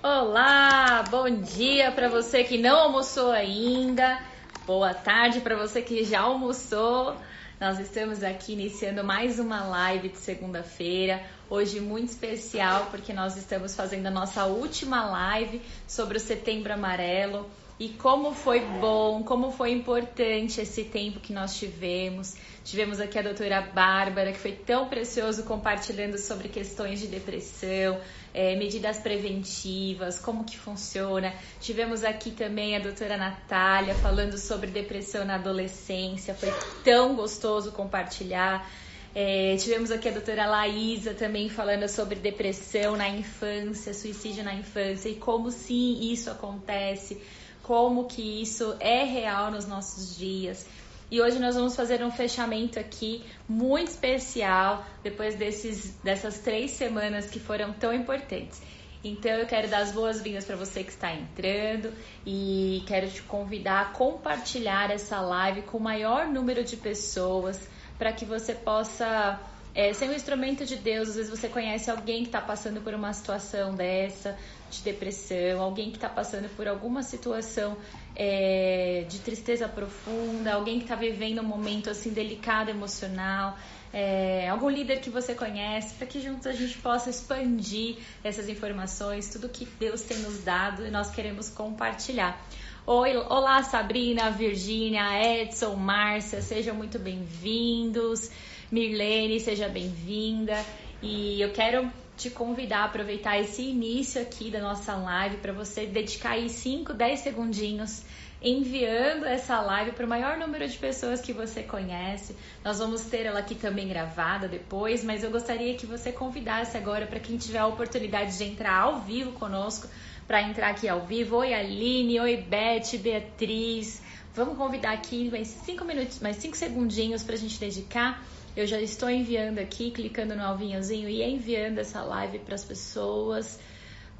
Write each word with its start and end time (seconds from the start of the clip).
Olá, 0.00 1.02
bom 1.10 1.28
dia 1.28 1.90
para 1.90 2.08
você 2.08 2.44
que 2.44 2.56
não 2.56 2.78
almoçou 2.78 3.32
ainda. 3.32 4.22
Boa 4.64 4.94
tarde 4.94 5.40
para 5.40 5.56
você 5.56 5.82
que 5.82 6.04
já 6.04 6.20
almoçou. 6.20 7.16
Nós 7.60 7.80
estamos 7.80 8.22
aqui 8.22 8.52
iniciando 8.52 9.02
mais 9.02 9.40
uma 9.40 9.64
live 9.64 10.10
de 10.10 10.18
segunda-feira. 10.18 11.20
Hoje 11.50 11.80
muito 11.80 12.10
especial 12.10 12.86
porque 12.92 13.12
nós 13.12 13.36
estamos 13.36 13.74
fazendo 13.74 14.06
a 14.06 14.10
nossa 14.10 14.44
última 14.44 15.04
live 15.04 15.60
sobre 15.88 16.16
o 16.16 16.20
Setembro 16.20 16.72
Amarelo 16.72 17.50
e 17.80 17.90
como 17.90 18.34
foi 18.34 18.60
bom, 18.60 19.22
como 19.22 19.52
foi 19.52 19.70
importante 19.70 20.60
esse 20.60 20.82
tempo 20.84 21.20
que 21.20 21.32
nós 21.32 21.56
tivemos. 21.56 22.34
Tivemos 22.64 22.98
aqui 23.00 23.18
a 23.18 23.22
doutora 23.22 23.60
Bárbara, 23.60 24.32
que 24.32 24.38
foi 24.38 24.52
tão 24.52 24.88
precioso 24.88 25.44
compartilhando 25.44 26.18
sobre 26.18 26.48
questões 26.48 26.98
de 26.98 27.06
depressão, 27.06 28.00
é, 28.34 28.56
medidas 28.56 28.98
preventivas, 28.98 30.18
como 30.18 30.44
que 30.44 30.58
funciona. 30.58 31.32
Tivemos 31.60 32.02
aqui 32.02 32.32
também 32.32 32.74
a 32.74 32.80
doutora 32.80 33.16
Natália 33.16 33.94
falando 33.94 34.36
sobre 34.36 34.70
depressão 34.70 35.24
na 35.24 35.36
adolescência, 35.36 36.34
foi 36.34 36.52
tão 36.82 37.14
gostoso 37.14 37.70
compartilhar. 37.70 38.68
É, 39.14 39.56
tivemos 39.56 39.90
aqui 39.90 40.08
a 40.08 40.12
doutora 40.12 40.46
Laísa 40.46 41.14
também 41.14 41.48
falando 41.48 41.88
sobre 41.88 42.16
depressão 42.16 42.96
na 42.96 43.08
infância, 43.08 43.94
suicídio 43.94 44.44
na 44.44 44.52
infância 44.52 45.08
e 45.08 45.14
como 45.14 45.50
sim 45.50 46.12
isso 46.12 46.28
acontece 46.28 47.20
como 47.68 48.06
que 48.06 48.40
isso 48.40 48.74
é 48.80 49.04
real 49.04 49.50
nos 49.50 49.66
nossos 49.66 50.16
dias. 50.16 50.66
E 51.10 51.20
hoje 51.20 51.38
nós 51.38 51.54
vamos 51.54 51.76
fazer 51.76 52.02
um 52.02 52.10
fechamento 52.10 52.80
aqui 52.80 53.22
muito 53.46 53.88
especial 53.88 54.86
depois 55.02 55.34
desses, 55.34 55.90
dessas 56.02 56.38
três 56.38 56.70
semanas 56.70 57.28
que 57.28 57.38
foram 57.38 57.74
tão 57.74 57.92
importantes. 57.92 58.62
Então 59.04 59.32
eu 59.32 59.46
quero 59.46 59.68
dar 59.68 59.82
as 59.82 59.92
boas-vindas 59.92 60.46
para 60.46 60.56
você 60.56 60.82
que 60.82 60.92
está 60.92 61.12
entrando 61.12 61.92
e 62.24 62.82
quero 62.86 63.06
te 63.10 63.20
convidar 63.20 63.82
a 63.82 63.84
compartilhar 63.90 64.90
essa 64.90 65.20
live 65.20 65.60
com 65.60 65.76
o 65.76 65.80
maior 65.80 66.26
número 66.26 66.64
de 66.64 66.74
pessoas 66.74 67.60
para 67.98 68.14
que 68.14 68.24
você 68.24 68.54
possa 68.54 69.38
é, 69.74 69.92
ser 69.92 70.08
um 70.08 70.14
instrumento 70.14 70.64
de 70.64 70.76
Deus. 70.76 71.10
Às 71.10 71.16
vezes 71.16 71.30
você 71.30 71.48
conhece 71.48 71.90
alguém 71.90 72.22
que 72.22 72.28
está 72.28 72.40
passando 72.40 72.80
por 72.80 72.94
uma 72.94 73.12
situação 73.12 73.74
dessa, 73.74 74.38
de 74.70 74.82
depressão, 74.82 75.62
alguém 75.62 75.90
que 75.90 75.96
está 75.96 76.08
passando 76.08 76.48
por 76.56 76.68
alguma 76.68 77.02
situação 77.02 77.76
é, 78.14 79.04
de 79.08 79.18
tristeza 79.20 79.68
profunda, 79.68 80.54
alguém 80.54 80.78
que 80.78 80.84
está 80.84 80.94
vivendo 80.94 81.40
um 81.40 81.44
momento 81.44 81.90
assim 81.90 82.10
delicado 82.10 82.70
emocional, 82.70 83.56
é, 83.92 84.48
algum 84.48 84.68
líder 84.68 85.00
que 85.00 85.10
você 85.10 85.34
conhece, 85.34 85.94
para 85.94 86.06
que 86.06 86.20
juntos 86.20 86.46
a 86.46 86.52
gente 86.52 86.76
possa 86.78 87.10
expandir 87.10 87.96
essas 88.22 88.48
informações, 88.48 89.28
tudo 89.28 89.48
que 89.48 89.64
Deus 89.78 90.02
tem 90.02 90.18
nos 90.18 90.44
dado 90.44 90.86
e 90.86 90.90
nós 90.90 91.10
queremos 91.10 91.48
compartilhar. 91.48 92.40
Oi, 92.86 93.16
olá 93.16 93.62
Sabrina, 93.62 94.30
Virgínia, 94.30 95.02
Edson, 95.22 95.74
Márcia, 95.74 96.40
sejam 96.40 96.74
muito 96.74 96.98
bem-vindos. 96.98 98.30
Mirlene, 98.70 99.40
seja 99.40 99.68
bem-vinda. 99.68 100.62
E 101.02 101.40
eu 101.40 101.52
quero 101.52 101.90
te 102.18 102.28
convidar 102.28 102.80
a 102.80 102.84
aproveitar 102.86 103.38
esse 103.38 103.62
início 103.62 104.20
aqui 104.20 104.50
da 104.50 104.60
nossa 104.60 104.96
live 104.96 105.36
para 105.36 105.52
você 105.52 105.86
dedicar 105.86 106.30
aí 106.30 106.50
5, 106.50 106.92
10 106.92 107.20
segundinhos 107.20 108.02
enviando 108.42 109.24
essa 109.24 109.60
live 109.60 109.92
para 109.92 110.04
o 110.04 110.08
maior 110.08 110.36
número 110.36 110.66
de 110.66 110.76
pessoas 110.76 111.20
que 111.20 111.32
você 111.32 111.62
conhece. 111.62 112.34
Nós 112.64 112.80
vamos 112.80 113.02
ter 113.02 113.24
ela 113.24 113.38
aqui 113.38 113.54
também 113.54 113.86
gravada 113.86 114.48
depois, 114.48 115.04
mas 115.04 115.22
eu 115.22 115.30
gostaria 115.30 115.76
que 115.76 115.86
você 115.86 116.10
convidasse 116.10 116.76
agora 116.76 117.06
para 117.06 117.20
quem 117.20 117.36
tiver 117.36 117.58
a 117.58 117.66
oportunidade 117.68 118.36
de 118.36 118.44
entrar 118.44 118.80
ao 118.80 119.00
vivo 119.00 119.32
conosco, 119.32 119.88
para 120.26 120.42
entrar 120.42 120.70
aqui 120.70 120.88
ao 120.88 121.06
vivo. 121.06 121.36
Oi 121.36 121.54
Aline, 121.54 122.18
oi 122.20 122.36
Beth, 122.36 122.98
Beatriz. 123.00 124.02
Vamos 124.34 124.56
convidar 124.56 124.92
aqui 124.92 125.30
mais 125.30 125.48
cinco 125.48 125.84
minutos, 125.84 126.18
mais 126.18 126.36
cinco 126.36 126.56
segundinhos 126.56 127.22
para 127.22 127.34
a 127.34 127.38
gente 127.38 127.58
dedicar 127.58 128.22
eu 128.56 128.66
já 128.66 128.80
estou 128.80 129.08
enviando 129.08 129.58
aqui, 129.58 129.90
clicando 129.90 130.34
no 130.34 130.42
alvinhozinho 130.42 131.08
e 131.08 131.22
enviando 131.22 131.78
essa 131.78 132.02
live 132.02 132.40
para 132.40 132.54
as 132.54 132.64
pessoas, 132.64 133.58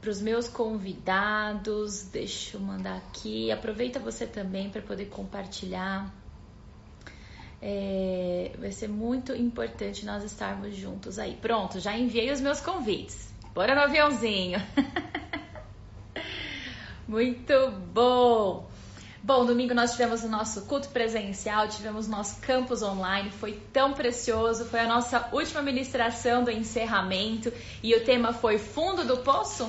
para 0.00 0.10
os 0.10 0.20
meus 0.20 0.48
convidados. 0.48 2.02
Deixa 2.02 2.56
eu 2.56 2.60
mandar 2.60 2.96
aqui. 2.96 3.50
Aproveita 3.50 3.98
você 3.98 4.26
também 4.26 4.70
para 4.70 4.82
poder 4.82 5.06
compartilhar. 5.06 6.12
É, 7.60 8.52
vai 8.58 8.70
ser 8.70 8.88
muito 8.88 9.34
importante 9.34 10.06
nós 10.06 10.22
estarmos 10.22 10.76
juntos 10.76 11.18
aí. 11.18 11.36
Pronto, 11.36 11.80
já 11.80 11.96
enviei 11.96 12.30
os 12.30 12.40
meus 12.40 12.60
convites. 12.60 13.32
Bora 13.52 13.74
no 13.74 13.80
aviãozinho. 13.80 14.60
muito 17.08 17.72
bom. 17.92 18.68
Bom, 19.20 19.44
domingo 19.44 19.74
nós 19.74 19.92
tivemos 19.92 20.22
o 20.22 20.28
nosso 20.28 20.62
culto 20.62 20.88
presencial, 20.90 21.68
tivemos 21.68 22.06
nosso 22.06 22.40
campus 22.40 22.82
online, 22.82 23.30
foi 23.30 23.60
tão 23.72 23.92
precioso, 23.92 24.64
foi 24.66 24.78
a 24.78 24.86
nossa 24.86 25.28
última 25.32 25.60
ministração 25.60 26.44
do 26.44 26.52
encerramento 26.52 27.52
e 27.82 27.94
o 27.96 28.04
tema 28.04 28.32
foi 28.32 28.58
Fundo 28.58 29.04
do 29.04 29.16
Poço. 29.18 29.68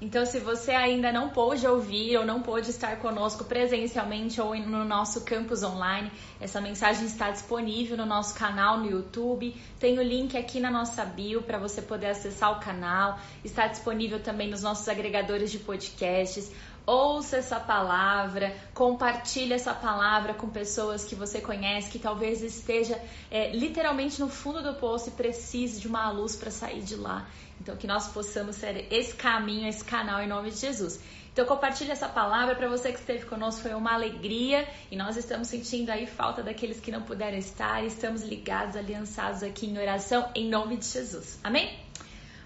Então, 0.00 0.24
se 0.24 0.38
você 0.38 0.70
ainda 0.70 1.12
não 1.12 1.28
pôde 1.28 1.66
ouvir 1.66 2.16
ou 2.16 2.24
não 2.24 2.40
pôde 2.40 2.70
estar 2.70 2.96
conosco 2.96 3.44
presencialmente 3.44 4.40
ou 4.40 4.56
no 4.56 4.82
nosso 4.82 5.20
campus 5.26 5.62
online, 5.62 6.10
essa 6.40 6.58
mensagem 6.58 7.04
está 7.04 7.30
disponível 7.30 7.98
no 7.98 8.06
nosso 8.06 8.34
canal 8.34 8.78
no 8.78 8.90
YouTube. 8.90 9.54
Tem 9.78 9.98
o 9.98 10.02
link 10.02 10.38
aqui 10.38 10.58
na 10.58 10.70
nossa 10.70 11.04
bio 11.04 11.42
para 11.42 11.58
você 11.58 11.82
poder 11.82 12.06
acessar 12.06 12.50
o 12.50 12.60
canal. 12.60 13.20
Está 13.44 13.66
disponível 13.66 14.20
também 14.20 14.48
nos 14.48 14.62
nossos 14.62 14.88
agregadores 14.88 15.50
de 15.50 15.58
podcasts 15.58 16.50
ouça 16.90 17.36
essa 17.36 17.60
palavra, 17.60 18.52
compartilhe 18.74 19.52
essa 19.52 19.72
palavra 19.72 20.34
com 20.34 20.48
pessoas 20.48 21.04
que 21.04 21.14
você 21.14 21.40
conhece, 21.40 21.90
que 21.90 21.98
talvez 21.98 22.42
esteja 22.42 23.00
é, 23.30 23.50
literalmente 23.52 24.20
no 24.20 24.28
fundo 24.28 24.60
do 24.62 24.74
poço 24.74 25.08
e 25.08 25.12
precise 25.12 25.80
de 25.80 25.86
uma 25.86 26.10
luz 26.10 26.34
para 26.34 26.50
sair 26.50 26.82
de 26.82 26.96
lá. 26.96 27.28
Então, 27.60 27.76
que 27.76 27.86
nós 27.86 28.08
possamos 28.08 28.56
ser 28.56 28.86
esse 28.90 29.14
caminho, 29.14 29.68
esse 29.68 29.84
canal 29.84 30.20
em 30.20 30.26
nome 30.26 30.50
de 30.50 30.56
Jesus. 30.56 30.98
Então, 31.32 31.44
compartilhe 31.46 31.92
essa 31.92 32.08
palavra 32.08 32.56
para 32.56 32.68
você 32.68 32.90
que 32.90 32.98
esteve 32.98 33.24
conosco, 33.26 33.62
foi 33.62 33.74
uma 33.74 33.92
alegria 33.92 34.66
e 34.90 34.96
nós 34.96 35.16
estamos 35.16 35.46
sentindo 35.46 35.90
aí 35.90 36.06
falta 36.06 36.42
daqueles 36.42 36.80
que 36.80 36.90
não 36.90 37.02
puderam 37.02 37.38
estar. 37.38 37.84
Estamos 37.84 38.22
ligados, 38.22 38.74
aliançados 38.74 39.42
aqui 39.42 39.66
em 39.66 39.78
oração 39.78 40.28
em 40.34 40.48
nome 40.48 40.76
de 40.76 40.86
Jesus. 40.86 41.38
Amém? 41.44 41.89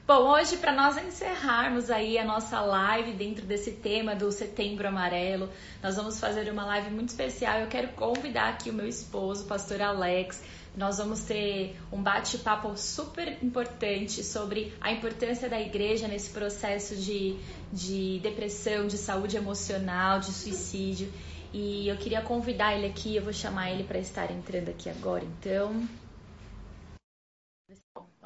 Bom, 0.06 0.32
hoje 0.32 0.58
para 0.58 0.70
nós 0.70 0.98
encerrarmos 0.98 1.90
aí 1.90 2.18
a 2.18 2.24
nossa 2.26 2.60
live 2.60 3.12
dentro 3.12 3.46
desse 3.46 3.70
tema 3.70 4.14
do 4.14 4.30
Setembro 4.30 4.86
Amarelo, 4.86 5.48
nós 5.82 5.96
vamos 5.96 6.20
fazer 6.20 6.52
uma 6.52 6.62
live 6.66 6.90
muito 6.90 7.08
especial. 7.08 7.60
Eu 7.60 7.68
quero 7.68 7.88
convidar 7.94 8.50
aqui 8.50 8.68
o 8.68 8.72
meu 8.74 8.86
esposo, 8.86 9.44
o 9.44 9.46
pastor 9.46 9.80
Alex. 9.80 10.42
Nós 10.76 10.98
vamos 10.98 11.22
ter 11.22 11.80
um 11.90 12.02
bate-papo 12.02 12.76
super 12.76 13.42
importante 13.42 14.22
sobre 14.22 14.74
a 14.78 14.92
importância 14.92 15.48
da 15.48 15.58
igreja 15.58 16.06
nesse 16.06 16.28
processo 16.28 16.94
de, 16.96 17.38
de 17.72 18.20
depressão, 18.22 18.86
de 18.86 18.98
saúde 18.98 19.38
emocional, 19.38 20.20
de 20.20 20.32
suicídio. 20.32 21.10
E 21.50 21.88
eu 21.88 21.96
queria 21.96 22.20
convidar 22.20 22.76
ele 22.76 22.88
aqui, 22.88 23.16
eu 23.16 23.22
vou 23.22 23.32
chamar 23.32 23.70
ele 23.70 23.84
para 23.84 23.98
estar 23.98 24.30
entrando 24.30 24.68
aqui 24.68 24.90
agora, 24.90 25.24
então. 25.24 26.03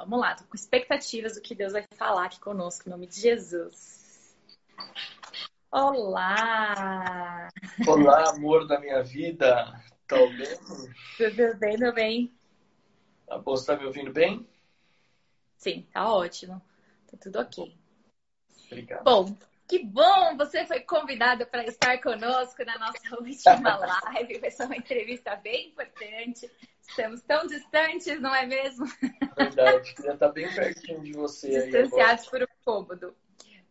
Vamos 0.09 0.25
lá, 0.25 0.35
tô 0.35 0.45
com 0.45 0.57
expectativas 0.57 1.35
do 1.35 1.43
que 1.43 1.55
Deus 1.55 1.75
vai 1.75 1.85
falar 1.95 2.25
aqui 2.25 2.41
conosco, 2.41 2.89
em 2.89 2.91
nome 2.91 3.07
de 3.07 3.21
Jesus. 3.21 4.35
Olá! 5.71 7.51
Olá, 7.87 8.31
amor 8.31 8.67
da 8.67 8.81
minha 8.81 9.03
vida. 9.03 9.71
Tá 10.07 10.17
ouvindo? 10.17 10.95
Tudo 11.19 11.59
bem, 11.59 11.77
tudo 11.77 11.93
bem. 11.93 12.35
Tá 13.27 13.37
bom, 13.37 13.55
você 13.55 13.67
tá 13.67 13.77
me 13.77 13.85
ouvindo 13.85 14.11
bem? 14.11 14.49
Sim, 15.59 15.87
tá 15.93 16.11
ótimo. 16.11 16.59
Tá 17.11 17.19
tudo 17.21 17.41
ok. 17.41 17.77
Obrigado. 18.65 19.05
Bom, 19.05 19.37
que 19.69 19.85
bom! 19.85 20.39
Você 20.39 20.65
foi 20.65 20.81
convidado 20.81 21.45
para 21.45 21.67
estar 21.67 22.01
conosco 22.01 22.65
na 22.65 22.79
nossa 22.79 22.99
última 23.21 23.77
live. 23.77 24.39
Vai 24.39 24.51
ser 24.51 24.65
uma 24.65 24.77
entrevista 24.77 25.37
bem 25.37 25.69
importante. 25.69 26.51
Estamos 26.89 27.21
tão 27.23 27.47
distantes, 27.47 28.21
não 28.21 28.35
é 28.35 28.47
mesmo? 28.47 28.87
Verdade, 29.37 29.95
queria 29.95 30.15
estar 30.15 30.29
bem 30.31 30.53
pertinho 30.53 31.03
de 31.03 31.13
você. 31.13 31.71
Distanciados 31.71 32.27
por 32.27 32.43
um 32.43 32.47
cômodo. 32.65 33.15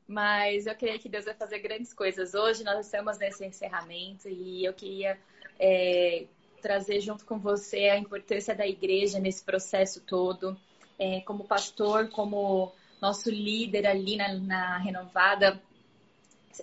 Mas 0.08 0.66
eu 0.66 0.76
creio 0.76 1.00
que 1.00 1.10
Deus 1.10 1.26
vai 1.26 1.34
fazer 1.34 1.60
grandes 1.60 1.94
coisas 1.94 2.34
hoje. 2.34 2.64
Nós 2.64 2.86
estamos 2.86 3.18
nesse 3.18 3.46
encerramento 3.46 4.30
e 4.30 4.64
eu 4.64 4.74
queria 4.74 5.20
é, 5.60 6.26
trazer 6.62 7.02
junto 7.02 7.26
com 7.26 7.38
você 7.38 7.90
a 7.90 7.98
importância 7.98 8.56
da 8.56 8.66
igreja 8.66 9.20
nesse 9.20 9.44
processo 9.44 10.00
todo. 10.02 10.58
É, 10.98 11.20
como 11.22 11.44
pastor, 11.44 12.10
como 12.10 12.74
nosso 13.02 13.30
líder 13.30 13.86
ali 13.86 14.16
na, 14.16 14.34
na 14.36 14.78
renovada 14.78 15.62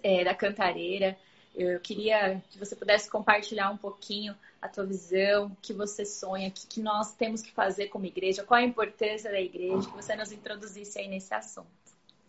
é, 0.02 0.24
da 0.24 0.34
Cantareira. 0.34 1.16
Eu 1.54 1.78
queria 1.80 2.42
que 2.50 2.58
você 2.58 2.74
pudesse 2.74 3.08
compartilhar 3.10 3.70
um 3.70 3.76
pouquinho 3.76 4.34
a 4.64 4.68
tua 4.68 4.86
visão, 4.86 5.48
o 5.48 5.56
que 5.60 5.74
você 5.74 6.06
sonha, 6.06 6.48
o 6.48 6.50
que, 6.50 6.66
que 6.66 6.80
nós 6.80 7.12
temos 7.12 7.42
que 7.42 7.52
fazer 7.52 7.88
como 7.88 8.06
igreja, 8.06 8.42
qual 8.42 8.58
a 8.58 8.64
importância 8.64 9.30
da 9.30 9.38
igreja, 9.38 9.86
que 9.86 9.94
você 9.94 10.16
nos 10.16 10.32
introduzisse 10.32 10.98
aí 10.98 11.06
nesse 11.06 11.34
assunto. 11.34 11.68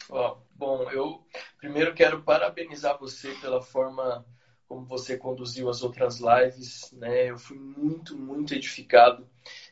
Oh, 0.09 0.35
bom, 0.53 0.91
eu 0.91 1.25
primeiro 1.57 1.93
quero 1.93 2.21
parabenizar 2.23 2.99
você 2.99 3.33
pela 3.35 3.61
forma 3.61 4.25
como 4.67 4.85
você 4.85 5.15
conduziu 5.17 5.69
as 5.69 5.81
outras 5.81 6.19
lives, 6.19 6.91
né? 6.91 7.29
Eu 7.29 7.37
fui 7.37 7.57
muito, 7.57 8.17
muito 8.17 8.53
edificado, 8.53 9.29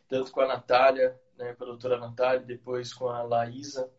tanto 0.07 0.31
com 0.31 0.39
a 0.39 0.47
Natália, 0.47 1.19
né, 1.37 1.53
com 1.55 1.65
a 1.65 1.67
doutora 1.67 1.97
Natália, 1.97 2.45
depois 2.45 2.93
com 2.93 3.09
a 3.09 3.23
Laísa. 3.23 3.91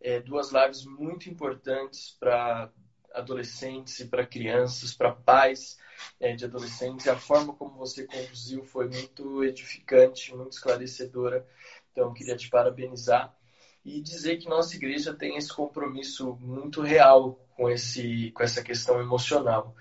É, 0.00 0.20
duas 0.20 0.52
lives 0.52 0.86
muito 0.86 1.28
importantes 1.28 2.16
para 2.18 2.72
adolescentes 3.12 4.00
e 4.00 4.06
para 4.06 4.24
crianças, 4.24 4.94
para 4.94 5.12
pais 5.12 5.76
é, 6.20 6.34
de 6.34 6.44
adolescentes. 6.44 7.06
E 7.06 7.10
a 7.10 7.16
forma 7.16 7.52
como 7.54 7.76
você 7.76 8.06
conduziu 8.06 8.64
foi 8.64 8.88
muito 8.88 9.44
edificante, 9.44 10.34
muito 10.34 10.52
esclarecedora. 10.52 11.46
Então, 11.92 12.12
queria 12.12 12.36
te 12.36 12.48
parabenizar 12.48 13.36
e 13.84 14.00
dizer 14.00 14.38
que 14.38 14.48
nossa 14.48 14.74
igreja 14.74 15.14
tem 15.14 15.36
esse 15.36 15.52
compromisso 15.52 16.36
muito 16.40 16.82
real 16.82 17.34
com, 17.54 17.70
esse, 17.70 18.32
com 18.32 18.42
essa 18.42 18.62
questão 18.62 19.00
emocional. 19.00 19.74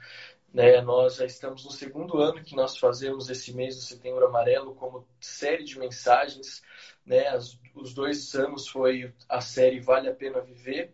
Né? 0.53 0.79
Nós 0.81 1.15
já 1.15 1.25
estamos 1.25 1.65
no 1.65 1.71
segundo 1.71 2.19
ano 2.19 2.43
que 2.43 2.55
nós 2.55 2.77
fazemos 2.77 3.29
esse 3.29 3.51
mês 3.53 3.75
do 3.75 3.81
Setembro 3.81 4.25
Amarelo 4.25 4.75
como 4.75 5.07
série 5.19 5.63
de 5.63 5.77
mensagens. 5.79 6.61
Né? 7.05 7.27
As, 7.27 7.59
os 7.73 7.93
dois 7.93 8.33
anos 8.35 8.67
foi 8.67 9.13
a 9.27 9.41
série 9.41 9.81
Vale 9.81 10.07
a 10.07 10.13
Pena 10.13 10.39
Viver, 10.39 10.93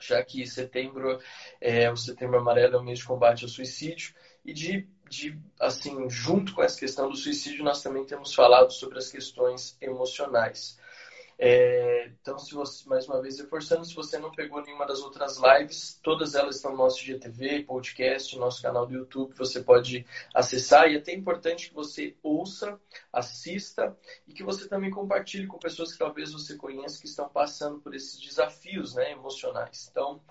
já 0.00 0.24
que 0.24 0.44
setembro 0.46 1.20
é 1.60 1.90
o 1.90 1.96
Setembro 1.96 2.38
Amarelo 2.38 2.76
é 2.76 2.78
o 2.78 2.82
mês 2.82 2.98
de 2.98 3.04
combate 3.04 3.44
ao 3.44 3.50
suicídio 3.50 4.14
e 4.44 4.52
de, 4.52 4.88
de 5.08 5.38
assim 5.60 6.08
junto 6.08 6.54
com 6.54 6.62
essa 6.62 6.78
questão 6.78 7.08
do 7.08 7.16
suicídio 7.16 7.64
nós 7.64 7.82
também 7.82 8.04
temos 8.04 8.34
falado 8.34 8.72
sobre 8.72 8.98
as 8.98 9.10
questões 9.10 9.76
emocionais. 9.80 10.78
É, 11.44 12.08
então, 12.20 12.38
se 12.38 12.54
você, 12.54 12.88
mais 12.88 13.08
uma 13.08 13.20
vez 13.20 13.40
reforçando, 13.40 13.84
se 13.84 13.96
você 13.96 14.16
não 14.16 14.30
pegou 14.30 14.62
nenhuma 14.62 14.86
das 14.86 15.00
outras 15.00 15.38
lives, 15.38 15.98
todas 16.00 16.36
elas 16.36 16.54
estão 16.54 16.70
no 16.70 16.78
nosso 16.78 17.02
GTV, 17.02 17.64
podcast, 17.64 18.38
nosso 18.38 18.62
canal 18.62 18.86
do 18.86 18.94
YouTube, 18.94 19.34
você 19.34 19.60
pode 19.60 20.06
acessar. 20.32 20.88
E 20.88 20.94
é 20.94 20.98
até 20.98 21.12
importante 21.12 21.68
que 21.68 21.74
você 21.74 22.14
ouça, 22.22 22.78
assista 23.12 23.96
e 24.24 24.32
que 24.32 24.44
você 24.44 24.68
também 24.68 24.92
compartilhe 24.92 25.48
com 25.48 25.58
pessoas 25.58 25.92
que 25.92 25.98
talvez 25.98 26.32
você 26.32 26.54
conheça 26.54 27.00
que 27.00 27.08
estão 27.08 27.28
passando 27.28 27.80
por 27.80 27.92
esses 27.92 28.20
desafios 28.20 28.94
né, 28.94 29.10
emocionais. 29.10 29.88
Então, 29.90 30.22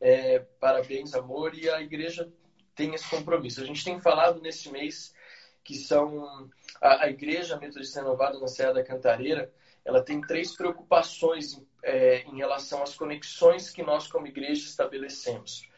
é, 0.00 0.38
parabéns, 0.60 1.14
amor, 1.14 1.52
e 1.52 1.68
a 1.68 1.80
igreja 1.80 2.32
tem 2.80 2.94
esse 2.94 3.08
compromisso. 3.08 3.60
A 3.60 3.66
gente 3.66 3.84
tem 3.84 4.00
falado 4.00 4.40
nesse 4.40 4.70
mês 4.70 5.14
que 5.62 5.74
são 5.74 6.50
a, 6.80 7.04
a 7.04 7.10
Igreja 7.10 7.58
Metodista 7.58 8.00
Renovada 8.00 8.38
na 8.38 8.48
Serra 8.48 8.74
da 8.74 8.84
Cantareira 8.84 9.52
ela 9.84 10.02
tem 10.02 10.20
três 10.20 10.54
preocupações 10.54 11.60
é, 11.82 12.22
em 12.22 12.36
relação 12.36 12.82
às 12.82 12.94
conexões 12.94 13.70
que 13.70 13.82
nós, 13.82 14.06
como 14.06 14.26
igreja, 14.26 14.66
estabelecemos. 14.66 15.68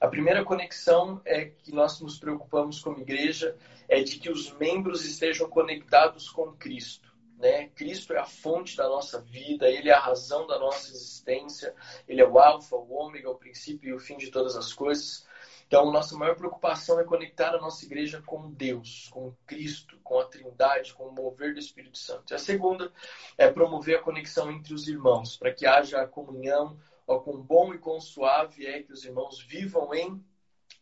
A 0.00 0.08
primeira 0.08 0.44
conexão 0.44 1.20
é 1.24 1.44
que 1.44 1.72
nós 1.72 2.00
nos 2.00 2.18
preocupamos 2.18 2.80
como 2.80 3.00
igreja 3.00 3.56
é 3.88 4.02
de 4.02 4.18
que 4.18 4.30
os 4.30 4.52
membros 4.58 5.04
estejam 5.04 5.48
conectados 5.48 6.28
com 6.28 6.52
Cristo. 6.52 7.12
Né? 7.38 7.68
Cristo 7.68 8.12
é 8.12 8.18
a 8.18 8.26
fonte 8.26 8.76
da 8.76 8.88
nossa 8.88 9.20
vida, 9.20 9.68
Ele 9.68 9.88
é 9.88 9.92
a 9.92 10.00
razão 10.00 10.46
da 10.46 10.58
nossa 10.58 10.90
existência, 10.90 11.74
Ele 12.08 12.20
é 12.20 12.28
o 12.28 12.38
alfa, 12.38 12.76
o 12.76 12.92
ômega, 12.92 13.30
o 13.30 13.36
princípio 13.36 13.90
e 13.90 13.92
o 13.94 13.98
fim 13.98 14.16
de 14.16 14.30
todas 14.30 14.56
as 14.56 14.72
coisas. 14.72 15.26
Então, 15.72 15.90
nossa 15.90 16.14
maior 16.18 16.36
preocupação 16.36 17.00
é 17.00 17.04
conectar 17.04 17.54
a 17.54 17.58
nossa 17.58 17.82
igreja 17.86 18.22
com 18.26 18.50
Deus, 18.50 19.08
com 19.10 19.34
Cristo, 19.46 19.98
com 20.04 20.20
a 20.20 20.26
Trindade, 20.26 20.92
com 20.92 21.04
o 21.04 21.14
mover 21.14 21.54
do 21.54 21.58
Espírito 21.58 21.96
Santo. 21.96 22.30
E 22.30 22.34
a 22.34 22.38
segunda 22.38 22.92
é 23.38 23.50
promover 23.50 23.96
a 23.96 24.02
conexão 24.02 24.52
entre 24.52 24.74
os 24.74 24.86
irmãos, 24.86 25.38
para 25.38 25.50
que 25.50 25.64
haja 25.64 26.02
a 26.02 26.06
comunhão, 26.06 26.78
ó, 27.06 27.20
com 27.20 27.40
bom 27.40 27.72
e 27.72 27.78
com 27.78 27.98
suave 28.02 28.66
é 28.66 28.82
que 28.82 28.92
os 28.92 29.02
irmãos 29.06 29.40
vivam 29.40 29.94
em 29.94 30.22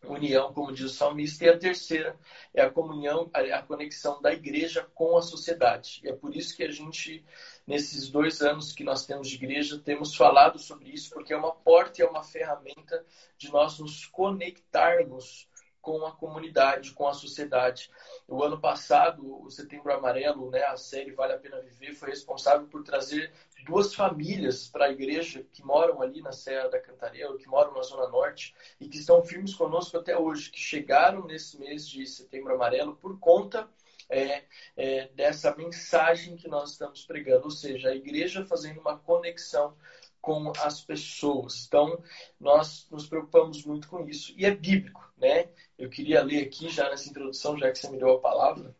união, 0.09 0.53
como 0.53 0.73
diz 0.73 0.87
o 0.87 0.89
salmista, 0.89 1.45
e 1.45 1.49
a 1.49 1.57
terceira 1.57 2.19
é 2.53 2.63
a 2.63 2.71
comunhão, 2.71 3.31
a 3.33 3.63
conexão 3.63 4.21
da 4.21 4.33
igreja 4.33 4.85
com 4.93 5.17
a 5.17 5.23
sociedade. 5.23 6.01
E 6.03 6.09
é 6.09 6.13
por 6.13 6.35
isso 6.35 6.57
que 6.57 6.65
a 6.65 6.71
gente, 6.71 7.25
nesses 7.71 8.11
dois 8.11 8.43
anos 8.43 8.73
que 8.73 8.83
nós 8.83 9.07
temos 9.07 9.29
de 9.29 9.37
igreja, 9.37 9.79
temos 9.79 10.17
falado 10.17 10.59
sobre 10.59 10.91
isso, 10.91 11.11
porque 11.11 11.33
é 11.33 11.37
uma 11.37 11.53
porta 11.53 12.01
e 12.01 12.05
é 12.05 12.09
uma 12.09 12.25
ferramenta 12.25 13.07
de 13.39 13.49
nós 13.53 13.79
nos 13.79 14.05
conectarmos 14.07 15.49
com 15.81 16.05
a 16.05 16.11
comunidade, 16.11 16.91
com 16.91 17.07
a 17.07 17.15
sociedade. 17.15 17.89
O 18.27 18.43
ano 18.43 18.61
passado, 18.61 19.41
o 19.45 19.49
Setembro 19.49 19.93
Amarelo, 19.93 20.51
né, 20.51 20.65
a 20.65 20.77
série 20.77 21.13
Vale 21.13 21.35
a 21.35 21.39
Pena 21.39 21.61
Viver, 21.61 21.95
foi 21.95 22.11
responsável 22.11 22.67
por 22.67 22.83
trazer 22.83 23.33
duas 23.65 23.95
famílias 23.95 24.69
para 24.69 24.87
a 24.87 24.91
igreja 24.91 25.47
que 25.53 25.65
moram 25.65 26.03
ali 26.03 26.21
na 26.21 26.33
Serra 26.33 26.71
da 26.71 26.81
Cantareira, 26.81 27.39
que 27.39 27.49
moram 27.49 27.73
na 27.73 27.83
Zona 27.83 28.09
Norte 28.09 28.53
e 28.81 28.89
que 28.89 28.99
estão 28.99 29.23
firmes 29.23 29.55
conosco 29.55 29.97
até 29.97 30.19
hoje, 30.19 30.51
que 30.51 30.59
chegaram 30.59 31.25
nesse 31.25 31.57
mês 31.57 31.89
de 31.89 32.05
Setembro 32.05 32.53
Amarelo 32.53 32.97
por 32.97 33.17
conta 33.21 33.69
é, 34.11 34.45
é, 34.77 35.09
dessa 35.09 35.55
mensagem 35.57 36.37
que 36.37 36.49
nós 36.49 36.73
estamos 36.73 37.05
pregando, 37.05 37.45
ou 37.45 37.51
seja, 37.51 37.89
a 37.89 37.95
igreja 37.95 38.45
fazendo 38.45 38.81
uma 38.81 38.99
conexão 38.99 39.77
com 40.21 40.53
as 40.59 40.83
pessoas. 40.83 41.65
Então, 41.67 42.03
nós 42.39 42.87
nos 42.91 43.07
preocupamos 43.07 43.65
muito 43.65 43.89
com 43.89 44.07
isso. 44.07 44.35
E 44.37 44.45
é 44.45 44.55
bíblico, 44.55 45.11
né? 45.17 45.49
Eu 45.79 45.89
queria 45.89 46.23
ler 46.23 46.45
aqui, 46.45 46.69
já 46.69 46.91
nessa 46.91 47.09
introdução, 47.09 47.57
já 47.57 47.71
que 47.71 47.79
você 47.79 47.89
me 47.89 47.99
deu 47.99 48.11
a 48.11 48.21
palavra, 48.21 48.75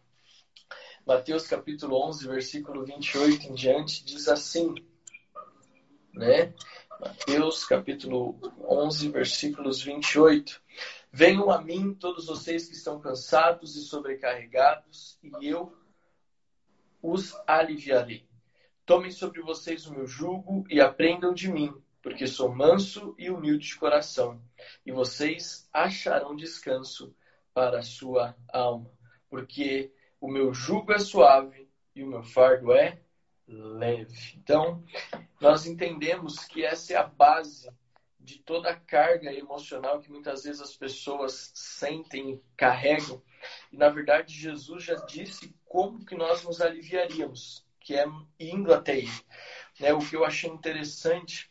Mateus 1.07 1.47
capítulo 1.47 1.97
11, 2.09 2.29
versículo 2.29 2.85
28 2.85 3.47
em 3.47 3.55
diante, 3.55 4.05
diz 4.05 4.29
assim, 4.29 4.75
né? 6.13 6.53
Mateus 7.01 7.65
capítulo 7.65 8.39
11, 8.69 9.09
versículos 9.09 9.83
28. 9.83 10.61
Venham 11.13 11.51
a 11.51 11.61
mim 11.61 11.93
todos 11.95 12.27
vocês 12.27 12.69
que 12.69 12.75
estão 12.75 13.01
cansados 13.01 13.75
e 13.77 13.81
sobrecarregados, 13.81 15.19
e 15.23 15.49
eu 15.49 15.77
os 17.03 17.35
aliviarei. 17.47 18.29
Tomem 18.87 19.11
sobre 19.11 19.41
vocês 19.43 19.87
o 19.87 19.93
meu 19.93 20.07
jugo 20.07 20.65
e 20.69 20.81
aprendam 20.81 21.35
de 21.35 21.49
mim, 21.49 21.75
porque 22.03 22.27
sou 22.27 22.55
manso 22.55 23.15
e 23.19 23.29
humilde 23.29 23.69
de 23.69 23.77
coração, 23.77 24.41
e 24.87 24.93
vocês 24.93 25.69
acharão 25.73 26.37
descanso 26.37 27.15
para 27.53 27.81
a 27.81 27.83
sua 27.83 28.37
alma, 28.53 28.91
porque 29.29 29.93
o 30.21 30.29
meu 30.29 30.55
jugo 30.55 30.93
é 30.93 30.99
suave 30.99 31.69
e 31.95 32.05
o 32.05 32.07
meu 32.07 32.23
fardo 32.23 32.73
é 32.73 33.01
leve. 33.49 34.37
Então, 34.37 34.85
nós 35.41 35.67
entendemos 35.67 36.45
que 36.45 36.65
essa 36.65 36.93
é 36.93 36.97
a 36.97 37.07
base 37.07 37.69
de 38.21 38.39
toda 38.39 38.71
a 38.71 38.77
carga 38.77 39.33
emocional 39.33 40.01
que 40.01 40.11
muitas 40.11 40.45
vezes 40.45 40.61
as 40.61 40.77
pessoas 40.77 41.51
sentem 41.55 42.31
e 42.35 42.43
carregam. 42.57 43.23
E 43.73 43.77
na 43.77 43.89
verdade 43.89 44.33
Jesus 44.33 44.85
já 44.85 44.95
disse 44.95 45.55
como 45.65 46.05
que 46.05 46.15
nós 46.15 46.45
nos 46.45 46.61
aliviaríamos 46.61 47.65
que 47.81 47.97
é 47.97 48.07
indo 48.39 48.73
até 48.73 48.99
ele. 48.99 49.25
Né? 49.81 49.93
O 49.93 49.99
que 49.99 50.15
eu 50.15 50.25
achei 50.25 50.49
interessante 50.49 51.51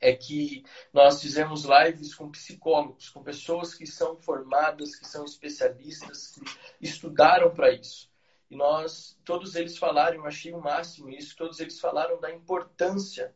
é 0.00 0.12
que 0.12 0.64
nós 0.92 1.22
fizemos 1.22 1.64
lives 1.64 2.14
com 2.14 2.30
psicólogos, 2.30 3.08
com 3.08 3.22
pessoas 3.22 3.74
que 3.74 3.86
são 3.86 4.16
formadas, 4.16 4.94
que 4.94 5.06
são 5.06 5.24
especialistas, 5.24 6.28
que 6.28 6.42
estudaram 6.80 7.50
para 7.50 7.72
isso. 7.72 8.10
E 8.50 8.56
nós, 8.56 9.18
todos 9.24 9.54
eles 9.54 9.76
falaram, 9.76 10.16
eu 10.16 10.26
achei 10.26 10.52
o 10.52 10.60
máximo 10.60 11.10
isso, 11.10 11.36
todos 11.36 11.60
eles 11.60 11.80
falaram 11.80 12.20
da 12.20 12.32
importância 12.32 13.34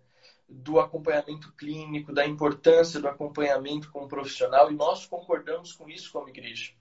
do 0.52 0.78
acompanhamento 0.78 1.52
clínico, 1.54 2.12
da 2.12 2.26
importância 2.26 3.00
do 3.00 3.09
acompanhamento 3.09 3.90
com 3.90 4.04
o 4.04 4.09
profissional, 4.09 4.71
e 4.71 4.75
nós 4.75 5.06
concordamos 5.06 5.73
com 5.73 5.88
isso 5.88 6.12
como 6.12 6.28
igreja. 6.28 6.73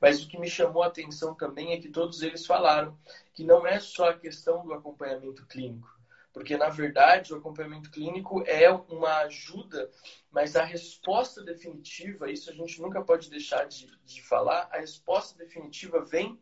Mas 0.00 0.22
o 0.22 0.28
que 0.28 0.38
me 0.38 0.48
chamou 0.48 0.82
a 0.82 0.86
atenção 0.86 1.34
também 1.34 1.72
é 1.72 1.80
que 1.80 1.88
todos 1.88 2.22
eles 2.22 2.46
falaram 2.46 2.96
que 3.34 3.44
não 3.44 3.66
é 3.66 3.80
só 3.80 4.10
a 4.10 4.18
questão 4.18 4.64
do 4.64 4.72
acompanhamento 4.72 5.44
clínico, 5.46 5.88
porque 6.32 6.56
na 6.56 6.68
verdade 6.68 7.32
o 7.32 7.38
acompanhamento 7.38 7.90
clínico 7.90 8.42
é 8.46 8.70
uma 8.70 9.18
ajuda, 9.20 9.90
mas 10.30 10.54
a 10.54 10.64
resposta 10.64 11.42
definitiva, 11.42 12.30
isso 12.30 12.50
a 12.50 12.52
gente 12.52 12.80
nunca 12.80 13.02
pode 13.02 13.30
deixar 13.30 13.64
de, 13.64 13.86
de 14.04 14.22
falar, 14.22 14.68
a 14.70 14.78
resposta 14.78 15.36
definitiva 15.36 16.04
vem 16.04 16.38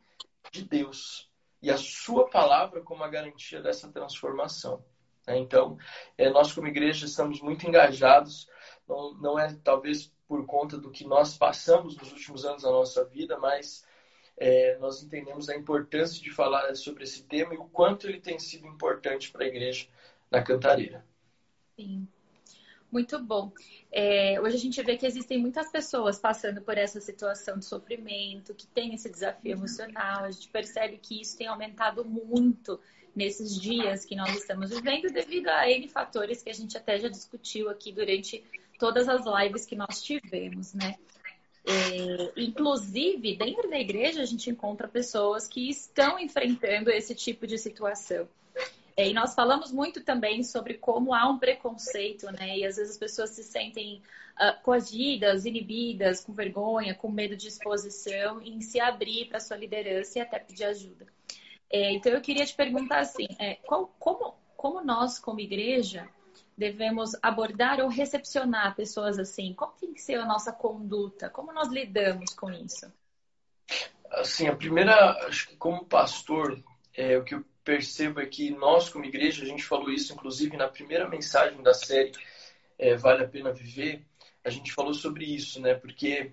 de 0.50 0.62
Deus 0.62 1.30
e 1.62 1.70
a 1.70 1.78
sua 1.78 2.28
palavra 2.28 2.82
como 2.82 3.02
a 3.02 3.08
garantia 3.08 3.62
dessa 3.62 3.90
transformação. 3.90 4.84
Né? 5.26 5.38
Então, 5.38 5.78
é, 6.16 6.30
nós 6.30 6.52
como 6.52 6.68
igreja 6.68 7.06
estamos 7.06 7.40
muito 7.40 7.66
engajados, 7.66 8.48
não, 8.88 9.38
é 9.38 9.54
talvez 9.62 10.12
por 10.28 10.44
conta 10.46 10.78
do 10.78 10.90
que 10.90 11.04
nós 11.04 11.36
passamos 11.36 11.96
nos 11.96 12.12
últimos 12.12 12.44
anos 12.44 12.62
da 12.62 12.70
nossa 12.70 13.04
vida, 13.04 13.38
mas 13.38 13.84
é, 14.36 14.76
nós 14.78 15.02
entendemos 15.02 15.48
a 15.48 15.56
importância 15.56 16.22
de 16.22 16.30
falar 16.30 16.74
sobre 16.74 17.04
esse 17.04 17.24
tema 17.24 17.54
e 17.54 17.58
o 17.58 17.64
quanto 17.64 18.08
ele 18.08 18.20
tem 18.20 18.38
sido 18.38 18.66
importante 18.66 19.30
para 19.30 19.44
a 19.44 19.48
igreja 19.48 19.86
na 20.30 20.42
Cantareira. 20.42 21.04
Sim. 21.76 22.08
Muito 22.94 23.18
bom. 23.18 23.50
É, 23.90 24.40
hoje 24.40 24.54
a 24.54 24.60
gente 24.60 24.80
vê 24.80 24.96
que 24.96 25.04
existem 25.04 25.36
muitas 25.36 25.68
pessoas 25.68 26.16
passando 26.16 26.62
por 26.62 26.78
essa 26.78 27.00
situação 27.00 27.58
de 27.58 27.64
sofrimento, 27.64 28.54
que 28.54 28.68
tem 28.68 28.94
esse 28.94 29.10
desafio 29.10 29.50
emocional. 29.50 30.22
A 30.22 30.30
gente 30.30 30.48
percebe 30.48 31.00
que 31.02 31.20
isso 31.20 31.36
tem 31.36 31.48
aumentado 31.48 32.04
muito 32.04 32.78
nesses 33.12 33.60
dias 33.60 34.04
que 34.04 34.14
nós 34.14 34.32
estamos 34.36 34.70
vivendo 34.70 35.12
devido 35.12 35.48
a 35.48 35.68
N 35.68 35.88
fatores 35.88 36.40
que 36.40 36.50
a 36.50 36.52
gente 36.54 36.76
até 36.76 36.96
já 37.00 37.08
discutiu 37.08 37.68
aqui 37.68 37.90
durante 37.90 38.44
todas 38.78 39.08
as 39.08 39.24
lives 39.24 39.66
que 39.66 39.74
nós 39.74 40.00
tivemos, 40.00 40.72
né? 40.72 40.94
É, 41.66 42.32
inclusive, 42.40 43.34
dentro 43.34 43.68
da 43.68 43.80
igreja, 43.80 44.22
a 44.22 44.24
gente 44.24 44.48
encontra 44.48 44.86
pessoas 44.86 45.48
que 45.48 45.68
estão 45.68 46.16
enfrentando 46.16 46.90
esse 46.90 47.12
tipo 47.12 47.44
de 47.44 47.58
situação. 47.58 48.28
É, 48.96 49.08
e 49.08 49.12
nós 49.12 49.34
falamos 49.34 49.72
muito 49.72 50.04
também 50.04 50.44
sobre 50.44 50.74
como 50.74 51.12
há 51.12 51.28
um 51.28 51.38
preconceito, 51.38 52.30
né? 52.30 52.58
E 52.58 52.64
às 52.64 52.76
vezes 52.76 52.92
as 52.92 52.98
pessoas 52.98 53.30
se 53.30 53.42
sentem 53.42 54.00
uh, 54.36 54.62
coagidas, 54.62 55.44
inibidas, 55.44 56.24
com 56.24 56.32
vergonha, 56.32 56.94
com 56.94 57.10
medo 57.10 57.36
de 57.36 57.48
exposição, 57.48 58.40
em 58.40 58.60
se 58.60 58.78
abrir 58.78 59.26
para 59.26 59.40
sua 59.40 59.56
liderança 59.56 60.18
e 60.18 60.22
até 60.22 60.38
pedir 60.38 60.64
ajuda. 60.64 61.06
É, 61.70 61.92
então 61.92 62.12
eu 62.12 62.20
queria 62.20 62.46
te 62.46 62.54
perguntar 62.54 63.00
assim, 63.00 63.26
é, 63.38 63.56
qual, 63.56 63.88
como, 63.98 64.36
como 64.56 64.80
nós, 64.80 65.18
como 65.18 65.40
igreja, 65.40 66.08
devemos 66.56 67.16
abordar 67.20 67.80
ou 67.80 67.88
recepcionar 67.88 68.76
pessoas 68.76 69.18
assim? 69.18 69.52
Como 69.54 69.72
tem 69.72 69.92
que 69.92 70.00
ser 70.00 70.20
a 70.20 70.24
nossa 70.24 70.52
conduta? 70.52 71.28
Como 71.28 71.52
nós 71.52 71.68
lidamos 71.68 72.32
com 72.34 72.48
isso? 72.52 72.92
Assim, 74.08 74.46
a 74.46 74.54
primeira, 74.54 75.26
acho 75.26 75.48
que 75.48 75.56
como 75.56 75.84
pastor, 75.84 76.62
é, 76.96 77.18
o 77.18 77.24
que 77.24 77.34
eu 77.34 77.44
percebo 77.64 78.20
é 78.20 78.26
que 78.26 78.50
nós, 78.50 78.88
como 78.88 79.04
igreja, 79.04 79.42
a 79.42 79.46
gente 79.46 79.64
falou 79.64 79.90
isso 79.90 80.12
inclusive 80.12 80.56
na 80.56 80.68
primeira 80.68 81.08
mensagem 81.08 81.62
da 81.62 81.74
série 81.74 82.12
é, 82.78 82.94
Vale 82.96 83.24
a 83.24 83.28
Pena 83.28 83.52
Viver, 83.52 84.04
a 84.44 84.50
gente 84.50 84.72
falou 84.72 84.92
sobre 84.92 85.24
isso, 85.24 85.60
né? 85.60 85.74
Porque 85.74 86.32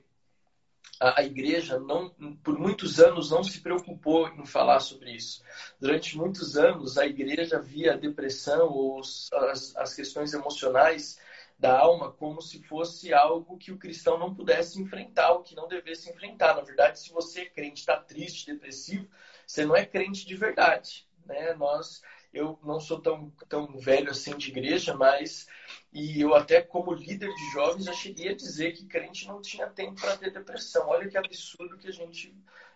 a, 0.99 1.23
igreja 1.23 1.79
não, 1.79 2.09
por 2.43 2.59
muitos 2.59 2.99
anos 2.99 3.31
não 3.31 3.43
se 3.43 3.61
preocupou 3.61 4.27
em 4.29 4.45
falar 4.45 4.79
sobre 4.79 5.11
isso. 5.11 5.43
Durante 5.79 6.17
muitos 6.17 6.57
anos 6.57 6.97
a 6.97 7.07
igreja 7.07 7.59
via 7.59 7.93
a 7.93 7.97
depressão 7.97 8.67
ou 8.69 8.99
as, 8.99 9.29
as 9.75 9.93
questões 9.95 10.33
emocionais 10.33 11.17
da 11.57 11.77
alma 11.77 12.11
como 12.11 12.41
se 12.41 12.61
fosse 12.63 13.13
algo 13.13 13.57
que 13.57 13.71
o 13.71 13.77
cristão 13.77 14.17
não 14.17 14.33
pudesse 14.33 14.81
enfrentar, 14.81 15.31
ou 15.31 15.43
que 15.43 15.55
não 15.55 15.67
devesse 15.67 16.09
enfrentar. 16.09 16.55
Na 16.55 16.61
verdade, 16.61 16.99
se 16.99 17.11
você 17.11 17.41
é 17.41 17.49
crente, 17.49 17.81
está 17.81 17.97
triste, 17.97 18.51
depressivo, 18.51 19.07
você 19.45 19.63
não 19.63 19.75
é 19.75 19.85
crente 19.85 20.25
de 20.25 20.35
verdade. 20.35 21.07
Né? 21.25 21.53
Nós 21.53 22.01
eu 22.33 22.57
não 22.63 22.79
sou 22.79 23.01
tão, 23.01 23.29
tão 23.49 23.77
velho 23.77 24.09
assim 24.09 24.37
de 24.37 24.49
igreja, 24.49 24.95
mas 24.95 25.47
e 25.91 26.21
eu 26.21 26.33
até 26.33 26.61
como 26.61 26.93
líder 26.93 27.29
de 27.33 27.51
jovens 27.51 27.85
já 27.85 27.93
cheguei 27.93 28.29
a 28.29 28.35
dizer 28.35 28.71
que 28.73 28.85
crente 28.85 29.27
não 29.27 29.41
tinha 29.41 29.67
tempo 29.67 29.99
para 29.99 30.15
ter 30.17 30.31
depressão. 30.31 30.87
Olha 30.87 31.09
que 31.09 31.17
absurdo 31.17 31.77
que 31.77 31.87
a 31.87 31.91
gente 31.91 32.33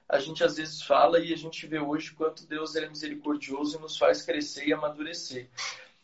a 0.08 0.20
gente 0.20 0.44
às 0.44 0.58
vezes 0.58 0.84
fala 0.84 1.20
e 1.20 1.34
a 1.34 1.38
gente 1.38 1.66
vê 1.66 1.80
hoje 1.80 2.14
quanto 2.14 2.46
Deus 2.46 2.76
é 2.76 2.88
misericordioso 2.88 3.78
e 3.78 3.82
nos 3.82 3.98
faz 3.98 4.22
crescer 4.22 4.68
e 4.68 4.74
amadurecer. 4.74 5.50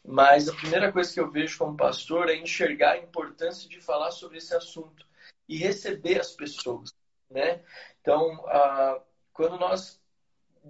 Mas 0.03 0.49
a 0.49 0.55
primeira 0.55 0.91
coisa 0.91 1.13
que 1.13 1.19
eu 1.19 1.29
vejo 1.29 1.57
como 1.59 1.77
pastor 1.77 2.29
é 2.29 2.35
enxergar 2.35 2.93
a 2.93 2.97
importância 2.97 3.69
de 3.69 3.79
falar 3.79 4.11
sobre 4.11 4.39
esse 4.39 4.55
assunto 4.55 5.05
e 5.47 5.57
receber 5.57 6.19
as 6.19 6.31
pessoas, 6.31 6.91
né? 7.29 7.63
Então, 8.01 8.43
ah, 8.47 8.99
quando 9.33 9.59
nós 9.59 10.00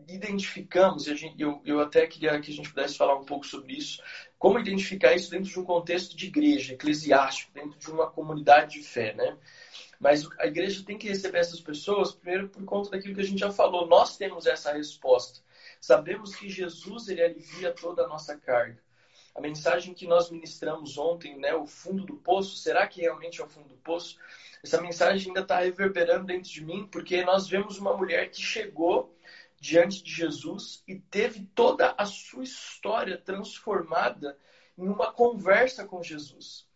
identificamos, 0.07 1.07
e 1.07 1.33
eu, 1.37 1.61
eu 1.65 1.79
até 1.79 2.07
queria 2.07 2.39
que 2.39 2.51
a 2.51 2.53
gente 2.53 2.69
pudesse 2.69 2.97
falar 2.97 3.15
um 3.17 3.25
pouco 3.25 3.45
sobre 3.45 3.73
isso, 3.73 4.01
como 4.37 4.59
identificar 4.59 5.13
isso 5.13 5.29
dentro 5.29 5.51
de 5.51 5.59
um 5.59 5.63
contexto 5.63 6.15
de 6.15 6.27
igreja, 6.27 6.73
eclesiástico, 6.73 7.51
dentro 7.53 7.77
de 7.77 7.91
uma 7.91 8.09
comunidade 8.09 8.79
de 8.79 8.87
fé, 8.87 9.13
né? 9.13 9.37
Mas 9.99 10.27
a 10.39 10.47
igreja 10.47 10.83
tem 10.83 10.97
que 10.97 11.07
receber 11.07 11.39
essas 11.39 11.59
pessoas, 11.59 12.13
primeiro 12.13 12.49
por 12.49 12.63
conta 12.65 12.91
daquilo 12.91 13.13
que 13.13 13.21
a 13.21 13.25
gente 13.25 13.39
já 13.39 13.51
falou, 13.51 13.87
nós 13.87 14.17
temos 14.17 14.47
essa 14.47 14.73
resposta. 14.73 15.41
Sabemos 15.79 16.35
que 16.35 16.49
Jesus, 16.49 17.07
ele 17.07 17.21
alivia 17.21 17.71
toda 17.71 18.03
a 18.03 18.07
nossa 18.07 18.35
carga. 18.37 18.81
A 19.35 19.39
mensagem 19.39 19.93
que 19.93 20.07
nós 20.07 20.29
ministramos 20.29 20.97
ontem, 20.97 21.37
né, 21.37 21.53
o 21.53 21.65
fundo 21.65 22.03
do 22.03 22.15
poço, 22.15 22.57
será 22.57 22.87
que 22.87 23.01
realmente 23.01 23.41
é 23.41 23.43
o 23.45 23.47
fundo 23.47 23.69
do 23.69 23.77
poço? 23.77 24.17
Essa 24.63 24.81
mensagem 24.81 25.27
ainda 25.27 25.41
está 25.41 25.59
reverberando 25.59 26.25
dentro 26.25 26.49
de 26.49 26.65
mim, 26.65 26.87
porque 26.91 27.23
nós 27.23 27.47
vemos 27.47 27.77
uma 27.77 27.95
mulher 27.95 28.29
que 28.29 28.41
chegou 28.41 29.15
diante 29.61 30.03
de 30.03 30.11
Jesus 30.11 30.83
e 30.87 30.95
teve 30.95 31.45
toda 31.53 31.93
a 31.95 32.03
sua 32.03 32.43
história 32.43 33.15
transformada 33.15 34.35
em 34.75 34.87
uma 34.87 35.13
conversa 35.13 35.85
com 35.85 36.01
Jesus. 36.01 36.67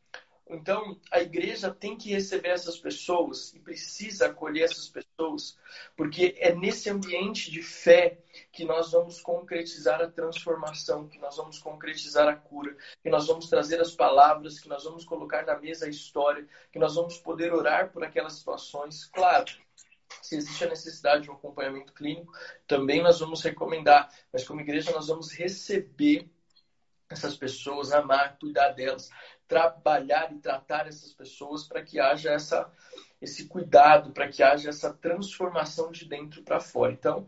Então, 0.48 0.96
a 1.10 1.20
igreja 1.20 1.74
tem 1.74 1.98
que 1.98 2.12
receber 2.12 2.50
essas 2.50 2.78
pessoas 2.78 3.52
e 3.56 3.60
precisa 3.60 4.28
acolher 4.28 4.66
essas 4.66 4.88
pessoas, 4.88 5.58
porque 5.98 6.36
é 6.38 6.54
nesse 6.54 6.88
ambiente 6.88 7.50
de 7.50 7.64
fé 7.64 8.20
que 8.52 8.64
nós 8.64 8.92
vamos 8.92 9.20
concretizar 9.20 10.00
a 10.00 10.12
transformação, 10.12 11.08
que 11.08 11.18
nós 11.18 11.38
vamos 11.38 11.58
concretizar 11.58 12.28
a 12.28 12.36
cura, 12.36 12.78
que 13.02 13.10
nós 13.10 13.26
vamos 13.26 13.50
trazer 13.50 13.82
as 13.82 13.96
palavras, 13.96 14.60
que 14.60 14.70
nós 14.70 14.84
vamos 14.84 15.04
colocar 15.04 15.44
na 15.44 15.58
mesa 15.58 15.88
a 15.88 15.90
história, 15.90 16.48
que 16.72 16.78
nós 16.78 16.94
vamos 16.94 17.18
poder 17.18 17.52
orar 17.52 17.92
por 17.92 18.04
aquelas 18.04 18.34
situações. 18.34 19.06
Claro, 19.06 19.52
se 20.22 20.36
existe 20.36 20.64
a 20.64 20.70
necessidade 20.70 21.24
de 21.24 21.32
um 21.32 21.34
acompanhamento 21.34 21.94
clínico, 21.94 22.32
também 22.68 23.02
nós 23.02 23.20
vamos 23.20 23.42
recomendar. 23.42 24.10
Mas 24.32 24.48
como 24.48 24.62
igreja 24.62 24.92
nós 24.92 25.08
vamos 25.08 25.32
receber 25.32 26.30
essas 27.10 27.38
pessoas, 27.38 27.92
amar, 27.92 28.38
cuidar 28.40 28.70
delas, 28.70 29.10
trabalhar 29.48 30.32
e 30.34 30.40
tratar 30.40 30.88
essas 30.88 31.14
pessoas 31.14 31.68
para 31.68 31.84
que 31.84 32.00
haja 32.00 32.32
essa, 32.32 32.72
esse 33.22 33.48
cuidado, 33.48 34.12
para 34.12 34.28
que 34.28 34.42
haja 34.42 34.70
essa 34.70 34.94
transformação 34.94 35.92
de 35.92 36.06
dentro 36.06 36.42
para 36.44 36.60
fora. 36.60 36.92
Então, 36.92 37.28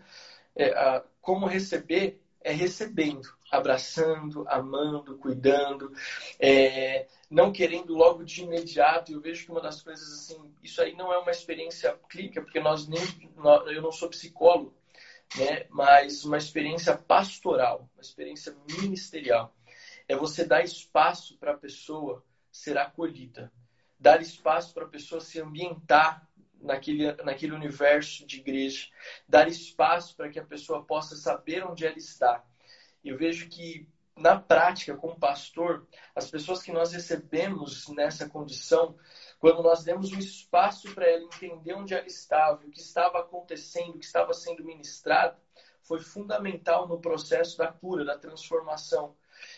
é, 0.56 0.72
a, 0.72 1.04
como 1.22 1.46
receber 1.46 2.22
é 2.42 2.52
recebendo, 2.52 3.37
abraçando, 3.52 4.46
amando, 4.48 5.18
cuidando, 5.18 5.92
é, 6.40 7.08
não 7.30 7.52
querendo 7.52 7.94
logo 7.94 8.24
de 8.24 8.44
imediato. 8.44 9.12
Eu 9.12 9.22
vejo 9.22 9.46
que 9.46 9.52
uma 9.52 9.62
das 9.62 9.82
coisas 9.82 10.12
assim, 10.14 10.54
isso 10.62 10.82
aí 10.82 10.96
não 10.96 11.12
é 11.12 11.18
uma 11.18 11.32
experiência 11.32 11.98
clínica, 12.10 12.42
porque 12.42 12.60
nós 12.60 12.88
nem, 12.88 13.02
eu 13.68 13.82
não 13.82 13.92
sou 13.92 14.10
psicólogo, 14.10 14.74
né? 15.38 15.66
Mas 15.70 16.24
uma 16.26 16.38
experiência 16.38 16.96
pastoral, 16.98 17.90
uma 17.96 18.02
experiência 18.02 18.56
ministerial. 18.80 19.54
É 20.08 20.16
você 20.16 20.46
dar 20.46 20.64
espaço 20.64 21.38
para 21.38 21.52
a 21.52 21.58
pessoa 21.58 22.24
ser 22.52 22.78
acolhida, 22.78 23.52
dar 24.00 24.22
espaço 24.22 24.74
para 24.74 24.86
a 24.86 24.90
pessoa 24.90 25.20
se 25.20 25.40
ambientar 25.40 26.28
naquele, 26.62 27.12
naquele 27.24 27.54
universo 27.54 28.26
de 28.26 28.40
igreja, 28.40 28.88
dar 29.28 29.48
espaço 29.48 30.16
para 30.16 30.30
que 30.30 30.40
a 30.40 30.46
pessoa 30.46 30.84
possa 30.84 31.16
saber 31.16 31.66
onde 31.66 31.86
ela 31.86 31.98
está. 31.98 32.44
Eu 33.10 33.18
vejo 33.18 33.48
que, 33.50 33.88
na 34.16 34.40
prática, 34.40 34.96
como 34.96 35.20
pastor, 35.20 35.88
as 36.16 36.30
pessoas 36.30 36.62
que 36.62 36.72
nós 36.72 36.92
recebemos 36.92 37.88
nessa 37.90 38.28
condição, 38.28 38.98
quando 39.40 39.64
nós 39.64 39.84
demos 39.84 40.12
um 40.12 40.20
espaço 40.20 40.94
para 40.94 41.10
ela 41.10 41.24
entender 41.24 41.74
onde 41.74 41.94
ela 41.94 42.08
estava, 42.08 42.66
o 42.66 42.70
que 42.70 42.80
estava 42.80 43.20
acontecendo, 43.20 43.96
o 43.96 44.00
que 44.00 44.06
estava 44.06 44.34
sendo 44.34 44.64
ministrado, 44.64 45.38
foi 45.82 46.02
fundamental 46.02 46.88
no 46.88 47.00
processo 47.00 47.58
da 47.58 47.72
cura, 47.72 48.04
da 48.04 48.18
transformação. 48.18 49.16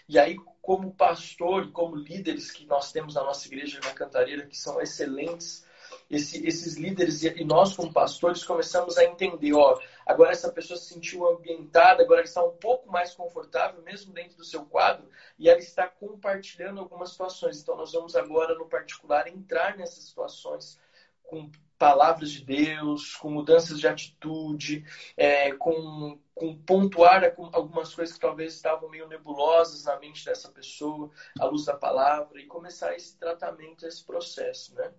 E 0.07 0.19
aí, 0.19 0.37
como 0.61 0.93
pastor 0.93 1.65
e 1.65 1.71
como 1.71 1.95
líderes 1.95 2.51
que 2.51 2.65
nós 2.65 2.91
temos 2.91 3.15
na 3.15 3.23
nossa 3.23 3.47
igreja 3.47 3.79
na 3.83 3.93
Cantareira, 3.93 4.45
que 4.45 4.55
são 4.55 4.79
excelentes, 4.79 5.65
esse, 6.09 6.45
esses 6.45 6.75
líderes 6.75 7.23
e 7.23 7.43
nós 7.43 7.75
como 7.75 7.91
pastores 7.91 8.43
começamos 8.43 8.97
a 8.97 9.05
entender, 9.05 9.53
ó, 9.53 9.79
agora 10.09 10.31
essa 10.31 10.51
pessoa 10.51 10.75
se 10.75 10.91
sentiu 10.91 11.27
ambientada, 11.27 12.01
agora 12.01 12.23
está 12.23 12.43
um 12.43 12.57
pouco 12.57 12.91
mais 12.91 13.13
confortável, 13.13 13.79
mesmo 13.83 14.11
dentro 14.11 14.37
do 14.37 14.43
seu 14.43 14.65
quadro, 14.65 15.07
e 15.37 15.47
ela 15.47 15.59
está 15.59 15.87
compartilhando 15.87 16.79
algumas 16.79 17.11
situações. 17.11 17.61
Então 17.61 17.77
nós 17.77 17.91
vamos 17.91 18.15
agora, 18.15 18.55
no 18.55 18.67
particular, 18.67 19.27
entrar 19.27 19.77
nessas 19.77 20.05
situações 20.05 20.79
com 21.21 21.51
palavras 21.77 22.31
de 22.31 22.43
Deus, 22.43 23.15
com 23.17 23.29
mudanças 23.29 23.79
de 23.79 23.87
atitude, 23.87 24.83
é, 25.15 25.51
com, 25.53 26.19
com 26.33 26.57
pontuar 26.57 27.23
algumas 27.53 27.93
coisas 27.93 28.15
que 28.15 28.19
talvez 28.19 28.55
estavam 28.55 28.89
meio 28.89 29.07
nebulosas 29.07 29.83
na 29.83 29.99
mente 29.99 30.25
dessa 30.25 30.49
pessoa, 30.49 31.11
à 31.39 31.45
luz 31.45 31.65
da 31.65 31.77
palavra, 31.77 32.41
e 32.41 32.47
começar 32.47 32.95
esse 32.95 33.15
tratamento, 33.15 33.85
esse 33.85 34.03
processo, 34.03 34.73
né? 34.73 34.91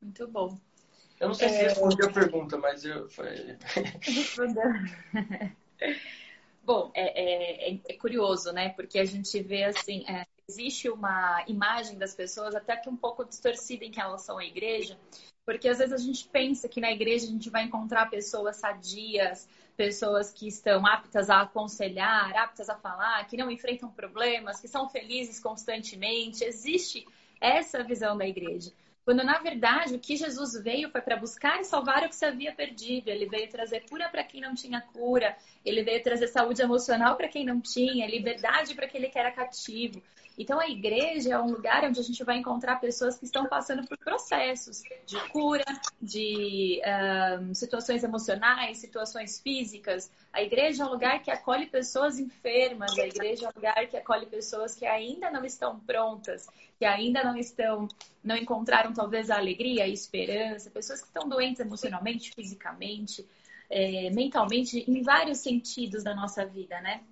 Muito 0.00 0.26
bom. 0.26 0.71
Eu 1.22 1.28
não 1.28 1.34
sei 1.34 1.50
se 1.50 1.54
é... 1.54 1.62
respondi 1.68 2.04
a 2.04 2.10
pergunta, 2.10 2.58
mas 2.58 2.84
eu. 2.84 3.08
bom, 6.64 6.90
é, 6.94 7.70
é, 7.70 7.80
é, 7.88 7.94
curioso, 7.94 8.52
né? 8.52 8.70
Porque 8.70 8.98
a 8.98 9.04
gente 9.04 9.40
vê 9.40 9.62
assim, 9.62 10.04
é, 10.08 10.26
existe 10.48 10.90
uma 10.90 11.44
imagem 11.46 11.96
das 11.96 12.12
pessoas 12.12 12.56
até 12.56 12.76
que 12.76 12.88
um 12.88 12.96
pouco 12.96 13.24
distorcida 13.24 13.84
em 13.84 13.92
relação 13.92 14.36
à 14.36 14.44
igreja, 14.44 14.98
porque 15.46 15.68
às 15.68 15.78
vezes 15.78 15.94
a 15.94 16.04
gente 16.04 16.28
pensa 16.28 16.68
que 16.68 16.80
na 16.80 16.90
igreja 16.90 17.26
a 17.26 17.30
gente 17.30 17.48
vai 17.50 17.62
encontrar 17.62 18.10
pessoas 18.10 18.56
sadias, 18.56 19.48
pessoas 19.76 20.32
que 20.32 20.48
estão 20.48 20.84
aptas 20.84 21.30
a 21.30 21.42
aconselhar, 21.42 22.36
aptas 22.36 22.68
a 22.68 22.74
falar, 22.74 23.24
que 23.28 23.36
não 23.36 23.48
enfrentam 23.48 23.88
problemas, 23.88 24.60
que 24.60 24.66
são 24.66 24.88
felizes 24.88 25.38
constantemente. 25.38 26.42
Existe 26.42 27.06
essa 27.40 27.84
visão 27.84 28.18
da 28.18 28.26
igreja. 28.26 28.72
Quando 29.04 29.24
na 29.24 29.38
verdade 29.38 29.94
o 29.94 29.98
que 29.98 30.16
Jesus 30.16 30.54
veio 30.62 30.90
foi 30.90 31.00
para 31.00 31.16
buscar 31.16 31.60
e 31.60 31.64
salvar 31.64 32.04
o 32.04 32.08
que 32.08 32.14
se 32.14 32.24
havia 32.24 32.52
perdido. 32.52 33.08
Ele 33.08 33.26
veio 33.26 33.48
trazer 33.50 33.80
cura 33.88 34.08
para 34.08 34.22
quem 34.22 34.40
não 34.40 34.54
tinha 34.54 34.80
cura, 34.80 35.36
ele 35.64 35.82
veio 35.82 36.02
trazer 36.02 36.28
saúde 36.28 36.62
emocional 36.62 37.16
para 37.16 37.28
quem 37.28 37.44
não 37.44 37.60
tinha, 37.60 38.06
liberdade 38.06 38.74
para 38.74 38.86
aquele 38.86 39.08
que 39.08 39.18
era 39.18 39.32
cativo. 39.32 40.02
Então, 40.38 40.58
a 40.58 40.68
igreja 40.68 41.34
é 41.34 41.38
um 41.38 41.50
lugar 41.50 41.84
onde 41.84 42.00
a 42.00 42.02
gente 42.02 42.24
vai 42.24 42.38
encontrar 42.38 42.80
pessoas 42.80 43.18
que 43.18 43.24
estão 43.24 43.46
passando 43.46 43.86
por 43.86 43.98
processos 43.98 44.82
de 45.06 45.20
cura, 45.28 45.64
de 46.00 46.80
um, 47.40 47.54
situações 47.54 48.02
emocionais, 48.02 48.78
situações 48.78 49.40
físicas. 49.40 50.10
A 50.32 50.42
igreja 50.42 50.82
é 50.82 50.86
um 50.86 50.90
lugar 50.90 51.22
que 51.22 51.30
acolhe 51.30 51.66
pessoas 51.66 52.18
enfermas, 52.18 52.98
a 52.98 53.06
igreja 53.06 53.46
é 53.46 53.48
um 53.48 53.52
lugar 53.54 53.86
que 53.86 53.96
acolhe 53.96 54.26
pessoas 54.26 54.74
que 54.74 54.86
ainda 54.86 55.30
não 55.30 55.44
estão 55.44 55.78
prontas, 55.80 56.48
que 56.78 56.84
ainda 56.84 57.22
não 57.22 57.36
estão, 57.36 57.86
não 58.24 58.36
encontraram 58.36 58.92
talvez 58.92 59.30
a 59.30 59.36
alegria, 59.36 59.84
a 59.84 59.88
esperança, 59.88 60.70
pessoas 60.70 61.00
que 61.00 61.08
estão 61.08 61.28
doentes 61.28 61.60
emocionalmente, 61.60 62.32
fisicamente, 62.34 63.26
é, 63.68 64.10
mentalmente, 64.10 64.84
em 64.88 65.02
vários 65.02 65.38
sentidos 65.38 66.02
da 66.02 66.14
nossa 66.14 66.44
vida, 66.44 66.80
né? 66.80 67.02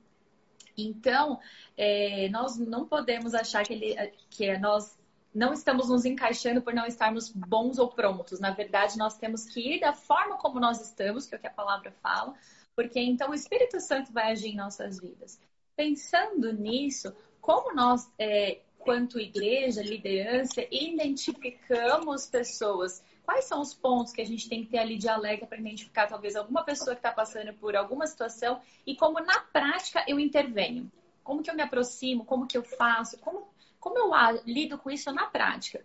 Então, 0.86 1.38
é, 1.76 2.28
nós 2.28 2.58
não 2.58 2.86
podemos 2.86 3.34
achar 3.34 3.64
que, 3.64 3.72
ele, 3.72 4.12
que 4.28 4.58
nós 4.58 4.98
não 5.34 5.52
estamos 5.52 5.88
nos 5.88 6.04
encaixando 6.04 6.60
por 6.60 6.74
não 6.74 6.86
estarmos 6.86 7.30
bons 7.30 7.78
ou 7.78 7.88
prontos. 7.88 8.40
Na 8.40 8.50
verdade, 8.50 8.98
nós 8.98 9.16
temos 9.16 9.44
que 9.44 9.60
ir 9.60 9.80
da 9.80 9.92
forma 9.92 10.36
como 10.36 10.58
nós 10.58 10.80
estamos, 10.80 11.26
que 11.26 11.34
é 11.34 11.38
o 11.38 11.40
que 11.40 11.46
a 11.46 11.52
palavra 11.52 11.92
fala, 12.02 12.34
porque 12.74 13.00
então 13.00 13.30
o 13.30 13.34
Espírito 13.34 13.80
Santo 13.80 14.12
vai 14.12 14.32
agir 14.32 14.48
em 14.48 14.56
nossas 14.56 15.00
vidas. 15.00 15.40
Pensando 15.76 16.52
nisso, 16.52 17.14
como 17.40 17.74
nós, 17.74 18.10
é, 18.18 18.60
quanto 18.78 19.20
igreja, 19.20 19.82
liderança, 19.82 20.66
identificamos 20.70 22.26
pessoas 22.26 23.02
quais 23.30 23.44
são 23.44 23.60
os 23.60 23.72
pontos 23.72 24.12
que 24.12 24.20
a 24.20 24.26
gente 24.26 24.48
tem 24.48 24.64
que 24.64 24.70
ter 24.72 24.78
ali 24.78 24.98
de 24.98 25.08
alerta 25.08 25.46
para 25.46 25.56
identificar 25.56 26.08
talvez 26.08 26.34
alguma 26.34 26.64
pessoa 26.64 26.96
que 26.96 26.98
está 26.98 27.12
passando 27.12 27.54
por 27.54 27.76
alguma 27.76 28.04
situação 28.04 28.60
e 28.84 28.96
como 28.96 29.20
na 29.20 29.38
prática 29.38 30.04
eu 30.08 30.18
intervenho. 30.18 30.90
Como 31.22 31.40
que 31.40 31.48
eu 31.48 31.54
me 31.54 31.62
aproximo, 31.62 32.24
como 32.24 32.44
que 32.44 32.58
eu 32.58 32.64
faço, 32.64 33.16
como, 33.18 33.46
como 33.78 33.96
eu 33.96 34.10
lido 34.44 34.76
com 34.76 34.90
isso 34.90 35.12
na 35.12 35.26
prática. 35.26 35.80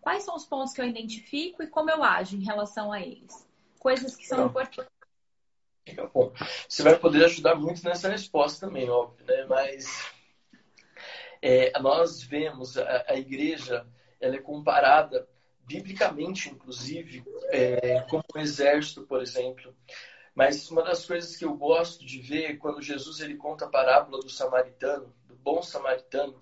Quais 0.00 0.22
são 0.22 0.34
os 0.34 0.46
pontos 0.46 0.72
que 0.72 0.80
eu 0.80 0.86
identifico 0.86 1.62
e 1.62 1.66
como 1.66 1.90
eu 1.90 2.02
ajo 2.02 2.34
em 2.34 2.42
relação 2.42 2.90
a 2.90 2.98
eles. 2.98 3.46
Coisas 3.78 4.16
que 4.16 4.26
são 4.26 4.46
importantes. 4.46 4.90
Bom, 6.14 6.32
você 6.66 6.82
vai 6.82 6.98
poder 6.98 7.26
ajudar 7.26 7.56
muito 7.56 7.84
nessa 7.84 8.08
resposta 8.08 8.66
também, 8.66 8.88
óbvio, 8.88 9.26
né? 9.26 9.44
Mas 9.44 9.86
é, 11.42 11.78
nós 11.78 12.22
vemos 12.22 12.78
a, 12.78 13.04
a 13.06 13.16
igreja, 13.16 13.86
ela 14.18 14.36
é 14.36 14.40
comparada 14.40 15.28
biblicamente, 15.66 16.48
inclusive, 16.48 17.24
é, 17.50 18.00
como 18.02 18.22
um 18.34 18.40
exército, 18.40 19.02
por 19.02 19.20
exemplo. 19.20 19.74
Mas 20.34 20.70
uma 20.70 20.82
das 20.82 21.04
coisas 21.04 21.34
que 21.34 21.44
eu 21.44 21.54
gosto 21.54 22.04
de 22.04 22.20
ver 22.20 22.44
é 22.44 22.56
quando 22.56 22.82
Jesus 22.82 23.20
ele 23.20 23.36
conta 23.36 23.64
a 23.64 23.70
parábola 23.70 24.20
do 24.20 24.28
samaritano, 24.28 25.12
do 25.26 25.34
bom 25.34 25.62
samaritano, 25.62 26.38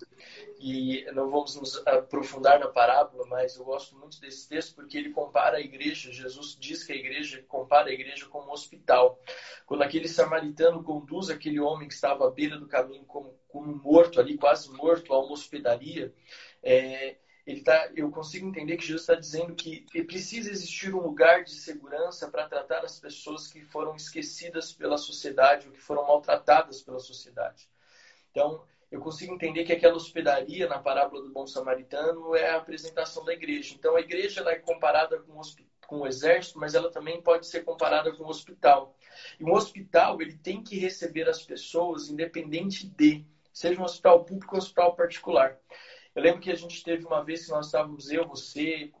e 0.59 1.05
não 1.13 1.29
vamos 1.29 1.55
nos 1.55 1.81
aprofundar 1.87 2.59
na 2.59 2.67
parábola, 2.67 3.25
mas 3.27 3.55
eu 3.55 3.63
gosto 3.63 3.97
muito 3.97 4.19
desse 4.19 4.49
texto 4.49 4.75
porque 4.75 4.97
ele 4.97 5.11
compara 5.11 5.57
a 5.57 5.61
igreja, 5.61 6.11
Jesus 6.11 6.57
diz 6.59 6.83
que 6.83 6.91
a 6.91 6.95
igreja 6.95 7.41
compara 7.47 7.89
a 7.89 7.93
igreja 7.93 8.25
como 8.25 8.49
um 8.49 8.51
hospital. 8.51 9.17
Quando 9.65 9.83
aquele 9.83 10.09
samaritano 10.09 10.83
conduz 10.83 11.29
aquele 11.29 11.61
homem 11.61 11.87
que 11.87 11.93
estava 11.93 12.27
à 12.27 12.31
beira 12.31 12.59
do 12.59 12.67
caminho 12.67 13.05
como, 13.05 13.39
como 13.47 13.73
morto 13.77 14.19
ali, 14.19 14.37
quase 14.37 14.69
morto, 14.73 15.13
a 15.13 15.23
uma 15.23 15.31
hospedaria, 15.31 16.13
é, 16.61 17.15
ele 17.45 17.61
tá, 17.61 17.91
eu 17.95 18.09
consigo 18.09 18.47
entender 18.47 18.75
que 18.75 18.85
Jesus 18.85 19.01
está 19.01 19.15
dizendo 19.15 19.53
que 19.53 19.81
precisa 20.03 20.49
existir 20.49 20.93
um 20.95 21.01
lugar 21.01 21.43
de 21.43 21.51
segurança 21.51 22.29
para 22.29 22.47
tratar 22.47 22.83
as 22.83 22.99
pessoas 22.99 23.47
que 23.47 23.61
foram 23.61 23.95
esquecidas 23.95 24.73
pela 24.73 24.97
sociedade 24.97 25.67
ou 25.67 25.73
que 25.73 25.81
foram 25.81 26.07
maltratadas 26.07 26.81
pela 26.81 26.99
sociedade. 26.99 27.69
Então, 28.31 28.63
eu 28.91 28.99
consigo 28.99 29.33
entender 29.33 29.63
que 29.63 29.73
aquela 29.73 29.95
hospedaria 29.95 30.67
na 30.67 30.79
parábola 30.79 31.21
do 31.21 31.31
bom 31.31 31.45
samaritano 31.45 32.35
é 32.35 32.49
a 32.49 32.57
apresentação 32.57 33.23
da 33.23 33.33
igreja. 33.33 33.75
Então, 33.77 33.95
a 33.95 33.99
igreja 33.99 34.41
é 34.49 34.55
comparada 34.55 35.19
com, 35.19 35.39
com 35.85 35.99
o 35.99 36.07
exército, 36.07 36.57
mas 36.57 36.73
ela 36.73 36.91
também 36.91 37.21
pode 37.21 37.45
ser 37.45 37.63
comparada 37.63 38.11
com 38.11 38.23
o 38.23 38.29
hospital. 38.29 38.95
E 39.39 39.43
um 39.43 39.53
hospital 39.53 40.19
ele 40.19 40.37
tem 40.37 40.63
que 40.63 40.79
receber 40.79 41.29
as 41.29 41.43
pessoas 41.43 42.09
independente 42.09 42.87
de 42.87 43.23
seja 43.53 43.79
um 43.79 43.85
hospital 43.85 44.25
público 44.25 44.55
ou 44.55 44.59
um 44.59 44.63
hospital 44.63 44.95
particular. 44.95 45.57
Eu 46.15 46.23
lembro 46.23 46.39
que 46.39 46.51
a 46.51 46.55
gente 46.55 46.83
teve 46.83 47.05
uma 47.05 47.23
vez 47.23 47.45
que 47.45 47.51
nós 47.51 47.65
estávamos, 47.65 48.09
eu, 48.09 48.25
você 48.25 48.91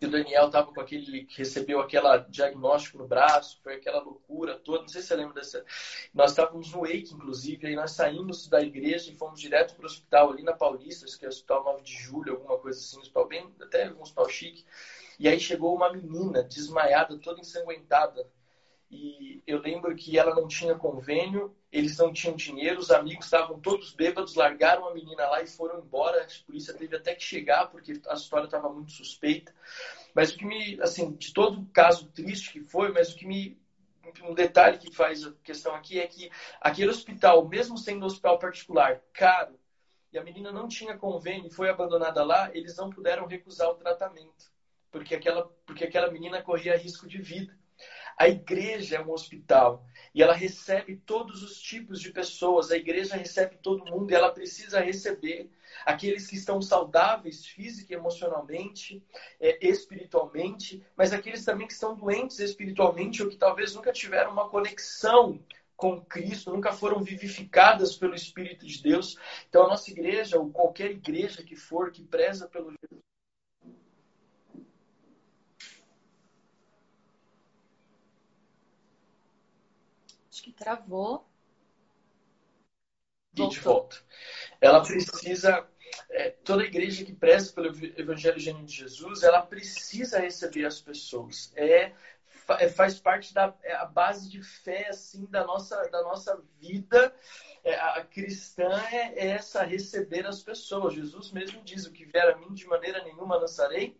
e 0.00 0.06
o 0.06 0.10
Daniel 0.10 0.46
estava 0.46 0.72
com 0.72 0.80
aquele 0.80 1.24
que 1.26 1.38
recebeu 1.38 1.78
aquela 1.78 2.16
diagnóstico 2.16 2.96
no 2.96 3.06
braço, 3.06 3.60
foi 3.62 3.74
aquela 3.74 4.00
loucura 4.00 4.58
toda. 4.58 4.80
Não 4.80 4.88
sei 4.88 5.02
se 5.02 5.08
você 5.08 5.16
lembra 5.16 5.34
dessa. 5.34 5.62
Nós 6.14 6.30
estávamos 6.30 6.72
no 6.72 6.80
Wake, 6.80 7.12
inclusive, 7.12 7.66
aí 7.66 7.76
nós 7.76 7.90
saímos 7.92 8.48
da 8.48 8.62
igreja 8.62 9.10
e 9.10 9.14
fomos 9.14 9.38
direto 9.38 9.74
para 9.74 9.82
o 9.82 9.86
hospital 9.86 10.30
ali 10.30 10.42
na 10.42 10.54
Paulista, 10.54 11.04
que 11.18 11.24
é 11.26 11.28
o 11.28 11.30
Hospital 11.30 11.64
9 11.64 11.82
de 11.82 11.92
Julho, 11.92 12.32
alguma 12.32 12.58
coisa 12.58 12.78
assim, 12.78 12.98
hospital 12.98 13.28
bem, 13.28 13.54
até 13.60 13.92
um 13.92 14.00
hospital 14.00 14.28
chique. 14.30 14.64
E 15.18 15.28
aí 15.28 15.38
chegou 15.38 15.74
uma 15.74 15.92
menina 15.92 16.42
desmaiada, 16.42 17.18
toda 17.18 17.40
ensanguentada, 17.40 18.26
e 18.90 19.42
eu 19.46 19.60
lembro 19.60 19.94
que 19.94 20.18
ela 20.18 20.34
não 20.34 20.48
tinha 20.48 20.74
convênio, 20.74 21.54
eles 21.70 21.96
não 21.96 22.12
tinham 22.12 22.34
dinheiro, 22.34 22.80
os 22.80 22.90
amigos 22.90 23.26
estavam 23.26 23.60
todos 23.60 23.92
bêbados, 23.92 24.34
largaram 24.34 24.88
a 24.88 24.94
menina 24.94 25.28
lá 25.28 25.40
e 25.40 25.46
foram 25.46 25.78
embora. 25.78 26.22
A 26.22 26.46
polícia 26.46 26.74
teve 26.74 26.96
até 26.96 27.14
que 27.14 27.22
chegar 27.22 27.66
porque 27.66 28.00
a 28.08 28.14
história 28.14 28.46
estava 28.46 28.68
muito 28.68 28.90
suspeita. 28.90 29.54
Mas 30.12 30.32
o 30.32 30.38
que 30.38 30.44
me, 30.44 30.80
assim, 30.82 31.12
de 31.12 31.32
todo 31.32 31.60
o 31.60 31.66
caso 31.66 32.10
triste 32.10 32.52
que 32.52 32.60
foi, 32.60 32.90
mas 32.90 33.12
o 33.12 33.16
que 33.16 33.26
me 33.26 33.60
um 34.24 34.34
detalhe 34.34 34.78
que 34.78 34.92
faz 34.92 35.24
a 35.24 35.32
questão 35.44 35.74
aqui 35.74 36.00
é 36.00 36.06
que 36.06 36.30
aquele 36.60 36.90
hospital, 36.90 37.46
mesmo 37.46 37.78
sendo 37.78 38.02
um 38.02 38.06
hospital 38.06 38.38
particular, 38.38 39.00
caro, 39.12 39.58
e 40.12 40.18
a 40.18 40.24
menina 40.24 40.50
não 40.50 40.66
tinha 40.66 40.98
convênio 40.98 41.46
e 41.46 41.54
foi 41.54 41.70
abandonada 41.70 42.24
lá, 42.24 42.50
eles 42.52 42.76
não 42.76 42.90
puderam 42.90 43.26
recusar 43.26 43.68
o 43.68 43.76
tratamento, 43.76 44.50
porque 44.90 45.14
aquela, 45.14 45.46
porque 45.64 45.84
aquela 45.84 46.10
menina 46.10 46.42
corria 46.42 46.76
risco 46.76 47.06
de 47.06 47.22
vida. 47.22 47.56
A 48.20 48.28
igreja 48.28 48.96
é 48.96 49.00
um 49.00 49.12
hospital 49.12 49.82
e 50.14 50.22
ela 50.22 50.34
recebe 50.34 50.94
todos 51.06 51.42
os 51.42 51.58
tipos 51.58 51.98
de 51.98 52.12
pessoas. 52.12 52.70
A 52.70 52.76
igreja 52.76 53.16
recebe 53.16 53.56
todo 53.56 53.90
mundo 53.90 54.10
e 54.10 54.14
ela 54.14 54.30
precisa 54.30 54.78
receber 54.78 55.50
aqueles 55.86 56.26
que 56.26 56.36
estão 56.36 56.60
saudáveis 56.60 57.46
física 57.46 57.94
emocionalmente, 57.94 59.02
é, 59.40 59.66
espiritualmente, 59.66 60.84
mas 60.94 61.14
aqueles 61.14 61.46
também 61.46 61.66
que 61.66 61.72
estão 61.72 61.96
doentes 61.96 62.38
espiritualmente 62.40 63.22
ou 63.22 63.30
que 63.30 63.38
talvez 63.38 63.74
nunca 63.74 63.90
tiveram 63.90 64.32
uma 64.32 64.50
conexão 64.50 65.42
com 65.74 65.98
Cristo, 65.98 66.52
nunca 66.52 66.74
foram 66.74 67.02
vivificadas 67.02 67.96
pelo 67.96 68.14
Espírito 68.14 68.66
de 68.66 68.82
Deus. 68.82 69.16
Então, 69.48 69.64
a 69.64 69.68
nossa 69.68 69.90
igreja, 69.90 70.38
ou 70.38 70.50
qualquer 70.50 70.90
igreja 70.90 71.42
que 71.42 71.56
for, 71.56 71.90
que 71.90 72.04
preza 72.04 72.46
pelo 72.46 72.70
que 80.50 80.64
travou. 80.64 81.26
E 83.36 83.48
de 83.48 83.60
volta. 83.60 83.96
Ela 84.60 84.82
precisa, 84.82 85.68
é, 86.10 86.30
toda 86.30 86.64
igreja 86.64 87.04
que 87.04 87.14
preza 87.14 87.52
pelo 87.52 87.68
Evangelho 87.96 88.40
Genuíno 88.40 88.66
de 88.66 88.74
Jesus, 88.74 89.22
ela 89.22 89.42
precisa 89.42 90.18
receber 90.18 90.66
as 90.66 90.80
pessoas. 90.80 91.52
É, 91.54 91.92
é 92.58 92.68
faz 92.68 92.98
parte 92.98 93.32
da 93.32 93.54
é 93.62 93.74
a 93.74 93.84
base 93.84 94.28
de 94.28 94.42
fé 94.42 94.88
assim 94.88 95.24
da 95.26 95.44
nossa 95.44 95.88
da 95.88 96.02
nossa 96.02 96.42
vida 96.58 97.14
é, 97.62 97.76
a 97.76 98.04
cristã 98.04 98.68
é, 98.90 99.14
é 99.14 99.26
essa 99.28 99.62
receber 99.62 100.26
as 100.26 100.42
pessoas 100.42 100.94
Jesus 100.94 101.30
mesmo 101.30 101.62
diz 101.62 101.86
o 101.86 101.92
que 101.92 102.04
vier 102.04 102.28
a 102.28 102.36
mim 102.38 102.52
de 102.52 102.66
maneira 102.66 103.04
nenhuma 103.04 103.36
lançarei 103.36 103.96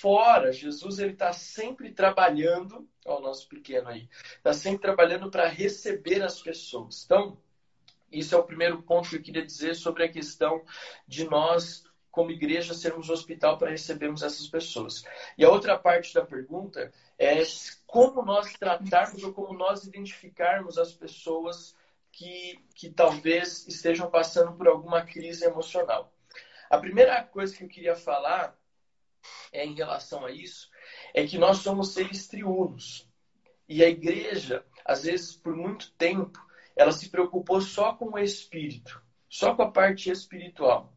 fora. 0.00 0.52
Jesus 0.52 0.98
ele 0.98 1.12
está 1.12 1.32
sempre 1.32 1.92
trabalhando, 1.92 2.88
ó, 3.04 3.18
o 3.18 3.22
nosso 3.22 3.48
pequeno 3.48 3.88
aí, 3.88 4.08
está 4.36 4.52
sempre 4.52 4.82
trabalhando 4.82 5.30
para 5.30 5.48
receber 5.48 6.22
as 6.22 6.40
pessoas. 6.40 7.04
Então, 7.04 7.38
isso 8.10 8.34
é 8.34 8.38
o 8.38 8.44
primeiro 8.44 8.82
ponto 8.82 9.08
que 9.08 9.16
eu 9.16 9.22
queria 9.22 9.44
dizer 9.44 9.74
sobre 9.74 10.04
a 10.04 10.10
questão 10.10 10.64
de 11.06 11.24
nós, 11.24 11.84
como 12.10 12.30
igreja, 12.30 12.72
sermos 12.72 13.10
hospital 13.10 13.58
para 13.58 13.70
recebermos 13.70 14.22
essas 14.22 14.48
pessoas. 14.48 15.04
E 15.36 15.44
a 15.44 15.50
outra 15.50 15.78
parte 15.78 16.14
da 16.14 16.24
pergunta 16.24 16.92
é 17.18 17.42
como 17.86 18.24
nós 18.24 18.52
tratarmos 18.54 19.22
ou 19.22 19.32
como 19.32 19.52
nós 19.52 19.84
identificarmos 19.84 20.78
as 20.78 20.92
pessoas 20.92 21.76
que, 22.10 22.58
que 22.74 22.90
talvez 22.90 23.66
estejam 23.68 24.10
passando 24.10 24.52
por 24.52 24.66
alguma 24.66 25.02
crise 25.04 25.44
emocional. 25.44 26.12
A 26.70 26.78
primeira 26.78 27.22
coisa 27.24 27.56
que 27.56 27.64
eu 27.64 27.68
queria 27.68 27.94
falar 27.94 28.57
é, 29.52 29.64
em 29.64 29.74
relação 29.74 30.24
a 30.24 30.30
isso 30.30 30.68
é 31.14 31.26
que 31.26 31.38
nós 31.38 31.58
somos 31.58 31.92
seres 31.92 32.26
triunos. 32.26 33.08
E 33.68 33.84
a 33.84 33.88
igreja, 33.88 34.64
às 34.84 35.04
vezes, 35.04 35.36
por 35.36 35.54
muito 35.54 35.92
tempo, 35.92 36.38
ela 36.76 36.92
se 36.92 37.10
preocupou 37.10 37.60
só 37.60 37.94
com 37.94 38.12
o 38.12 38.18
espírito, 38.18 39.02
só 39.28 39.54
com 39.54 39.62
a 39.62 39.70
parte 39.70 40.10
espiritual. 40.10 40.94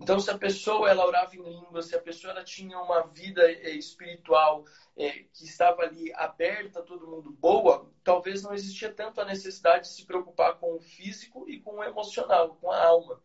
Então, 0.00 0.20
se 0.20 0.30
a 0.30 0.38
pessoa 0.38 0.88
ela 0.88 1.04
orava 1.04 1.34
em 1.34 1.42
língua, 1.42 1.82
se 1.82 1.94
a 1.96 2.00
pessoa 2.00 2.32
ela 2.32 2.44
tinha 2.44 2.78
uma 2.78 3.02
vida 3.08 3.42
é, 3.42 3.70
espiritual 3.70 4.64
é, 4.96 5.10
que 5.10 5.44
estava 5.44 5.82
ali 5.82 6.12
aberta, 6.14 6.82
todo 6.82 7.08
mundo 7.08 7.32
boa, 7.32 7.90
talvez 8.04 8.42
não 8.42 8.54
existia 8.54 8.92
tanto 8.92 9.20
a 9.20 9.24
necessidade 9.24 9.88
de 9.88 9.94
se 9.94 10.06
preocupar 10.06 10.54
com 10.54 10.76
o 10.76 10.80
físico 10.80 11.50
e 11.50 11.60
com 11.60 11.78
o 11.78 11.84
emocional, 11.84 12.56
com 12.60 12.70
a 12.70 12.80
alma. 12.80 13.20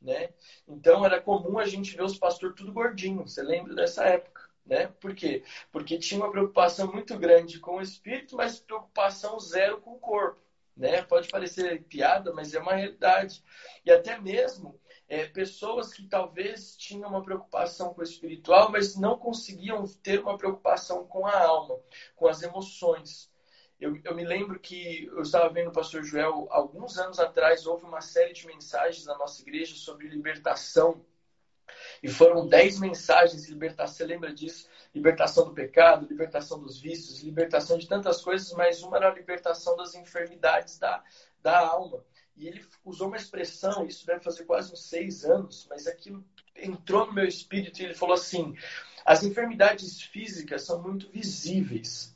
Né? 0.00 0.30
Então 0.66 1.04
era 1.04 1.20
comum 1.20 1.58
a 1.58 1.66
gente 1.66 1.96
ver 1.96 2.02
os 2.02 2.18
pastores 2.18 2.56
tudo 2.56 2.72
gordinho. 2.72 3.26
Você 3.26 3.42
lembra 3.42 3.74
dessa 3.74 4.04
época, 4.04 4.42
né? 4.64 4.88
Por 5.00 5.14
quê? 5.14 5.42
Porque 5.70 5.98
tinha 5.98 6.20
uma 6.20 6.30
preocupação 6.30 6.92
muito 6.92 7.16
grande 7.18 7.58
com 7.58 7.76
o 7.76 7.82
espírito, 7.82 8.36
mas 8.36 8.58
preocupação 8.58 9.38
zero 9.40 9.80
com 9.80 9.92
o 9.92 9.98
corpo, 9.98 10.40
né? 10.76 11.02
Pode 11.02 11.28
parecer 11.28 11.82
piada, 11.84 12.32
mas 12.32 12.54
é 12.54 12.60
uma 12.60 12.74
realidade. 12.74 13.42
E 13.84 13.90
até 13.90 14.18
mesmo 14.18 14.80
é, 15.08 15.26
pessoas 15.26 15.92
que 15.92 16.06
talvez 16.08 16.76
tinham 16.76 17.08
uma 17.08 17.22
preocupação 17.22 17.94
com 17.94 18.00
o 18.00 18.04
espiritual, 18.04 18.70
mas 18.70 18.96
não 18.96 19.16
conseguiam 19.16 19.86
ter 20.02 20.20
uma 20.20 20.36
preocupação 20.36 21.06
com 21.06 21.26
a 21.26 21.40
alma, 21.40 21.78
com 22.14 22.26
as 22.26 22.42
emoções. 22.42 23.30
Eu, 23.78 23.94
eu, 24.04 24.14
me 24.14 24.24
lembro 24.24 24.58
que 24.58 25.04
eu 25.04 25.20
estava 25.20 25.52
vendo 25.52 25.68
o 25.68 25.72
pastor 25.72 26.02
Joel 26.02 26.46
alguns 26.50 26.96
anos 26.96 27.18
atrás, 27.18 27.66
houve 27.66 27.84
uma 27.84 28.00
série 28.00 28.32
de 28.32 28.46
mensagens 28.46 29.04
na 29.04 29.18
nossa 29.18 29.42
igreja 29.42 29.74
sobre 29.74 30.08
libertação. 30.08 31.04
E 32.02 32.08
foram 32.08 32.48
dez 32.48 32.78
mensagens 32.80 33.42
de 33.42 33.50
libertação. 33.50 33.94
Você 33.94 34.06
lembra 34.06 34.32
disso? 34.32 34.66
Libertação 34.94 35.44
do 35.44 35.52
pecado, 35.52 36.06
libertação 36.06 36.58
dos 36.58 36.80
vícios, 36.80 37.20
libertação 37.20 37.76
de 37.76 37.86
tantas 37.86 38.22
coisas, 38.22 38.50
mas 38.52 38.82
uma 38.82 38.96
era 38.96 39.10
a 39.10 39.14
libertação 39.14 39.76
das 39.76 39.94
enfermidades 39.94 40.78
da, 40.78 41.04
da 41.42 41.58
alma. 41.58 42.02
E 42.34 42.48
ele 42.48 42.64
usou 42.82 43.08
uma 43.08 43.16
expressão, 43.16 43.86
isso 43.86 44.06
deve 44.06 44.20
fazer 44.20 44.44
quase 44.44 44.72
uns 44.72 44.88
seis 44.88 45.24
anos, 45.24 45.66
mas 45.68 45.86
aquilo 45.86 46.24
entrou 46.54 47.06
no 47.06 47.12
meu 47.12 47.26
espírito 47.26 47.80
e 47.80 47.84
ele 47.84 47.94
falou 47.94 48.14
assim: 48.14 48.56
as 49.04 49.22
enfermidades 49.22 50.00
físicas 50.00 50.62
são 50.62 50.82
muito 50.82 51.10
visíveis 51.10 52.15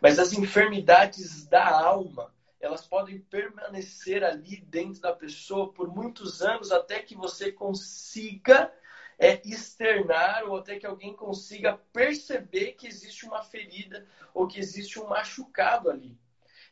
mas 0.00 0.18
as 0.18 0.32
enfermidades 0.32 1.46
da 1.46 1.68
alma, 1.68 2.34
elas 2.60 2.86
podem 2.86 3.20
permanecer 3.20 4.24
ali 4.24 4.56
dentro 4.56 5.00
da 5.00 5.12
pessoa 5.12 5.72
por 5.72 5.88
muitos 5.88 6.42
anos 6.42 6.72
até 6.72 7.00
que 7.00 7.14
você 7.14 7.52
consiga 7.52 8.72
é, 9.18 9.40
externar 9.44 10.44
ou 10.44 10.56
até 10.56 10.78
que 10.78 10.86
alguém 10.86 11.14
consiga 11.14 11.76
perceber 11.92 12.72
que 12.72 12.86
existe 12.86 13.26
uma 13.26 13.42
ferida 13.42 14.06
ou 14.32 14.46
que 14.46 14.58
existe 14.58 15.00
um 15.00 15.08
machucado 15.08 15.90
ali. 15.90 16.16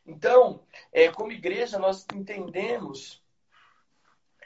Então, 0.05 0.65
é, 0.91 1.09
como 1.09 1.33
igreja, 1.33 1.77
nós 1.77 2.05
entendemos, 2.13 3.21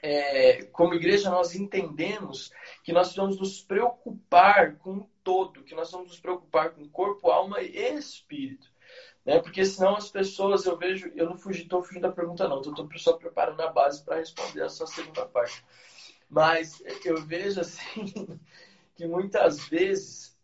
é, 0.02 0.64
como 0.66 0.96
igreja, 0.96 1.30
nós 1.30 1.54
entendemos 1.54 2.52
que 2.84 2.92
nós 2.92 3.08
precisamos 3.08 3.38
nos 3.38 3.62
preocupar 3.62 4.78
com 4.78 4.98
o 4.98 5.10
todo, 5.24 5.64
que 5.64 5.76
nós 5.76 5.92
vamos 5.92 6.10
nos 6.10 6.20
preocupar 6.20 6.72
com 6.72 6.90
corpo, 6.90 7.30
alma 7.30 7.62
e 7.62 7.78
espírito. 7.96 8.71
Né? 9.26 9.40
Porque 9.40 9.64
senão 9.66 9.96
as 9.96 10.10
pessoas, 10.10 10.66
eu 10.66 10.78
vejo, 10.78 11.12
eu 11.16 11.30
não 11.30 11.38
fugi, 11.38 11.64
estou 11.64 11.84
fugindo 11.84 12.04
da 12.04 12.12
pergunta 12.12 12.48
não, 12.48 12.62
estou 12.62 12.90
só 12.98 13.14
preparando 13.14 13.62
a 13.62 13.72
base 13.72 14.04
para 14.04 14.18
responder 14.18 14.64
essa 14.64 14.86
segunda 14.88 15.26
parte. 15.26 15.64
Mas 16.30 16.82
eu 17.06 17.18
vejo 17.18 17.62
assim 17.62 18.40
que 18.96 19.06
muitas 19.06 19.68
vezes 19.68 20.38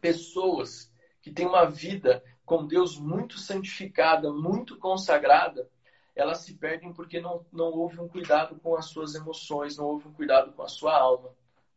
pessoas 0.00 0.92
que 1.22 1.32
têm 1.32 1.46
uma 1.46 1.64
vida 1.64 2.22
com 2.44 2.66
Deus 2.66 2.98
muito 2.98 3.38
santificada, 3.38 4.30
muito 4.30 4.76
consagrada, 4.78 5.70
elas 6.14 6.38
se 6.38 6.54
perdem 6.54 6.92
porque 6.92 7.20
não, 7.20 7.44
não 7.50 7.66
houve 7.72 7.98
um 7.98 8.08
cuidado 8.08 8.56
com 8.60 8.76
as 8.76 8.86
suas 8.86 9.14
emoções, 9.14 9.76
não 9.76 9.86
houve 9.86 10.06
um 10.06 10.12
cuidado 10.12 10.52
com 10.52 10.62
a 10.62 10.68
sua 10.68 10.96
alma. 10.96 11.30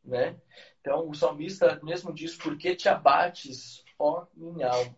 Né? 0.04 0.38
Então 0.82 1.08
o 1.10 1.14
salmista 1.14 1.80
mesmo 1.84 2.14
diz: 2.14 2.36
Por 2.36 2.58
que 2.58 2.76
te 2.76 2.88
abates, 2.88 3.84
ó 3.98 4.26
minha 4.36 4.70
alma? 4.70 4.96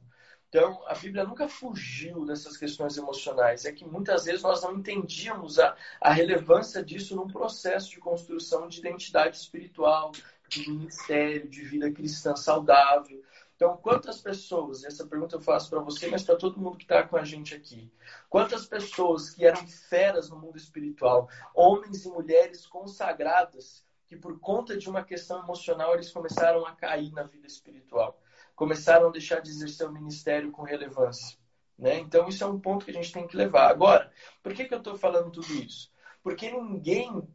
Então, 0.50 0.82
a 0.88 0.96
Bíblia 0.96 1.24
nunca 1.24 1.48
fugiu 1.48 2.26
dessas 2.26 2.58
questões 2.58 2.98
emocionais. 2.98 3.66
É 3.66 3.72
que 3.72 3.86
muitas 3.86 4.26
vezes 4.26 4.42
nós 4.42 4.64
não 4.64 4.76
entendíamos 4.76 5.60
a, 5.60 5.76
a 6.02 6.12
relevância 6.12 6.84
disso 6.84 7.16
num 7.16 7.28
processo 7.28 7.92
de 7.92 8.00
construção 8.00 8.68
de 8.68 8.80
identidade 8.80 9.38
espiritual, 9.38 10.12
de 10.48 10.68
ministério, 10.68 11.48
de 11.48 11.62
vida 11.62 11.92
cristã 11.92 12.36
saudável. 12.36 13.24
Então, 13.56 13.78
quantas 13.78 14.22
pessoas, 14.22 14.84
essa 14.84 15.06
pergunta 15.06 15.36
eu 15.36 15.42
faço 15.42 15.70
para 15.70 15.82
você, 15.82 16.08
mas 16.08 16.24
para 16.24 16.36
todo 16.36 16.60
mundo 16.60 16.78
que 16.78 16.86
está 16.86 17.04
com 17.04 17.18
a 17.18 17.24
gente 17.24 17.54
aqui, 17.54 17.92
quantas 18.28 18.66
pessoas 18.66 19.30
que 19.30 19.46
eram 19.46 19.68
feras 19.68 20.30
no 20.30 20.40
mundo 20.40 20.58
espiritual, 20.58 21.30
homens 21.54 22.06
e 22.06 22.10
mulheres 22.10 22.66
consagradas, 22.66 23.86
que 24.08 24.16
por 24.16 24.40
conta 24.40 24.76
de 24.76 24.90
uma 24.90 25.04
questão 25.04 25.44
emocional 25.44 25.94
eles 25.94 26.10
começaram 26.10 26.66
a 26.66 26.72
cair 26.72 27.12
na 27.12 27.24
vida 27.24 27.46
espiritual? 27.46 28.20
Começaram 28.60 29.08
a 29.08 29.12
deixar 29.12 29.39
de 29.39 29.50
exercer 29.50 29.88
o 29.88 29.93
ministério 29.93 30.52
com 30.52 30.63
relevância. 30.63 31.38
Né? 31.78 31.98
Então, 31.98 32.28
isso 32.28 32.43
é 32.43 32.48
um 32.48 32.60
ponto 32.60 32.84
que 32.84 32.91
a 32.91 32.93
gente 32.93 33.13
tem 33.13 33.26
que 33.26 33.38
levar. 33.38 33.69
Agora, 33.69 34.12
por 34.43 34.54
que, 34.54 34.65
que 34.65 34.74
eu 34.74 34.80
estou 34.80 34.98
falando 34.98 35.32
tudo 35.32 35.48
isso? 35.54 35.89
Porque 36.22 36.52
ninguém 36.52 37.26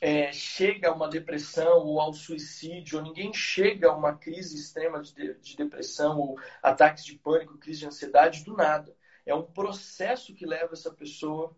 é, 0.00 0.30
chega 0.30 0.88
a 0.88 0.94
uma 0.94 1.08
depressão 1.08 1.84
ou 1.84 2.00
ao 2.00 2.12
suicídio, 2.12 2.98
ou 2.98 3.04
ninguém 3.04 3.34
chega 3.34 3.88
a 3.88 3.96
uma 3.96 4.14
crise 4.14 4.56
extrema 4.56 5.02
de, 5.02 5.34
de 5.34 5.56
depressão 5.56 6.16
ou 6.16 6.38
ataques 6.62 7.04
de 7.04 7.18
pânico, 7.18 7.58
crise 7.58 7.80
de 7.80 7.86
ansiedade 7.86 8.44
do 8.44 8.54
nada. 8.54 8.96
É 9.26 9.34
um 9.34 9.42
processo 9.42 10.32
que 10.32 10.46
leva 10.46 10.74
essa 10.74 10.92
pessoa 10.92 11.56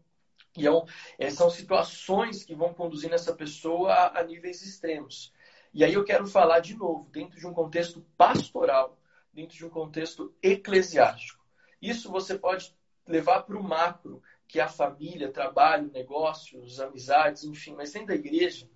e 0.56 0.66
é 0.66 0.72
um, 0.72 0.82
é, 1.18 1.28
são 1.28 1.50
situações 1.50 2.42
que 2.42 2.54
vão 2.54 2.72
conduzindo 2.72 3.14
essa 3.14 3.34
pessoa 3.34 3.92
a, 3.92 4.20
a 4.20 4.24
níveis 4.24 4.62
extremos. 4.62 5.30
E 5.74 5.84
aí 5.84 5.92
eu 5.92 6.04
quero 6.04 6.26
falar 6.26 6.60
de 6.60 6.74
novo, 6.74 7.10
dentro 7.12 7.38
de 7.38 7.46
um 7.46 7.52
contexto 7.52 8.00
pastoral, 8.16 8.96
dentro 9.32 9.56
de 9.56 9.64
um 9.64 9.70
contexto 9.70 10.34
eclesiástico. 10.42 11.44
Isso 11.80 12.10
você 12.10 12.38
pode 12.38 12.74
levar 13.06 13.42
para 13.42 13.58
o 13.58 13.62
macro, 13.62 14.22
que 14.46 14.60
é 14.60 14.62
a 14.62 14.68
família, 14.68 15.32
trabalho, 15.32 15.90
negócios, 15.92 16.80
amizades, 16.80 17.44
enfim, 17.44 17.74
mas 17.74 17.92
dentro 17.92 18.08
da 18.08 18.14
igreja, 18.14 18.68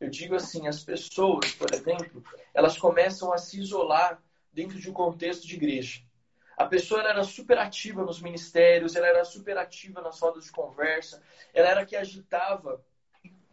eu 0.00 0.08
digo 0.08 0.34
assim, 0.34 0.66
as 0.68 0.82
pessoas, 0.84 1.52
por 1.52 1.72
exemplo, 1.74 2.22
elas 2.54 2.78
começam 2.78 3.32
a 3.32 3.38
se 3.38 3.60
isolar 3.60 4.22
dentro 4.52 4.78
de 4.78 4.88
um 4.88 4.92
contexto 4.92 5.46
de 5.46 5.56
igreja. 5.56 6.02
A 6.56 6.66
pessoa 6.66 7.00
era 7.02 7.22
super 7.22 7.58
ativa 7.58 8.04
nos 8.04 8.20
ministérios, 8.20 8.96
ela 8.96 9.06
era 9.06 9.24
super 9.24 9.56
ativa 9.58 10.00
nas 10.00 10.18
rodas 10.18 10.44
de 10.44 10.52
conversa, 10.52 11.22
ela 11.52 11.68
era 11.68 11.86
que 11.86 11.96
agitava 11.96 12.84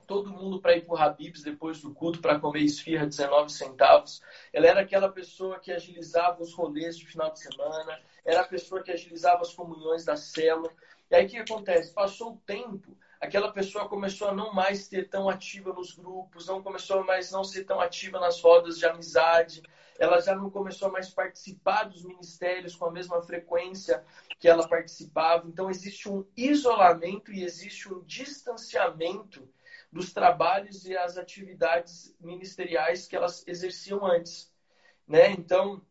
todo 0.05 0.31
mundo 0.31 0.61
para 0.61 0.75
ir 0.75 0.85
para 0.85 0.93
o 0.93 0.97
Habibs 0.97 1.43
depois 1.43 1.81
do 1.81 1.93
culto 1.93 2.19
para 2.19 2.39
comer 2.39 2.61
esfirra 2.61 3.05
19 3.05 3.51
centavos. 3.51 4.21
Ela 4.53 4.67
era 4.67 4.81
aquela 4.81 5.09
pessoa 5.09 5.59
que 5.59 5.71
agilizava 5.71 6.41
os 6.41 6.53
rolês 6.53 6.97
de 6.97 7.05
final 7.05 7.31
de 7.31 7.39
semana, 7.39 7.99
era 8.23 8.41
a 8.41 8.47
pessoa 8.47 8.81
que 8.81 8.91
agilizava 8.91 9.41
as 9.41 9.53
comunhões 9.53 10.05
da 10.05 10.15
célula. 10.15 10.71
E 11.09 11.15
aí 11.15 11.25
o 11.25 11.29
que 11.29 11.37
acontece? 11.37 11.93
Passou 11.93 12.33
o 12.33 12.41
tempo, 12.45 12.97
aquela 13.19 13.51
pessoa 13.51 13.87
começou 13.87 14.29
a 14.29 14.33
não 14.33 14.53
mais 14.53 14.85
ser 14.85 15.09
tão 15.09 15.29
ativa 15.29 15.73
nos 15.73 15.93
grupos, 15.95 16.47
não 16.47 16.61
começou 16.61 17.03
mais 17.03 17.31
não 17.31 17.43
ser 17.43 17.63
tão 17.63 17.79
ativa 17.79 18.19
nas 18.19 18.41
rodas 18.41 18.77
de 18.77 18.85
amizade, 18.85 19.61
ela 19.97 20.19
já 20.19 20.35
não 20.35 20.49
começou 20.49 20.89
a 20.89 20.91
mais 20.91 21.09
participar 21.09 21.83
dos 21.83 22.03
ministérios 22.03 22.75
com 22.75 22.85
a 22.85 22.91
mesma 22.91 23.21
frequência 23.21 24.03
que 24.39 24.47
ela 24.47 24.67
participava. 24.67 25.47
Então 25.47 25.69
existe 25.69 26.09
um 26.09 26.25
isolamento 26.35 27.31
e 27.31 27.43
existe 27.43 27.91
um 27.91 28.03
distanciamento 28.03 29.47
dos 29.95 30.11
trabalhos 30.11 30.85
e 30.85 30.97
as 30.97 31.17
atividades 31.17 32.13
ministeriais 32.19 33.07
que 33.07 33.15
elas 33.15 33.47
exerciam 33.47 34.05
antes. 34.05 34.53
Né? 35.07 35.31
Então, 35.31 35.81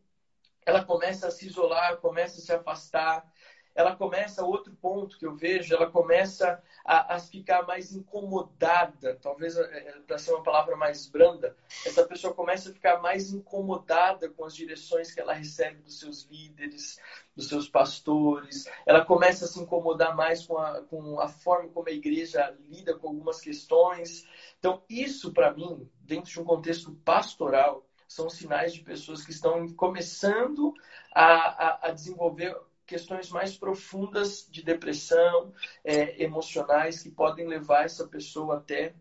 ela 0.63 0.85
começa 0.85 1.27
a 1.27 1.31
se 1.31 1.47
isolar, 1.47 1.97
começa 1.97 2.37
a 2.37 2.43
se 2.43 2.53
afastar, 2.53 3.27
ela 3.73 3.95
começa, 3.95 4.45
outro 4.45 4.75
ponto 4.75 5.17
que 5.17 5.25
eu 5.25 5.35
vejo, 5.35 5.73
ela 5.73 5.89
começa 5.89 6.61
a, 6.85 7.15
a 7.15 7.19
ficar 7.19 7.63
mais 7.63 7.91
incomodada, 7.93 9.17
talvez 9.19 9.57
é, 9.57 9.61
é, 9.61 9.91
para 10.05 10.19
ser 10.19 10.31
uma 10.33 10.43
palavra 10.43 10.75
mais 10.75 11.07
branda, 11.07 11.57
essa 11.83 12.05
pessoa 12.05 12.31
começa 12.31 12.69
a 12.69 12.73
ficar 12.73 13.01
mais 13.01 13.33
incomodada 13.33 14.29
com 14.29 14.45
as 14.45 14.55
direções 14.55 15.11
que 15.11 15.19
ela 15.19 15.33
recebe 15.33 15.81
dos 15.81 15.99
seus 15.99 16.25
líderes, 16.29 16.99
dos 17.35 17.49
seus 17.49 17.67
pastores, 17.67 18.69
ela 18.85 19.03
começa 19.03 19.45
a 19.45 19.47
se 19.47 19.59
incomodar 19.59 20.15
mais 20.15 20.45
com 20.45 20.59
a, 20.59 20.83
com 20.83 21.19
a 21.19 21.27
forma 21.27 21.69
como 21.69 21.89
a 21.89 21.91
igreja 21.91 22.55
lida 22.69 22.95
com 22.95 23.07
algumas 23.07 23.41
questões. 23.41 24.27
Então, 24.59 24.83
isso 24.87 25.33
para 25.33 25.51
mim, 25.53 25.89
dentro 26.01 26.29
de 26.29 26.39
um 26.39 26.45
contexto 26.45 26.93
pastoral, 27.03 27.83
são 28.07 28.29
sinais 28.29 28.73
de 28.73 28.81
pessoas 28.81 29.25
que 29.25 29.31
estão 29.31 29.67
começando 29.73 30.71
a, 31.11 31.25
a, 31.25 31.87
a 31.87 31.91
desenvolver 31.91 32.55
questões 32.85 33.29
mais 33.29 33.57
profundas 33.57 34.47
de 34.49 34.63
depressão, 34.63 35.53
é, 35.83 36.23
emocionais, 36.23 37.01
que 37.01 37.09
podem 37.09 37.47
levar 37.47 37.85
essa 37.85 38.07
pessoa 38.07 38.57
até 38.57 38.93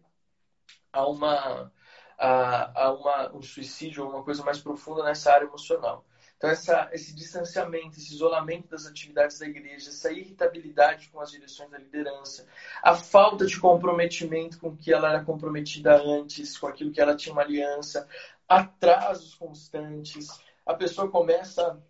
a, 0.92 1.06
uma, 1.06 1.72
a, 2.18 2.84
a 2.84 2.92
uma, 2.92 3.36
um 3.36 3.42
suicídio 3.42 4.08
uma 4.08 4.22
coisa 4.22 4.42
mais 4.42 4.58
profunda 4.58 5.02
nessa 5.02 5.32
área 5.32 5.46
emocional. 5.46 6.04
Então, 6.36 6.50
essa, 6.50 6.90
esse 6.92 7.14
distanciamento, 7.14 7.98
esse 7.98 8.12
isolamento 8.12 8.68
das 8.68 8.86
atividades 8.86 9.38
da 9.38 9.46
igreja, 9.46 9.88
essa 9.88 10.12
irritabilidade 10.12 11.08
com 11.08 11.20
as 11.20 11.30
direções 11.30 11.70
da 11.70 11.78
liderança, 11.78 12.46
a 12.82 12.94
falta 12.94 13.46
de 13.46 13.58
comprometimento 13.58 14.58
com 14.58 14.68
o 14.68 14.76
que 14.76 14.92
ela 14.92 15.10
era 15.10 15.24
comprometida 15.24 15.96
antes, 16.02 16.58
com 16.58 16.66
aquilo 16.66 16.90
que 16.90 17.00
ela 17.00 17.16
tinha 17.16 17.32
uma 17.32 17.42
aliança, 17.42 18.08
atrasos 18.48 19.34
constantes, 19.34 20.28
a 20.66 20.74
pessoa 20.74 21.10
começa 21.10 21.82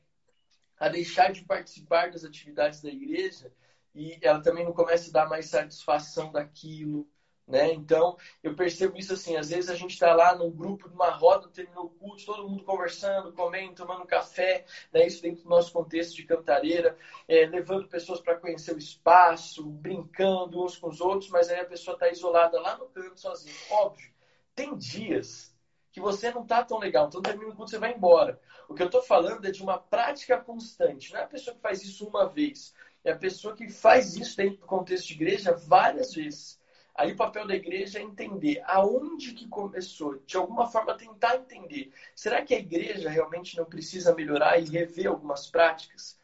a 0.79 0.89
deixar 0.89 1.33
de 1.33 1.45
participar 1.45 2.11
das 2.11 2.25
atividades 2.25 2.81
da 2.83 2.91
igreja 2.91 3.53
e 3.95 4.19
ela 4.23 4.43
também 4.43 4.65
não 4.65 4.73
começa 4.73 5.09
a 5.09 5.13
dar 5.13 5.29
mais 5.29 5.47
satisfação 5.47 6.33
daquilo, 6.33 7.09
Né? 7.47 7.75
Então, 7.75 8.17
eu 8.43 8.55
percebo 8.57 8.97
isso 8.99 9.13
assim, 9.13 9.37
às 9.37 9.51
vezes 9.51 9.69
a 9.69 9.75
gente 9.75 9.93
está 9.93 10.15
lá 10.15 10.35
num 10.35 10.51
grupo, 10.51 10.89
numa 10.89 11.11
roda, 11.11 11.49
terminou 11.49 11.85
o 11.85 11.91
culto, 11.91 12.25
todo 12.25 12.49
mundo 12.49 12.65
conversando, 12.65 13.35
comendo, 13.35 13.75
tomando 13.75 14.07
café, 14.07 14.65
né? 14.91 15.07
isso 15.07 15.21
dentro 15.21 15.43
do 15.43 15.51
nosso 15.51 15.71
contexto 15.71 16.17
de 16.17 16.25
cantareira, 16.25 16.97
é, 17.29 17.45
levando 17.47 17.87
pessoas 17.87 18.21
para 18.21 18.39
conhecer 18.39 18.75
o 18.75 18.79
espaço, 18.79 19.63
brincando 19.63 20.65
uns 20.65 20.79
com 20.79 20.89
os 20.89 21.03
outros, 21.03 21.31
mas 21.31 21.51
aí 21.51 21.61
a 21.61 21.67
pessoa 21.67 21.95
está 21.95 22.09
isolada 22.09 22.59
lá 22.61 22.79
no 22.79 22.87
canto 22.89 23.21
sozinha. 23.21 23.55
Óbvio, 23.69 24.11
tem 24.55 24.77
dias 24.77 25.54
que 25.95 26.01
você 26.01 26.33
não 26.33 26.43
está 26.43 26.65
tão 26.65 26.81
legal, 26.81 27.07
então 27.07 27.23
termina 27.23 27.53
o 27.53 27.55
culto, 27.55 27.71
você 27.71 27.79
vai 27.79 27.95
embora. 27.95 28.41
O 28.69 28.75
que 28.75 28.83
eu 28.83 28.87
estou 28.87 29.01
falando 29.01 29.47
é 29.47 29.53
de 29.53 29.63
uma 29.63 29.79
prática 29.79 30.37
constante, 30.37 31.13
não 31.13 31.21
é 31.21 31.23
a 31.23 31.29
pessoa 31.29 31.55
que 31.55 31.63
faz 31.63 31.85
isso 31.85 32.05
uma 32.09 32.29
vez, 32.29 32.75
é 33.05 33.13
a 33.13 33.17
pessoa 33.17 33.55
que 33.55 33.69
faz 33.69 34.17
isso 34.17 34.37
dentro 34.37 34.59
do 34.59 34.67
contexto 34.67 35.07
de 35.07 35.15
igreja 35.15 35.53
várias 35.53 36.13
vezes. 36.13 36.61
Aí 36.97 37.13
o 37.13 37.17
papel 37.17 37.47
da 37.47 37.55
igreja 37.55 38.01
é 38.01 38.03
entender 38.03 38.61
aonde 38.67 39.35
que 39.35 39.49
começou, 39.49 40.19
de 40.27 40.37
alguma 40.37 40.67
forma 40.67 40.97
tentar 40.97 41.37
entender. 41.37 41.93
Será 42.13 42.43
que 42.43 42.55
a 42.55 42.59
igreja 42.59 43.09
realmente 43.09 43.57
não 43.57 43.65
precisa 43.65 44.13
melhorar 44.17 44.59
e 44.59 44.65
rever 44.65 45.07
algumas 45.07 45.47
práticas, 45.47 46.19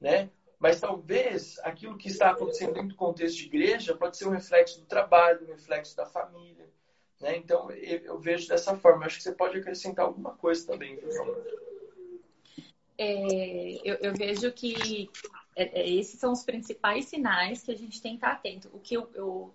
né? 0.00 0.30
Mas 0.56 0.80
talvez 0.80 1.58
aquilo 1.64 1.98
que 1.98 2.08
está 2.08 2.30
acontecendo 2.30 2.74
dentro 2.74 2.90
do 2.90 2.96
contexto 2.96 3.38
de 3.38 3.46
igreja 3.46 3.96
pode 3.96 4.16
ser 4.16 4.28
um 4.28 4.32
reflexo 4.32 4.78
do 4.80 4.86
trabalho, 4.86 5.44
um 5.44 5.52
reflexo 5.52 5.96
da 5.96 6.06
família, 6.06 6.68
né? 7.20 7.36
Então 7.36 7.70
eu 7.70 8.18
vejo 8.18 8.48
dessa 8.48 8.76
forma. 8.76 9.02
Eu 9.02 9.06
acho 9.06 9.18
que 9.18 9.22
você 9.22 9.32
pode 9.32 9.58
acrescentar 9.58 10.04
alguma 10.04 10.32
coisa 10.32 10.66
também, 10.66 10.98
é, 12.98 13.80
eu, 13.84 13.96
eu, 13.96 14.14
vejo 14.14 14.50
que 14.52 15.10
é, 15.54 15.80
é, 15.80 15.90
esses 15.90 16.18
são 16.18 16.32
os 16.32 16.42
principais 16.42 17.04
sinais 17.04 17.62
que 17.62 17.70
a 17.70 17.76
gente 17.76 18.00
tem 18.00 18.12
que 18.12 18.24
estar 18.24 18.32
atento. 18.32 18.70
O 18.72 18.80
que 18.80 18.96
eu, 18.96 19.10
eu 19.14 19.54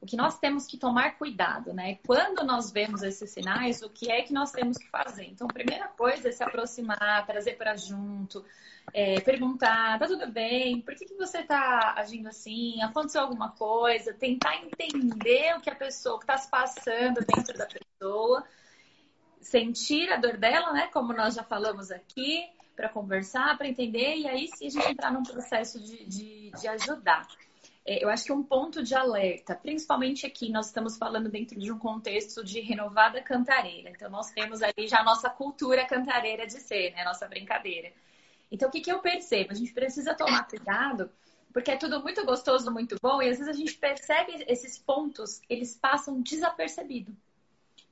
o 0.00 0.06
que 0.06 0.16
nós 0.16 0.38
temos 0.38 0.66
que 0.66 0.78
tomar 0.78 1.18
cuidado, 1.18 1.74
né? 1.74 1.98
Quando 2.06 2.42
nós 2.42 2.72
vemos 2.72 3.02
esses 3.02 3.30
sinais, 3.30 3.82
o 3.82 3.90
que 3.90 4.10
é 4.10 4.22
que 4.22 4.32
nós 4.32 4.50
temos 4.50 4.78
que 4.78 4.88
fazer? 4.88 5.24
Então, 5.24 5.46
a 5.48 5.52
primeira 5.52 5.88
coisa 5.88 6.28
é 6.28 6.32
se 6.32 6.42
aproximar, 6.42 7.26
trazer 7.26 7.58
para 7.58 7.76
junto, 7.76 8.42
é, 8.94 9.20
perguntar, 9.20 9.98
tá 9.98 10.06
tudo 10.06 10.26
bem? 10.26 10.80
Por 10.80 10.94
que, 10.94 11.04
que 11.04 11.14
você 11.16 11.42
tá 11.42 11.94
agindo 11.98 12.28
assim? 12.28 12.80
Aconteceu 12.82 13.20
alguma 13.20 13.50
coisa? 13.50 14.14
Tentar 14.14 14.56
entender 14.56 15.54
o 15.56 15.60
que 15.60 15.68
a 15.68 15.74
pessoa 15.74 16.18
que 16.18 16.24
está 16.24 16.38
se 16.38 16.50
passando 16.50 17.20
dentro 17.20 17.58
da 17.58 17.66
pessoa, 17.66 18.42
sentir 19.38 20.10
a 20.10 20.16
dor 20.16 20.38
dela, 20.38 20.72
né? 20.72 20.88
Como 20.90 21.12
nós 21.12 21.34
já 21.34 21.42
falamos 21.42 21.90
aqui, 21.90 22.48
para 22.74 22.88
conversar, 22.88 23.58
para 23.58 23.68
entender, 23.68 24.16
e 24.16 24.26
aí 24.26 24.48
sim 24.48 24.66
a 24.66 24.70
gente 24.70 24.90
entrar 24.92 25.12
num 25.12 25.22
processo 25.22 25.78
de, 25.78 26.06
de, 26.06 26.50
de 26.58 26.68
ajudar. 26.68 27.28
É, 27.84 28.04
eu 28.04 28.10
acho 28.10 28.24
que 28.24 28.32
um 28.32 28.42
ponto 28.42 28.82
de 28.82 28.94
alerta, 28.94 29.54
principalmente 29.54 30.26
aqui, 30.26 30.50
nós 30.50 30.66
estamos 30.66 30.98
falando 30.98 31.28
dentro 31.28 31.58
de 31.58 31.72
um 31.72 31.78
contexto 31.78 32.44
de 32.44 32.60
renovada 32.60 33.22
cantareira. 33.22 33.90
Então, 33.90 34.10
nós 34.10 34.30
temos 34.30 34.62
ali 34.62 34.86
já 34.86 35.00
a 35.00 35.04
nossa 35.04 35.30
cultura 35.30 35.86
cantareira 35.86 36.46
de 36.46 36.60
ser, 36.60 36.92
né? 36.92 37.04
Nossa 37.04 37.26
brincadeira. 37.26 37.92
Então, 38.50 38.68
o 38.68 38.72
que, 38.72 38.80
que 38.80 38.92
eu 38.92 38.98
percebo? 38.98 39.52
A 39.52 39.54
gente 39.54 39.72
precisa 39.72 40.14
tomar 40.14 40.46
cuidado, 40.46 41.10
porque 41.52 41.70
é 41.70 41.76
tudo 41.76 42.02
muito 42.02 42.24
gostoso, 42.24 42.70
muito 42.70 42.96
bom, 43.00 43.22
e 43.22 43.28
às 43.28 43.38
vezes 43.38 43.48
a 43.48 43.56
gente 43.56 43.76
percebe 43.76 44.44
esses 44.46 44.78
pontos, 44.78 45.40
eles 45.48 45.76
passam 45.76 46.20
desapercebido. 46.20 47.16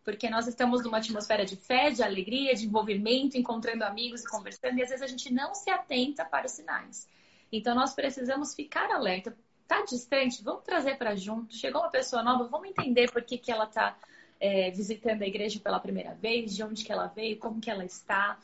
Porque 0.05 0.29
nós 0.29 0.46
estamos 0.46 0.83
numa 0.83 0.98
atmosfera 0.98 1.44
de 1.44 1.57
fé, 1.57 1.90
de 1.90 2.03
alegria, 2.03 2.55
de 2.55 2.66
envolvimento, 2.66 3.37
encontrando 3.37 3.85
amigos 3.85 4.22
e 4.22 4.29
conversando, 4.29 4.79
e 4.79 4.83
às 4.83 4.90
vezes 4.90 5.03
a 5.03 5.07
gente 5.07 5.33
não 5.33 5.55
se 5.55 5.70
atenta 5.70 6.24
para 6.24 6.46
os 6.46 6.53
sinais. 6.53 7.09
Então, 7.51 7.74
nós 7.74 7.94
precisamos 7.94 8.55
ficar 8.55 8.90
alerta 8.90 9.35
tá 9.68 9.85
distante, 9.85 10.42
vamos 10.42 10.64
trazer 10.64 10.96
para 10.96 11.14
junto. 11.14 11.54
Chegou 11.54 11.83
uma 11.83 11.90
pessoa 11.90 12.22
nova, 12.22 12.44
vamos 12.44 12.70
entender 12.70 13.12
por 13.12 13.22
que, 13.22 13.37
que 13.37 13.52
ela 13.52 13.64
está 13.64 13.96
é, 14.40 14.70
visitando 14.70 15.22
a 15.22 15.26
igreja 15.26 15.61
pela 15.61 15.78
primeira 15.78 16.14
vez, 16.14 16.57
de 16.57 16.62
onde 16.64 16.85
que 16.85 16.90
ela 16.90 17.07
veio, 17.07 17.38
como 17.38 17.61
que 17.61 17.70
ela 17.70 17.85
está. 17.85 18.38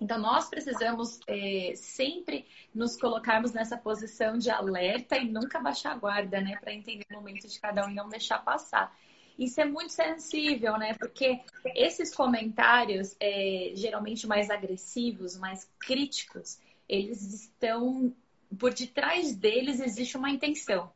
Então, 0.00 0.18
nós 0.18 0.48
precisamos 0.48 1.18
é, 1.26 1.72
sempre 1.74 2.46
nos 2.72 2.96
colocarmos 2.96 3.52
nessa 3.52 3.76
posição 3.76 4.38
de 4.38 4.48
alerta 4.50 5.16
e 5.16 5.28
nunca 5.28 5.58
baixar 5.58 5.92
a 5.92 5.96
guarda, 5.96 6.40
né? 6.40 6.56
Para 6.60 6.72
entender 6.72 7.06
o 7.10 7.14
momento 7.14 7.48
de 7.48 7.58
cada 7.58 7.84
um 7.84 7.90
e 7.90 7.94
não 7.94 8.08
deixar 8.08 8.38
passar. 8.38 8.96
Isso 9.38 9.60
é 9.60 9.64
muito 9.64 9.92
sensível, 9.92 10.78
né? 10.78 10.94
Porque 10.94 11.40
esses 11.74 12.14
comentários, 12.14 13.16
é, 13.18 13.72
geralmente 13.74 14.26
mais 14.26 14.48
agressivos, 14.48 15.36
mais 15.36 15.68
críticos, 15.78 16.58
eles 16.88 17.22
estão 17.32 18.14
por 18.58 18.72
detrás 18.72 19.34
deles 19.34 19.80
existe 19.80 20.16
uma 20.16 20.30
intenção. 20.30 20.90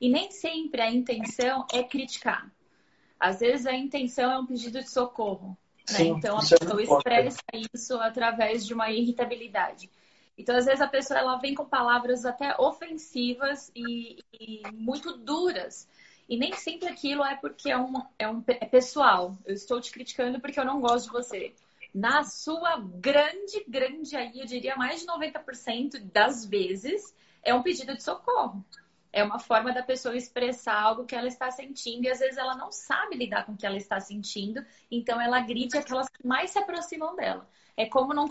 E 0.00 0.08
nem 0.08 0.30
sempre 0.30 0.80
a 0.80 0.90
intenção 0.90 1.66
é 1.72 1.82
criticar. 1.82 2.50
Às 3.18 3.40
vezes 3.40 3.66
a 3.66 3.74
intenção 3.74 4.30
é 4.30 4.38
um 4.38 4.46
pedido 4.46 4.80
de 4.80 4.90
socorro. 4.90 5.56
Né? 5.90 5.96
Sim, 5.96 6.08
então 6.16 6.38
a 6.38 6.42
é 6.42 6.58
pessoa 6.58 6.82
expressa 6.82 7.42
isso 7.74 7.94
através 8.00 8.66
de 8.66 8.72
uma 8.72 8.90
irritabilidade. 8.90 9.90
Então, 10.38 10.56
às 10.56 10.64
vezes, 10.64 10.80
a 10.80 10.88
pessoa 10.88 11.20
ela 11.20 11.36
vem 11.36 11.54
com 11.54 11.66
palavras 11.66 12.24
até 12.24 12.56
ofensivas 12.58 13.70
e, 13.76 14.24
e 14.32 14.62
muito 14.72 15.14
duras. 15.18 15.86
E 16.26 16.36
nem 16.38 16.54
sempre 16.54 16.88
aquilo 16.88 17.22
é 17.22 17.36
porque 17.36 17.70
é, 17.70 17.76
um, 17.76 17.92
é, 18.18 18.26
um, 18.26 18.42
é 18.46 18.64
pessoal. 18.64 19.36
Eu 19.44 19.52
estou 19.52 19.78
te 19.82 19.90
criticando 19.90 20.40
porque 20.40 20.58
eu 20.58 20.64
não 20.64 20.80
gosto 20.80 21.06
de 21.06 21.12
você 21.12 21.52
na 21.94 22.22
sua 22.22 22.76
grande, 22.78 23.64
grande 23.66 24.16
aí, 24.16 24.38
eu 24.38 24.46
diria 24.46 24.76
mais 24.76 25.00
de 25.00 25.06
90% 25.06 26.10
das 26.12 26.44
vezes, 26.46 27.14
é 27.42 27.54
um 27.54 27.62
pedido 27.62 27.94
de 27.94 28.02
socorro. 28.02 28.64
É 29.12 29.24
uma 29.24 29.40
forma 29.40 29.72
da 29.72 29.82
pessoa 29.82 30.16
expressar 30.16 30.80
algo 30.80 31.04
que 31.04 31.16
ela 31.16 31.26
está 31.26 31.50
sentindo 31.50 32.04
e 32.04 32.08
às 32.08 32.20
vezes 32.20 32.38
ela 32.38 32.54
não 32.54 32.70
sabe 32.70 33.16
lidar 33.16 33.44
com 33.44 33.52
o 33.52 33.56
que 33.56 33.66
ela 33.66 33.76
está 33.76 33.98
sentindo, 33.98 34.64
então 34.88 35.20
ela 35.20 35.40
grite 35.40 35.76
aquelas 35.76 36.08
que 36.08 36.24
mais 36.24 36.50
se 36.50 36.60
aproximam 36.60 37.16
dela. 37.16 37.48
É 37.76 37.86
como 37.86 38.14
num 38.14 38.28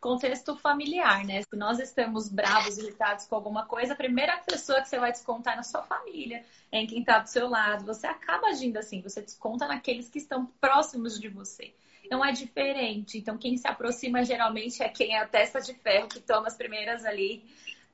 contexto 0.00 0.56
familiar, 0.56 1.24
né? 1.24 1.42
Se 1.42 1.56
nós 1.56 1.78
estamos 1.80 2.28
bravos, 2.30 2.78
irritados 2.78 3.26
com 3.26 3.34
alguma 3.34 3.66
coisa, 3.66 3.92
a 3.92 3.96
primeira 3.96 4.38
pessoa 4.38 4.80
que 4.80 4.88
você 4.88 4.98
vai 4.98 5.12
descontar 5.12 5.54
é 5.54 5.56
na 5.56 5.62
sua 5.62 5.82
família, 5.82 6.44
é 6.70 6.78
em 6.78 6.86
quem 6.86 7.00
está 7.00 7.18
do 7.18 7.28
seu 7.28 7.48
lado. 7.48 7.84
Você 7.84 8.06
acaba 8.06 8.46
agindo 8.46 8.78
assim, 8.78 9.02
você 9.02 9.20
desconta 9.20 9.66
naqueles 9.66 10.08
que 10.08 10.18
estão 10.18 10.46
próximos 10.60 11.20
de 11.20 11.28
você 11.28 11.74
não 12.10 12.24
é 12.24 12.32
diferente. 12.32 13.18
Então, 13.18 13.38
quem 13.38 13.56
se 13.56 13.66
aproxima 13.66 14.24
geralmente 14.24 14.82
é 14.82 14.88
quem 14.88 15.14
é 15.14 15.20
a 15.20 15.26
testa 15.26 15.60
de 15.60 15.74
ferro, 15.74 16.08
que 16.08 16.20
toma 16.20 16.48
as 16.48 16.56
primeiras 16.56 17.04
ali 17.04 17.44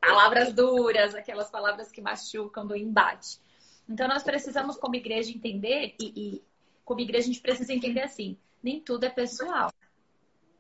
palavras 0.01 0.53
duras, 0.53 1.15
aquelas 1.15 1.51
palavras 1.51 1.91
que 1.91 2.01
machucam 2.01 2.67
do 2.67 2.77
embate. 2.77 3.39
Então, 3.89 4.07
nós 4.07 4.23
precisamos, 4.23 4.77
como 4.77 4.97
igreja, 4.97 5.31
entender, 5.31 5.95
e, 6.01 6.13
e 6.17 6.43
como 6.85 7.01
igreja, 7.01 7.25
a 7.25 7.33
gente 7.33 7.41
precisa 7.41 7.73
entender 7.73 8.03
assim: 8.03 8.37
nem 8.63 8.81
tudo 8.81 9.05
é 9.05 9.11
pessoal. 9.11 9.73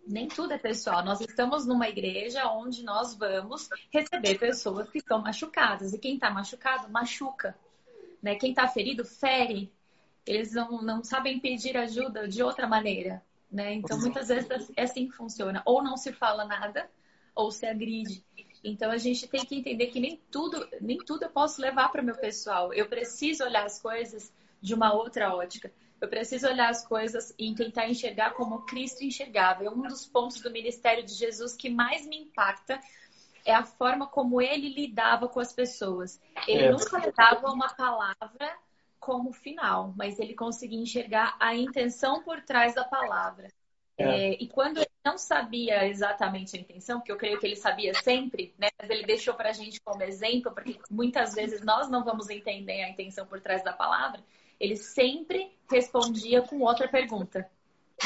Nem 0.06 0.26
tudo 0.26 0.54
é 0.54 0.58
pessoal. 0.58 1.04
Nós 1.04 1.20
estamos 1.20 1.66
numa 1.66 1.88
igreja 1.88 2.46
onde 2.50 2.82
nós 2.82 3.14
vamos 3.14 3.68
receber 3.92 4.38
pessoas 4.38 4.88
que 4.88 4.98
estão 4.98 5.20
machucadas. 5.20 5.92
E 5.92 5.98
quem 5.98 6.14
está 6.14 6.30
machucado, 6.30 6.90
machuca. 6.90 7.54
Né? 8.22 8.34
Quem 8.36 8.50
está 8.50 8.66
ferido, 8.66 9.04
fere. 9.04 9.70
Eles 10.26 10.52
não, 10.52 10.80
não 10.80 11.04
sabem 11.04 11.38
pedir 11.38 11.76
ajuda 11.76 12.26
de 12.26 12.42
outra 12.42 12.66
maneira. 12.66 13.22
Né? 13.50 13.74
Então, 13.74 13.98
muitas 13.98 14.28
vezes 14.28 14.70
é 14.76 14.82
assim 14.82 15.08
que 15.08 15.16
funciona. 15.16 15.62
Ou 15.64 15.82
não 15.82 15.96
se 15.96 16.12
fala 16.12 16.44
nada, 16.44 16.88
ou 17.34 17.50
se 17.50 17.66
agride. 17.66 18.24
Então, 18.62 18.90
a 18.90 18.98
gente 18.98 19.26
tem 19.26 19.44
que 19.44 19.54
entender 19.54 19.86
que 19.86 20.00
nem 20.00 20.20
tudo, 20.30 20.68
nem 20.80 20.98
tudo 20.98 21.24
eu 21.24 21.30
posso 21.30 21.60
levar 21.60 21.90
para 21.90 22.02
o 22.02 22.04
meu 22.04 22.16
pessoal. 22.16 22.72
Eu 22.72 22.88
preciso 22.88 23.44
olhar 23.44 23.64
as 23.64 23.80
coisas 23.80 24.32
de 24.60 24.74
uma 24.74 24.92
outra 24.92 25.34
ótica. 25.34 25.72
Eu 26.00 26.08
preciso 26.08 26.46
olhar 26.46 26.68
as 26.68 26.86
coisas 26.86 27.34
e 27.38 27.54
tentar 27.54 27.88
enxergar 27.88 28.34
como 28.34 28.64
Cristo 28.66 29.02
enxergava. 29.02 29.64
E 29.64 29.68
um 29.68 29.82
dos 29.82 30.06
pontos 30.06 30.40
do 30.40 30.50
ministério 30.50 31.04
de 31.04 31.12
Jesus 31.12 31.56
que 31.56 31.68
mais 31.70 32.06
me 32.06 32.18
impacta 32.18 32.80
é 33.44 33.54
a 33.54 33.64
forma 33.64 34.06
como 34.06 34.40
ele 34.40 34.68
lidava 34.68 35.28
com 35.28 35.40
as 35.40 35.52
pessoas. 35.52 36.20
Ele 36.46 36.64
é. 36.64 36.70
nunca 36.70 37.12
dava 37.12 37.50
uma 37.50 37.68
palavra 37.74 38.56
como 39.08 39.32
final, 39.32 39.94
mas 39.96 40.18
ele 40.18 40.34
conseguia 40.34 40.78
enxergar 40.78 41.34
a 41.40 41.54
intenção 41.54 42.22
por 42.22 42.42
trás 42.42 42.74
da 42.74 42.84
palavra. 42.84 43.48
É. 43.96 44.04
É, 44.04 44.32
e 44.34 44.46
quando 44.48 44.76
ele 44.76 44.90
não 45.02 45.16
sabia 45.16 45.88
exatamente 45.88 46.54
a 46.54 46.60
intenção, 46.60 46.98
porque 46.98 47.10
eu 47.10 47.16
creio 47.16 47.40
que 47.40 47.46
ele 47.46 47.56
sabia 47.56 47.94
sempre, 47.94 48.54
né? 48.58 48.68
Mas 48.78 48.90
ele 48.90 49.06
deixou 49.06 49.32
para 49.32 49.48
a 49.48 49.52
gente 49.54 49.80
como 49.80 50.02
exemplo, 50.02 50.52
porque 50.52 50.78
muitas 50.90 51.34
vezes 51.34 51.64
nós 51.64 51.88
não 51.88 52.04
vamos 52.04 52.28
entender 52.28 52.82
a 52.82 52.90
intenção 52.90 53.24
por 53.24 53.40
trás 53.40 53.64
da 53.64 53.72
palavra. 53.72 54.22
Ele 54.60 54.76
sempre 54.76 55.56
respondia 55.70 56.42
com 56.42 56.60
outra 56.60 56.86
pergunta. 56.86 57.50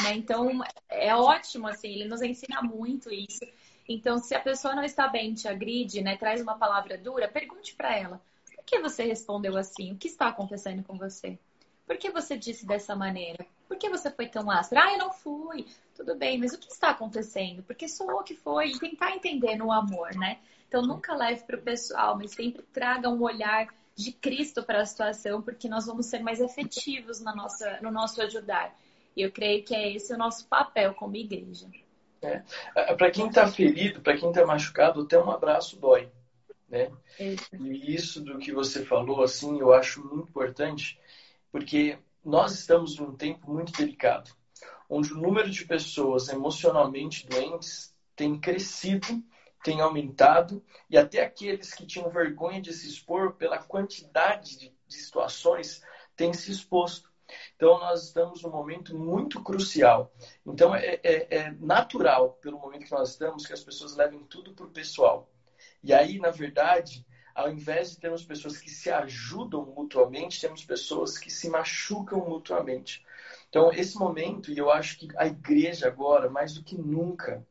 Né? 0.03 0.13
Então 0.15 0.61
é 0.87 1.13
ótimo, 1.13 1.67
assim, 1.67 1.89
ele 1.89 2.05
nos 2.05 2.21
ensina 2.21 2.61
muito 2.61 3.11
isso. 3.11 3.45
Então, 3.89 4.19
se 4.19 4.33
a 4.33 4.39
pessoa 4.39 4.73
não 4.73 4.85
está 4.85 5.09
bem, 5.09 5.33
te 5.33 5.49
agride, 5.49 6.01
né, 6.01 6.15
traz 6.15 6.41
uma 6.41 6.57
palavra 6.57 6.97
dura, 6.97 7.27
pergunte 7.27 7.75
para 7.75 7.93
ela 7.93 8.21
por 8.63 8.65
que 8.65 8.79
você 8.79 9.03
respondeu 9.03 9.57
assim? 9.57 9.91
O 9.91 9.97
que 9.97 10.07
está 10.07 10.27
acontecendo 10.27 10.83
com 10.83 10.97
você? 10.97 11.37
Por 11.85 11.97
que 11.97 12.09
você 12.09 12.37
disse 12.37 12.65
dessa 12.65 12.95
maneira? 12.95 13.45
Por 13.67 13.77
que 13.77 13.89
você 13.89 14.09
foi 14.09 14.27
tão 14.27 14.49
áspera? 14.49 14.85
Ah, 14.85 14.93
eu 14.93 14.97
não 14.97 15.11
fui. 15.11 15.67
Tudo 15.93 16.15
bem, 16.15 16.37
mas 16.37 16.53
o 16.53 16.57
que 16.57 16.71
está 16.71 16.91
acontecendo? 16.91 17.61
Porque 17.63 17.89
sou 17.89 18.09
eu 18.09 18.23
que 18.23 18.33
foi. 18.33 18.69
E 18.69 18.79
tentar 18.79 19.11
entender 19.11 19.57
no 19.57 19.71
amor, 19.71 20.15
né? 20.15 20.39
Então, 20.67 20.81
nunca 20.81 21.13
leve 21.13 21.43
para 21.43 21.57
o 21.57 21.61
pessoal, 21.61 22.17
mas 22.17 22.31
sempre 22.31 22.63
traga 22.73 23.09
um 23.09 23.21
olhar 23.21 23.67
de 23.95 24.11
Cristo 24.13 24.63
para 24.63 24.81
a 24.81 24.85
situação, 24.85 25.41
porque 25.41 25.67
nós 25.67 25.85
vamos 25.85 26.05
ser 26.05 26.19
mais 26.19 26.39
efetivos 26.39 27.19
na 27.19 27.35
nossa, 27.35 27.79
no 27.81 27.91
nosso 27.91 28.21
ajudar. 28.21 28.73
E 29.15 29.21
eu 29.21 29.31
creio 29.31 29.63
que 29.63 29.75
é 29.75 29.93
esse 29.93 30.13
o 30.13 30.17
nosso 30.17 30.47
papel 30.47 30.93
como 30.93 31.15
igreja. 31.17 31.67
É. 32.21 32.41
é 32.75 32.95
para 32.95 33.11
quem 33.11 33.27
está 33.27 33.45
ferido, 33.45 34.01
para 34.01 34.17
quem 34.17 34.29
está 34.29 34.45
machucado, 34.45 35.01
até 35.01 35.19
um 35.19 35.29
abraço 35.29 35.75
dói. 35.75 36.09
Né? 36.73 36.91
E 37.19 37.93
isso 37.93 38.19
do 38.19 38.39
que 38.39 38.51
você 38.51 38.83
falou, 38.83 39.21
assim, 39.21 39.59
eu 39.59 39.71
acho 39.71 40.03
muito 40.03 40.29
importante, 40.29 40.99
porque 41.51 41.99
nós 42.25 42.51
estamos 42.53 42.97
num 42.97 43.15
tempo 43.15 43.53
muito 43.53 43.71
delicado, 43.73 44.31
onde 44.89 45.13
o 45.13 45.17
número 45.17 45.51
de 45.51 45.65
pessoas 45.65 46.29
emocionalmente 46.29 47.27
doentes 47.27 47.95
tem 48.15 48.39
crescido, 48.39 49.23
tem 49.63 49.81
aumentado, 49.81 50.65
e 50.89 50.97
até 50.97 51.21
aqueles 51.21 51.75
que 51.75 51.85
tinham 51.85 52.09
vergonha 52.09 52.59
de 52.59 52.73
se 52.73 52.89
expor 52.89 53.33
pela 53.35 53.59
quantidade 53.59 54.57
de, 54.57 54.75
de 54.87 54.95
situações 54.95 55.83
têm 56.15 56.33
se 56.33 56.51
exposto. 56.51 57.13
Então, 57.55 57.79
nós 57.79 58.05
estamos 58.05 58.41
num 58.41 58.49
momento 58.49 58.97
muito 58.97 59.43
crucial. 59.43 60.11
Então, 60.43 60.73
é, 60.73 60.99
é, 61.03 61.35
é 61.35 61.51
natural, 61.51 62.31
pelo 62.41 62.57
momento 62.57 62.85
que 62.85 62.91
nós 62.91 63.11
estamos, 63.11 63.45
que 63.45 63.53
as 63.53 63.63
pessoas 63.63 63.95
levem 63.95 64.23
tudo 64.23 64.55
para 64.55 64.65
o 64.65 64.71
pessoal. 64.71 65.29
E 65.83 65.93
aí, 65.93 66.17
na 66.17 66.29
verdade, 66.29 67.05
ao 67.35 67.51
invés 67.51 67.91
de 67.91 67.99
termos 67.99 68.23
pessoas 68.23 68.57
que 68.57 68.69
se 68.69 68.89
ajudam 68.89 69.65
mutuamente, 69.65 70.39
temos 70.39 70.63
pessoas 70.63 71.17
que 71.17 71.31
se 71.31 71.49
machucam 71.49 72.19
mutuamente. 72.19 73.03
Então, 73.49 73.71
esse 73.71 73.97
momento, 73.97 74.51
e 74.51 74.57
eu 74.57 74.71
acho 74.71 74.97
que 74.97 75.07
a 75.17 75.27
igreja 75.27 75.87
agora, 75.87 76.29
mais 76.29 76.53
do 76.53 76.63
que 76.63 76.77
nunca, 76.77 77.45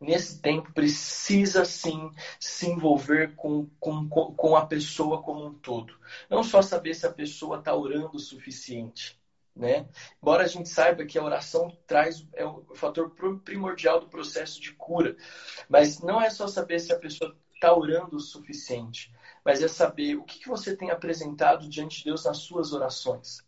nesse 0.00 0.40
tempo, 0.40 0.72
precisa 0.72 1.64
sim 1.64 2.10
se 2.38 2.66
envolver 2.66 3.34
com, 3.34 3.66
com, 3.80 4.08
com 4.08 4.56
a 4.56 4.66
pessoa 4.66 5.22
como 5.22 5.46
um 5.46 5.54
todo. 5.54 5.98
Não 6.30 6.42
só 6.42 6.62
saber 6.62 6.94
se 6.94 7.06
a 7.06 7.12
pessoa 7.12 7.58
está 7.58 7.74
orando 7.74 8.16
o 8.16 8.20
suficiente. 8.20 9.20
Né? 9.54 9.86
Embora 10.20 10.44
a 10.44 10.46
gente 10.46 10.68
saiba 10.68 11.04
que 11.04 11.18
a 11.18 11.24
oração 11.24 11.76
traz 11.86 12.26
é 12.32 12.44
o 12.44 12.74
fator 12.74 13.10
primordial 13.44 14.00
do 14.00 14.08
processo 14.08 14.60
de 14.60 14.72
cura, 14.72 15.14
mas 15.68 16.00
não 16.00 16.20
é 16.20 16.30
só 16.30 16.48
saber 16.48 16.80
se 16.80 16.92
a 16.92 16.98
pessoa 16.98 17.36
está 17.54 17.74
orando 17.74 18.16
o 18.16 18.20
suficiente, 18.20 19.14
mas 19.44 19.62
é 19.62 19.68
saber 19.68 20.16
o 20.16 20.24
que, 20.24 20.40
que 20.40 20.48
você 20.48 20.74
tem 20.74 20.90
apresentado 20.90 21.68
diante 21.68 21.98
de 21.98 22.04
Deus 22.06 22.24
nas 22.24 22.38
suas 22.38 22.72
orações. 22.72 23.46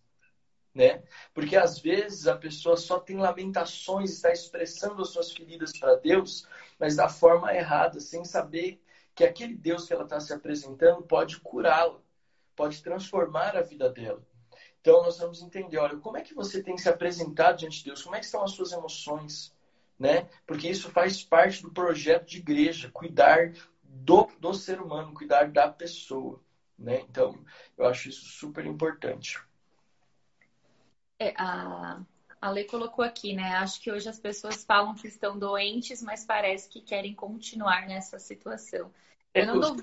Né? 0.74 1.02
Porque 1.32 1.56
às 1.56 1.78
vezes 1.78 2.26
a 2.26 2.36
pessoa 2.36 2.76
só 2.76 2.98
tem 2.98 3.16
lamentações, 3.16 4.10
está 4.10 4.32
expressando 4.32 5.02
as 5.02 5.08
suas 5.08 5.32
feridas 5.32 5.72
para 5.78 5.96
Deus, 5.96 6.46
mas 6.78 6.96
da 6.96 7.08
forma 7.08 7.54
errada, 7.54 7.98
sem 7.98 8.24
saber 8.24 8.80
que 9.14 9.24
aquele 9.24 9.56
Deus 9.56 9.86
que 9.86 9.92
ela 9.92 10.04
está 10.04 10.20
se 10.20 10.32
apresentando 10.32 11.02
pode 11.02 11.40
curá-la, 11.40 12.00
pode 12.54 12.82
transformar 12.82 13.56
a 13.56 13.62
vida 13.62 13.88
dela. 13.88 14.22
Então 14.84 15.02
nós 15.02 15.16
vamos 15.16 15.40
entender, 15.40 15.78
olha, 15.78 15.96
como 15.96 16.18
é 16.18 16.20
que 16.20 16.34
você 16.34 16.62
tem 16.62 16.76
se 16.76 16.90
apresentado 16.90 17.56
diante 17.56 17.78
de 17.78 17.84
Deus? 17.84 18.02
Como 18.02 18.16
é 18.16 18.18
que 18.18 18.26
estão 18.26 18.44
as 18.44 18.50
suas 18.50 18.70
emoções? 18.70 19.50
Né? 19.98 20.28
Porque 20.46 20.68
isso 20.68 20.90
faz 20.90 21.24
parte 21.24 21.62
do 21.62 21.72
projeto 21.72 22.26
de 22.26 22.36
igreja, 22.36 22.90
cuidar 22.92 23.54
do, 23.82 24.28
do 24.38 24.52
ser 24.52 24.82
humano, 24.82 25.14
cuidar 25.14 25.50
da 25.50 25.70
pessoa. 25.70 26.38
Né? 26.78 27.00
Então, 27.00 27.42
eu 27.78 27.86
acho 27.86 28.10
isso 28.10 28.26
super 28.26 28.66
importante. 28.66 29.40
É, 31.18 31.32
a, 31.34 32.02
a 32.38 32.64
colocou 32.68 33.02
aqui, 33.02 33.32
né? 33.32 33.54
Acho 33.54 33.80
que 33.80 33.90
hoje 33.90 34.06
as 34.06 34.18
pessoas 34.18 34.64
falam 34.64 34.94
que 34.94 35.08
estão 35.08 35.38
doentes, 35.38 36.02
mas 36.02 36.26
parece 36.26 36.68
que 36.68 36.82
querem 36.82 37.14
continuar 37.14 37.86
nessa 37.88 38.18
situação. 38.18 38.92
Eu 39.34 39.46
não. 39.46 39.76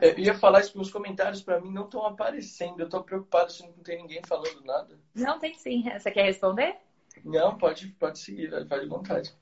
É, 0.00 0.10
eu 0.12 0.18
ia 0.20 0.38
falar 0.38 0.60
isso, 0.60 0.72
porque 0.72 0.86
os 0.86 0.92
comentários 0.92 1.42
para 1.42 1.60
mim 1.60 1.72
não 1.72 1.84
estão 1.84 2.06
aparecendo. 2.06 2.78
Eu 2.78 2.84
estou 2.84 3.02
preocupado 3.02 3.52
se 3.52 3.64
não 3.64 3.72
tem 3.72 4.00
ninguém 4.00 4.22
falando 4.26 4.64
nada. 4.64 4.96
Não, 5.12 5.38
tem 5.38 5.52
sim. 5.54 5.82
Você 5.90 6.12
quer 6.12 6.24
responder? 6.24 6.76
Não, 7.24 7.58
pode, 7.58 7.88
pode 7.88 8.20
seguir, 8.20 8.50
faz 8.68 8.82
de 8.82 8.88
vontade. 8.88 9.34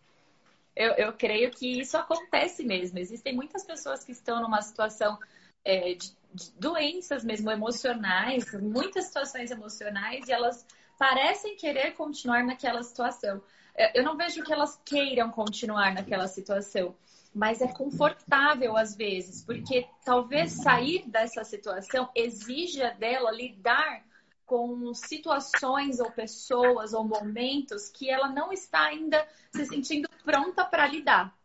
Eu, 0.74 0.92
eu 0.92 1.12
creio 1.12 1.50
que 1.50 1.80
isso 1.80 1.98
acontece 1.98 2.64
mesmo. 2.64 2.98
Existem 2.98 3.34
muitas 3.34 3.62
pessoas 3.62 4.02
que 4.02 4.12
estão 4.12 4.40
numa 4.40 4.62
situação 4.62 5.18
é, 5.62 5.94
de, 5.94 6.16
de 6.32 6.52
doenças 6.58 7.22
mesmo 7.22 7.50
emocionais, 7.50 8.50
muitas 8.54 9.04
situações 9.06 9.50
emocionais, 9.50 10.26
e 10.28 10.32
elas 10.32 10.66
parecem 10.98 11.56
querer 11.56 11.92
continuar 11.92 12.42
naquela 12.42 12.82
situação. 12.82 13.42
É, 13.74 13.98
eu 13.98 14.02
não 14.02 14.16
vejo 14.16 14.42
que 14.42 14.52
elas 14.52 14.80
queiram 14.84 15.30
continuar 15.30 15.92
naquela 15.92 16.26
situação 16.26 16.94
mas 17.36 17.60
é 17.60 17.68
confortável 17.68 18.78
às 18.78 18.96
vezes, 18.96 19.44
porque 19.44 19.86
talvez 20.02 20.52
sair 20.52 21.06
dessa 21.06 21.44
situação 21.44 22.08
exija 22.14 22.96
dela 22.98 23.30
lidar 23.30 24.02
com 24.46 24.94
situações 24.94 26.00
ou 26.00 26.10
pessoas 26.10 26.94
ou 26.94 27.04
momentos 27.04 27.90
que 27.90 28.08
ela 28.08 28.30
não 28.30 28.50
está 28.50 28.86
ainda 28.86 29.28
se 29.52 29.66
sentindo 29.66 30.08
pronta 30.24 30.64
para 30.64 30.86
lidar. 30.86 31.36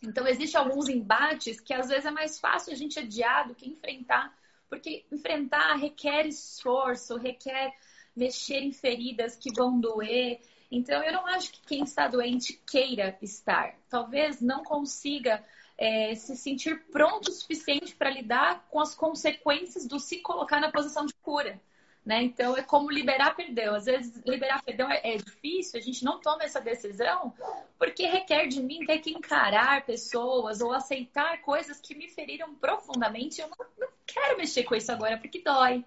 Então, 0.00 0.24
existem 0.24 0.60
alguns 0.60 0.88
embates 0.88 1.58
que 1.58 1.74
às 1.74 1.88
vezes 1.88 2.06
é 2.06 2.12
mais 2.12 2.38
fácil 2.38 2.72
a 2.72 2.76
gente 2.76 3.00
adiar 3.00 3.48
do 3.48 3.56
que 3.56 3.68
enfrentar, 3.68 4.32
porque 4.70 5.04
enfrentar 5.10 5.74
requer 5.74 6.28
esforço, 6.28 7.16
requer 7.16 7.74
mexer 8.14 8.60
em 8.60 8.70
feridas 8.70 9.34
que 9.34 9.52
vão 9.52 9.80
doer, 9.80 10.40
então, 10.76 11.02
eu 11.02 11.12
não 11.12 11.26
acho 11.26 11.52
que 11.52 11.60
quem 11.66 11.84
está 11.84 12.08
doente 12.08 12.60
queira 12.66 13.16
estar. 13.22 13.74
Talvez 13.88 14.40
não 14.40 14.62
consiga 14.64 15.42
é, 15.76 16.14
se 16.14 16.36
sentir 16.36 16.84
pronto 16.90 17.28
o 17.28 17.32
suficiente 17.32 17.94
para 17.94 18.10
lidar 18.10 18.66
com 18.70 18.80
as 18.80 18.94
consequências 18.94 19.86
do 19.86 19.98
se 19.98 20.18
colocar 20.18 20.60
na 20.60 20.70
posição 20.70 21.06
de 21.06 21.14
cura. 21.14 21.60
Né? 22.04 22.22
Então, 22.22 22.56
é 22.56 22.62
como 22.62 22.90
liberar 22.90 23.34
perdão. 23.34 23.74
Às 23.74 23.86
vezes, 23.86 24.22
liberar 24.26 24.62
perdão 24.62 24.90
é, 24.90 25.00
é, 25.14 25.16
difícil, 25.16 25.78
a 25.78 25.82
gente 25.82 26.04
não 26.04 26.20
toma 26.20 26.44
essa 26.44 26.60
decisão 26.60 27.32
porque 27.78 28.06
requer 28.06 28.46
de 28.46 28.62
mim 28.62 28.84
ter 28.84 28.98
que 28.98 29.10
encarar 29.10 29.86
pessoas 29.86 30.60
ou 30.60 30.72
aceitar 30.72 31.40
coisas 31.40 31.80
que 31.80 31.94
me 31.94 32.08
feriram 32.08 32.54
profundamente. 32.56 33.40
Eu 33.40 33.48
não, 33.48 33.56
não 33.78 33.88
quero 34.06 34.36
mexer 34.36 34.64
com 34.64 34.74
isso 34.74 34.92
agora 34.92 35.16
porque 35.16 35.40
dói. 35.40 35.82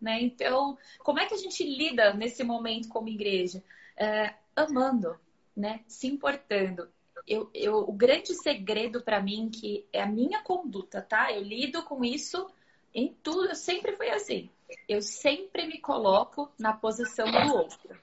Né? 0.00 0.22
Então, 0.22 0.78
como 1.00 1.18
é 1.18 1.26
que 1.26 1.34
a 1.34 1.38
gente 1.38 1.62
lida 1.62 2.14
nesse 2.14 2.42
momento 2.42 2.88
como 2.88 3.08
igreja? 3.08 3.62
É, 3.98 4.34
amando, 4.54 5.18
né? 5.56 5.80
Se 5.86 6.06
importando. 6.06 6.88
Eu, 7.26 7.50
eu, 7.52 7.76
o 7.76 7.92
grande 7.92 8.34
segredo 8.34 9.02
para 9.02 9.20
mim 9.20 9.50
que 9.50 9.86
é 9.92 10.00
a 10.00 10.06
minha 10.06 10.42
conduta, 10.42 11.02
tá? 11.02 11.32
Eu 11.32 11.42
lido 11.42 11.82
com 11.82 12.04
isso 12.04 12.48
em 12.94 13.12
tudo. 13.22 13.48
Eu 13.48 13.54
sempre 13.54 13.96
fui 13.96 14.08
assim. 14.08 14.48
Eu 14.88 15.02
sempre 15.02 15.66
me 15.66 15.78
coloco 15.78 16.50
na 16.58 16.72
posição 16.72 17.30
do 17.30 17.54
outro. 17.54 17.98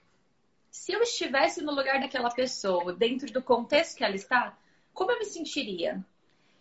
Se 0.70 0.92
eu 0.92 1.02
estivesse 1.02 1.64
no 1.64 1.74
lugar 1.74 2.00
daquela 2.00 2.30
pessoa, 2.30 2.94
dentro 2.94 3.32
do 3.32 3.42
contexto 3.42 3.98
que 3.98 4.04
ela 4.04 4.16
está, 4.16 4.58
como 4.94 5.12
eu 5.12 5.20
me 5.20 5.26
sentiria? 5.26 6.04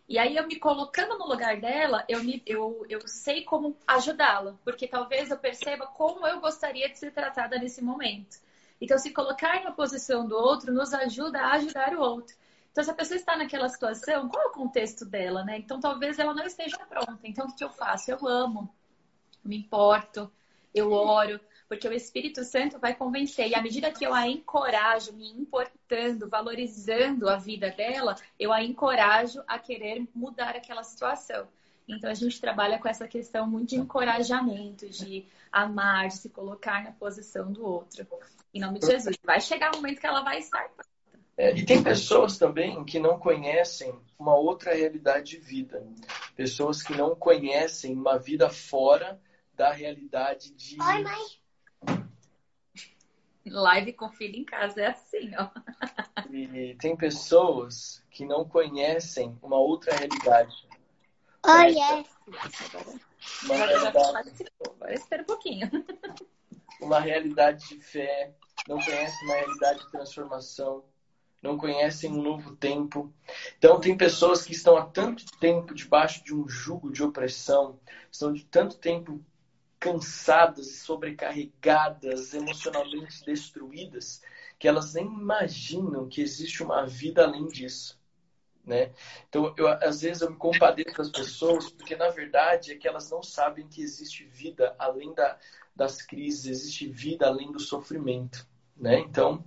E 0.09 0.19
aí, 0.19 0.37
eu 0.37 0.47
me 0.47 0.57
colocando 0.57 1.19
no 1.19 1.27
lugar 1.27 1.59
dela, 1.59 2.05
eu, 2.09 2.23
me, 2.23 2.43
eu, 2.47 2.85
eu 2.91 3.01
sei 3.09 3.43
como 3.43 3.77
ajudá-la, 3.87 4.55
porque 4.63 4.87
talvez 4.87 5.31
eu 5.31 5.39
perceba 5.39 5.87
como 5.87 6.27
eu 6.27 6.41
gostaria 6.41 6.91
de 6.91 6.99
ser 6.99 7.11
tratada 7.11 7.59
nesse 7.59 7.83
momento. 7.83 8.39
Então, 8.81 8.99
se 8.99 9.13
colocar 9.13 9.63
na 9.63 9.73
posição 9.73 10.27
do 10.27 10.37
outro 10.37 10.73
nos 10.73 10.93
ajuda 10.93 11.41
a 11.41 11.53
ajudar 11.53 11.95
o 11.95 12.01
outro. 12.01 12.37
Então, 12.71 12.83
se 12.83 12.91
a 12.91 12.95
pessoa 12.95 13.17
está 13.17 13.37
naquela 13.37 13.69
situação, 13.69 14.29
qual 14.29 14.43
é 14.43 14.47
o 14.47 14.53
contexto 14.53 15.05
dela, 15.05 15.45
né? 15.45 15.59
Então, 15.59 15.79
talvez 15.79 16.19
ela 16.19 16.35
não 16.35 16.45
esteja 16.45 16.77
pronta. 16.79 17.21
Então, 17.23 17.47
o 17.47 17.55
que 17.55 17.63
eu 17.63 17.71
faço? 17.71 18.11
Eu 18.11 18.27
amo, 18.27 18.69
me 19.45 19.57
importo, 19.57 20.31
eu 20.75 20.91
oro, 20.91 21.39
porque 21.69 21.87
o 21.87 21.93
Espírito 21.93 22.43
Santo 22.43 22.79
vai 22.79 22.95
convencer. 22.95 23.49
E 23.49 23.55
à 23.55 23.63
medida 23.63 23.93
que 23.93 24.05
eu 24.05 24.13
a 24.13 24.27
encorajo, 24.27 25.13
me 25.13 25.31
importando, 25.31 26.29
valorizando 26.29 27.29
a 27.29 27.37
vida 27.37 27.71
dela, 27.71 28.17
eu 28.39 28.53
a 28.53 28.63
encorajo 28.63 29.43
a 29.47 29.59
querer 29.59 30.07
mudar 30.15 30.57
aquela 30.57 30.83
situação. 30.83 31.47
Então 31.87 32.11
a 32.11 32.15
gente 32.15 32.41
trabalha 32.41 32.79
com 32.79 32.89
essa 32.89 33.07
questão 33.07 33.47
muito 33.47 33.71
de 33.71 33.77
encorajamento, 33.77 34.89
de 34.89 35.27
amar, 35.53 36.09
de 36.09 36.17
se 36.17 36.29
colocar 36.31 36.83
na 36.83 36.93
posição 36.93 37.53
do 37.53 37.65
outro. 37.65 38.07
Em 38.53 38.61
nome 38.61 38.79
de 38.79 38.87
Jesus. 38.87 39.17
Vai 39.23 39.41
chegar 39.41 39.73
o 39.73 39.79
um 39.79 39.81
momento 39.81 40.01
que 40.01 40.07
ela 40.07 40.23
vai 40.23 40.39
estar 40.39 40.71
é, 41.37 41.53
e 41.53 41.65
tem 41.65 41.83
pessoas 41.83 42.39
também 42.39 42.85
que 42.85 43.01
não 43.01 43.19
conhecem 43.19 43.93
uma 44.17 44.37
outra 44.37 44.73
realidade 44.73 45.33
de 45.33 45.39
vida. 45.39 45.85
Pessoas 46.37 46.81
que 46.81 46.97
não 46.97 47.17
conhecem 47.17 47.93
uma 47.93 48.19
vida 48.19 48.49
fora 48.49 49.21
da 49.53 49.73
realidade 49.73 50.55
de. 50.55 50.81
Oi, 50.81 51.03
mãe. 51.03 52.01
Live 53.47 53.93
com 53.95 54.09
filho 54.11 54.37
em 54.37 54.45
casa 54.45 54.81
é 54.81 54.87
assim, 54.87 55.33
ó. 55.37 55.51
E 56.31 56.75
tem 56.77 56.97
pessoas 56.97 58.03
que 58.11 58.25
não 58.25 58.49
conhecem 58.49 59.37
uma 59.43 59.59
outra 59.59 59.95
realidade. 59.95 60.67
Oh, 61.47 61.63
yes. 61.63 62.07
Uma 63.45 63.55
realidade... 63.57 63.99
Agora 64.67 64.95
espera 64.95 65.23
um 65.23 65.27
pouquinho. 65.27 65.71
Uma 66.81 67.01
realidade 67.01 67.69
de 67.69 67.81
fé, 67.81 68.35
não 68.69 68.79
conhece 68.79 69.25
uma 69.25 69.35
realidade 69.35 69.81
de 69.81 69.91
transformação, 69.91 70.85
não 71.43 71.57
conhecem 71.57 72.11
um 72.11 72.23
novo 72.23 72.57
tempo. 72.57 73.13
Então, 73.59 73.81
tem 73.81 73.97
pessoas 73.97 74.45
que 74.45 74.53
estão 74.53 74.77
há 74.77 74.87
tanto 74.87 75.25
tempo 75.39 75.75
debaixo 75.75 76.25
de 76.25 76.35
um 76.35 76.49
jugo 76.49 76.91
de 76.91 77.03
opressão, 77.03 77.79
estão 78.11 78.33
de 78.33 78.45
tanto 78.47 78.79
tempo 78.79 79.25
cansadas, 79.79 80.79
sobrecarregadas, 80.79 82.33
emocionalmente 82.33 83.23
destruídas, 83.25 84.23
que 84.59 84.67
elas 84.67 84.95
nem 84.95 85.05
imaginam 85.05 86.09
que 86.09 86.23
existe 86.23 86.63
uma 86.63 86.87
vida 86.87 87.25
além 87.25 87.47
disso. 87.49 88.03
Né? 88.67 88.93
Então, 89.29 89.53
eu, 89.59 89.69
às 89.69 90.01
vezes 90.01 90.23
eu 90.23 90.31
me 90.31 90.37
compadeço 90.37 90.97
das 90.97 91.11
pessoas, 91.11 91.69
porque 91.71 91.95
na 91.95 92.09
verdade 92.09 92.73
é 92.73 92.77
que 92.77 92.89
elas 92.89 93.11
não 93.11 93.23
sabem 93.23 93.69
que 93.69 93.83
existe 93.83 94.25
vida 94.25 94.75
além 94.79 95.13
da, 95.13 95.39
das 95.77 96.01
crises, 96.01 96.47
existe 96.47 96.89
vida 96.89 97.27
além 97.27 97.53
do 97.53 97.61
sofrimento. 97.61 98.47
Né? 98.75 99.01
Então, 99.01 99.45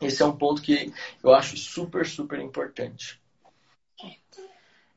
esse 0.00 0.22
é 0.22 0.26
um 0.26 0.36
ponto 0.36 0.62
que 0.62 0.92
eu 1.22 1.34
acho 1.34 1.56
super, 1.56 2.06
super 2.06 2.38
importante. 2.40 3.20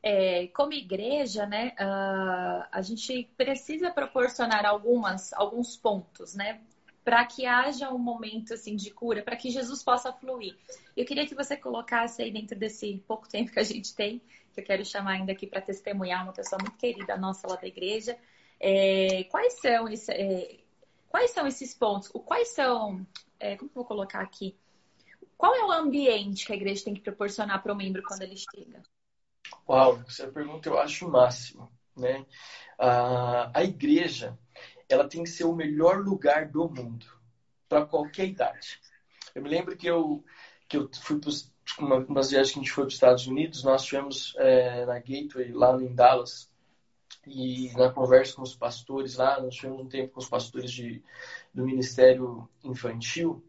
É, 0.02 0.48
como 0.48 0.72
igreja, 0.72 1.46
né, 1.46 1.74
uh, 1.80 2.66
a 2.72 2.82
gente 2.82 3.30
precisa 3.36 3.92
proporcionar 3.92 4.66
algumas, 4.66 5.34
alguns 5.34 5.76
pontos, 5.76 6.34
né, 6.34 6.62
para 7.08 7.26
que 7.26 7.46
haja 7.46 7.90
um 7.90 7.98
momento 7.98 8.54
assim 8.54 8.76
de 8.76 8.92
cura, 8.92 9.24
para 9.24 9.38
que 9.38 9.50
Jesus 9.50 9.82
possa 9.82 10.12
fluir. 10.12 10.58
Eu 10.94 11.06
queria 11.06 11.26
que 11.26 11.34
você 11.34 11.56
colocasse 11.56 12.22
aí 12.22 12.30
dentro 12.30 12.60
desse 12.60 13.02
pouco 13.08 13.30
tempo 13.30 13.50
que 13.50 13.60
a 13.62 13.64
gente 13.64 13.96
tem, 13.96 14.22
que 14.54 14.60
eu 14.60 14.64
quero 14.66 14.84
chamar 14.84 15.12
ainda 15.12 15.32
aqui 15.32 15.48
para 15.48 15.62
testemunhar 15.62 16.26
uma 16.26 16.34
pessoa 16.34 16.60
muito 16.62 16.76
querida 16.76 17.16
nossa 17.16 17.48
lá 17.48 17.56
da 17.56 17.66
igreja, 17.66 18.18
é, 18.60 19.24
quais 19.32 19.54
são 19.62 19.88
esse, 19.88 20.12
é, 20.12 20.58
quais 21.08 21.32
são 21.32 21.48
esses 21.48 21.74
pontos? 21.74 22.10
Quais 22.10 22.50
são, 22.50 23.08
é, 23.40 23.56
como 23.56 23.70
que 23.70 23.78
eu 23.78 23.84
vou 23.84 23.88
colocar 23.88 24.20
aqui? 24.20 24.54
Qual 25.38 25.56
é 25.56 25.64
o 25.64 25.72
ambiente 25.72 26.46
que 26.46 26.52
a 26.52 26.58
igreja 26.58 26.84
tem 26.84 26.94
que 26.94 27.00
proporcionar 27.00 27.64
para 27.64 27.72
o 27.72 27.76
membro 27.78 28.04
quando 28.04 28.24
ele 28.24 28.36
chega? 28.36 28.84
Uau, 29.66 30.04
essa 30.06 30.28
pergunta 30.28 30.68
eu 30.68 30.78
acho 30.78 31.08
o 31.08 31.12
máximo, 31.12 31.72
né? 31.96 32.26
A 32.78 33.64
igreja, 33.64 34.38
ela 34.90 35.08
tem 35.08 35.24
que 35.24 35.30
ser 35.30 35.46
o 35.46 35.56
melhor 35.56 36.00
lugar 36.04 36.50
do 36.50 36.70
mundo 36.70 37.06
para 37.68 37.86
qualquer 37.86 38.28
idade. 38.28 38.80
Eu 39.36 39.42
me 39.42 39.50
lembro 39.50 39.76
que 39.76 39.88
eu 39.88 40.24
que 40.68 40.76
eu 40.76 40.90
fui 41.02 41.20
para 41.20 41.32
uma, 41.80 41.98
umas 41.98 42.30
viagens 42.30 42.52
que 42.52 42.60
a 42.60 42.62
gente 42.62 42.72
foi 42.72 42.84
para 42.84 42.90
os 42.90 42.94
Estados 42.96 43.28
Unidos, 43.28 43.64
nós 43.64 43.86
tivemos 43.86 44.36
é, 44.38 44.86
na 44.86 44.96
Gateway 44.96 45.52
lá 45.54 45.82
em 45.82 45.96
Dallas 45.96 46.52
e 47.26 47.72
na 47.74 47.90
conversa 47.90 48.36
com 48.36 48.42
os 48.42 48.56
pastores 48.56 49.16
lá, 49.16 49.40
nós 49.42 49.56
tivemos 49.56 49.80
um 49.80 49.88
tempo 49.88 50.14
com 50.14 50.20
os 50.20 50.28
pastores 50.28 50.72
de, 50.72 51.02
do 51.54 51.66
Ministério 51.66 52.50
Infantil 52.64 53.44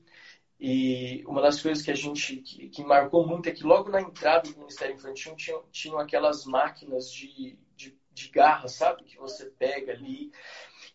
e 0.60 1.24
uma 1.26 1.40
das 1.40 1.62
coisas 1.62 1.84
que 1.84 1.90
a 1.90 1.94
gente 1.94 2.36
que, 2.38 2.68
que, 2.68 2.82
marcou 2.82 3.24
muito 3.24 3.48
é 3.48 3.52
que 3.52 3.62
logo 3.62 3.90
na 3.90 4.00
entrada 4.00 4.50
do 4.50 4.58
Ministério 4.58 4.96
Infantil 4.96 5.36
tinham, 5.36 5.64
tinham 5.70 5.98
aquelas 5.98 6.44
máquinas 6.44 7.12
de, 7.12 7.56
de, 7.76 7.96
de, 8.12 8.28
garra, 8.28 8.66
sabe? 8.66 9.04
Que 9.04 9.16
você 9.16 9.46
pega 9.46 9.92
ali 9.92 10.32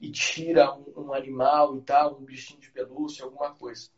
e 0.03 0.11
tira 0.11 0.69
um, 0.73 0.83
um, 0.97 1.13
animal 1.13 1.77
e 1.77 1.81
tal, 1.81 2.17
um 2.19 2.25
bichinho 2.25 2.59
de 2.59 2.69
pelúcia, 2.69 3.23
alguma 3.23 3.55
coisa. 3.55 3.89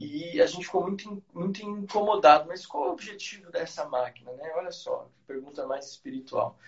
E 0.00 0.40
a 0.42 0.46
gente 0.46 0.64
ficou 0.64 0.82
muito, 0.82 1.22
muito 1.32 1.62
incomodado. 1.62 2.48
Mas 2.48 2.66
qual 2.66 2.86
é 2.86 2.88
o 2.88 2.92
objetivo 2.92 3.48
dessa 3.52 3.88
máquina? 3.88 4.32
Né? 4.32 4.52
Olha 4.56 4.72
só, 4.72 5.08
pergunta 5.24 5.64
mais 5.64 5.88
espiritual. 5.88 6.58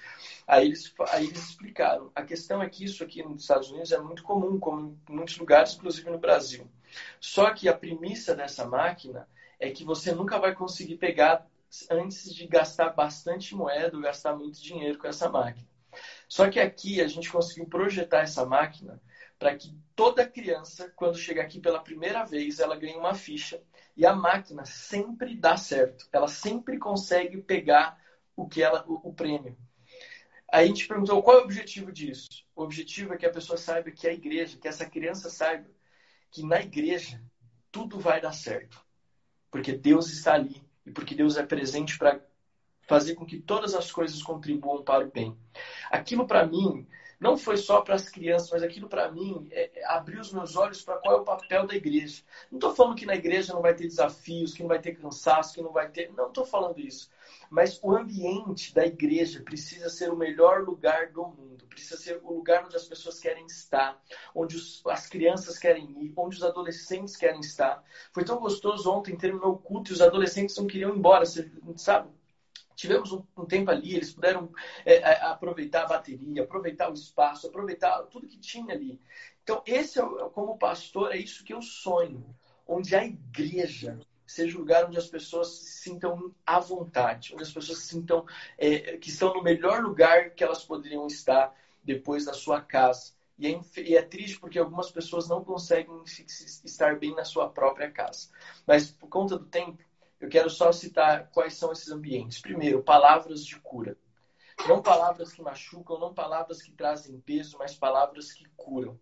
Aí 0.46 0.66
eles, 0.66 0.94
aí 1.10 1.26
eles 1.26 1.50
explicaram. 1.50 2.12
A 2.14 2.22
questão 2.22 2.62
é 2.62 2.68
que 2.68 2.84
isso 2.84 3.02
aqui 3.02 3.20
nos 3.24 3.42
Estados 3.42 3.68
Unidos 3.72 3.90
é 3.90 3.98
muito 3.98 4.22
comum, 4.22 4.60
como 4.60 4.96
em 5.10 5.12
muitos 5.12 5.36
lugares, 5.38 5.74
inclusive 5.74 6.08
no 6.08 6.18
Brasil. 6.18 6.64
Só 7.18 7.52
que 7.52 7.68
a 7.68 7.76
premissa 7.76 8.32
dessa 8.36 8.64
máquina 8.64 9.28
é 9.58 9.72
que 9.72 9.82
você 9.82 10.12
nunca 10.12 10.38
vai 10.38 10.54
conseguir 10.54 10.98
pegar 10.98 11.44
antes 11.90 12.32
de 12.32 12.46
gastar 12.46 12.90
bastante 12.90 13.56
moeda 13.56 13.96
ou 13.96 14.02
gastar 14.02 14.36
muito 14.36 14.62
dinheiro 14.62 15.00
com 15.00 15.08
essa 15.08 15.28
máquina. 15.28 15.73
Só 16.28 16.48
que 16.50 16.60
aqui 16.60 17.00
a 17.00 17.06
gente 17.06 17.30
conseguiu 17.30 17.66
projetar 17.66 18.20
essa 18.20 18.44
máquina 18.44 19.00
para 19.38 19.56
que 19.56 19.76
toda 19.94 20.26
criança, 20.26 20.92
quando 20.96 21.18
chega 21.18 21.42
aqui 21.42 21.60
pela 21.60 21.80
primeira 21.80 22.24
vez, 22.24 22.60
ela 22.60 22.76
ganhe 22.76 22.96
uma 22.96 23.14
ficha 23.14 23.62
e 23.96 24.06
a 24.06 24.14
máquina 24.14 24.64
sempre 24.64 25.36
dá 25.36 25.56
certo. 25.56 26.08
Ela 26.12 26.28
sempre 26.28 26.78
consegue 26.78 27.40
pegar 27.42 27.98
o 28.36 28.48
que 28.48 28.62
ela, 28.62 28.84
o, 28.86 29.08
o 29.08 29.14
prêmio. 29.14 29.56
Aí 30.52 30.64
a 30.64 30.66
gente 30.66 30.86
perguntou 30.86 31.22
qual 31.22 31.38
é 31.38 31.40
o 31.40 31.44
objetivo 31.44 31.92
disso. 31.92 32.28
O 32.54 32.62
objetivo 32.62 33.12
é 33.12 33.16
que 33.16 33.26
a 33.26 33.32
pessoa 33.32 33.56
saiba 33.56 33.90
que 33.90 34.06
a 34.06 34.12
igreja, 34.12 34.58
que 34.58 34.68
essa 34.68 34.88
criança 34.88 35.28
saiba 35.28 35.68
que 36.30 36.42
na 36.44 36.60
igreja 36.60 37.22
tudo 37.70 37.98
vai 37.98 38.20
dar 38.20 38.32
certo. 38.32 38.84
Porque 39.50 39.72
Deus 39.72 40.10
está 40.10 40.34
ali 40.34 40.62
e 40.86 40.90
porque 40.90 41.14
Deus 41.14 41.36
é 41.36 41.44
presente 41.44 41.98
para 41.98 42.20
fazer 42.86 43.14
com 43.14 43.24
que 43.24 43.40
todas 43.40 43.74
as 43.74 43.90
coisas 43.90 44.22
contribuam 44.22 44.82
para 44.82 45.04
o 45.04 45.10
bem. 45.10 45.36
Aquilo 45.90 46.26
para 46.26 46.46
mim 46.46 46.86
não 47.24 47.38
foi 47.38 47.56
só 47.56 47.80
para 47.80 47.94
as 47.94 48.08
crianças, 48.08 48.50
mas 48.50 48.62
aquilo 48.62 48.88
para 48.88 49.10
mim 49.10 49.48
é, 49.50 49.70
é, 49.74 49.84
abriu 49.86 50.20
os 50.20 50.32
meus 50.32 50.56
olhos 50.56 50.82
para 50.82 50.98
qual 50.98 51.16
é 51.16 51.20
o 51.20 51.24
papel 51.24 51.66
da 51.66 51.74
igreja. 51.74 52.22
Não 52.50 52.58
estou 52.58 52.74
falando 52.74 52.96
que 52.96 53.06
na 53.06 53.14
igreja 53.14 53.54
não 53.54 53.62
vai 53.62 53.74
ter 53.74 53.86
desafios, 53.86 54.52
que 54.52 54.60
não 54.60 54.68
vai 54.68 54.78
ter 54.78 54.94
cansaço, 54.96 55.54
que 55.54 55.62
não 55.62 55.72
vai 55.72 55.88
ter. 55.88 56.12
Não 56.12 56.28
estou 56.28 56.44
falando 56.44 56.78
isso. 56.78 57.10
Mas 57.48 57.80
o 57.82 57.96
ambiente 57.96 58.74
da 58.74 58.84
igreja 58.84 59.42
precisa 59.42 59.88
ser 59.88 60.12
o 60.12 60.16
melhor 60.16 60.64
lugar 60.64 61.12
do 61.12 61.26
mundo. 61.26 61.66
Precisa 61.66 61.96
ser 61.96 62.20
o 62.22 62.32
lugar 62.34 62.64
onde 62.64 62.76
as 62.76 62.84
pessoas 62.84 63.18
querem 63.18 63.46
estar, 63.46 63.98
onde 64.34 64.56
os, 64.56 64.82
as 64.86 65.06
crianças 65.06 65.58
querem 65.58 66.04
ir, 66.04 66.12
onde 66.16 66.36
os 66.36 66.42
adolescentes 66.42 67.16
querem 67.16 67.40
estar. 67.40 67.82
Foi 68.12 68.24
tão 68.24 68.38
gostoso 68.38 68.90
ontem, 68.92 69.16
terminou 69.16 69.52
o 69.52 69.58
culto 69.58 69.90
e 69.90 69.94
os 69.94 70.00
adolescentes 70.00 70.56
não 70.56 70.66
queriam 70.66 70.90
ir 70.90 70.98
embora, 70.98 71.24
sabe? 71.76 72.10
Tivemos 72.74 73.12
um, 73.12 73.22
um, 73.36 73.44
tempo 73.44 73.70
ali, 73.70 73.94
eles 73.94 74.12
puderam 74.12 74.52
é, 74.84 74.94
é, 74.96 75.22
aproveitar 75.24 75.84
a 75.84 75.88
bateria, 75.88 76.42
aproveitar 76.42 76.90
o 76.90 76.94
espaço, 76.94 77.46
aproveitar 77.46 78.02
tudo 78.04 78.26
que 78.26 78.38
tinha 78.38 78.74
ali. 78.74 79.00
Então, 79.42 79.62
esse, 79.66 79.98
é, 79.98 80.02
como 80.32 80.58
pastor, 80.58 81.12
é 81.12 81.18
isso 81.18 81.44
que 81.44 81.54
eu 81.54 81.62
sonho, 81.62 82.24
onde 82.66 82.94
a 82.94 83.04
igreja 83.04 83.98
seja 84.26 84.56
o 84.56 84.60
lugar 84.60 84.86
onde 84.86 84.98
as 84.98 85.06
pessoas 85.06 85.48
se 85.48 85.82
sintam 85.82 86.34
à 86.46 86.58
vontade, 86.58 87.32
onde 87.34 87.42
as 87.42 87.52
pessoas 87.52 87.78
se 87.78 87.88
sintam 87.88 88.24
é, 88.58 88.96
que 88.96 89.10
estão 89.10 89.34
no 89.34 89.42
melhor 89.42 89.82
lugar 89.82 90.30
que 90.30 90.42
elas 90.42 90.64
poderiam 90.64 91.06
estar 91.06 91.54
depois 91.82 92.24
da 92.24 92.32
sua 92.32 92.60
casa. 92.60 93.12
E 93.38 93.46
é, 93.46 93.60
e 93.78 93.96
é, 93.96 94.02
triste 94.02 94.38
porque 94.38 94.58
algumas 94.58 94.90
pessoas 94.90 95.28
não 95.28 95.44
conseguem 95.44 96.02
estar 96.64 96.98
bem 96.98 97.14
na 97.14 97.24
sua 97.24 97.48
própria 97.48 97.90
casa. 97.90 98.28
Mas 98.66 98.90
por 98.90 99.08
conta 99.08 99.38
do 99.38 99.44
tempo, 99.44 99.82
eu 100.24 100.28
quero 100.30 100.48
só 100.48 100.72
citar 100.72 101.28
quais 101.30 101.52
são 101.52 101.70
esses 101.70 101.90
ambientes. 101.90 102.40
Primeiro, 102.40 102.82
palavras 102.82 103.44
de 103.44 103.60
cura. 103.60 103.94
Não 104.66 104.80
palavras 104.80 105.30
que 105.32 105.42
machucam, 105.42 105.98
não 105.98 106.14
palavras 106.14 106.62
que 106.62 106.72
trazem 106.72 107.20
peso, 107.20 107.58
mas 107.58 107.74
palavras 107.74 108.32
que 108.32 108.46
curam. 108.56 108.98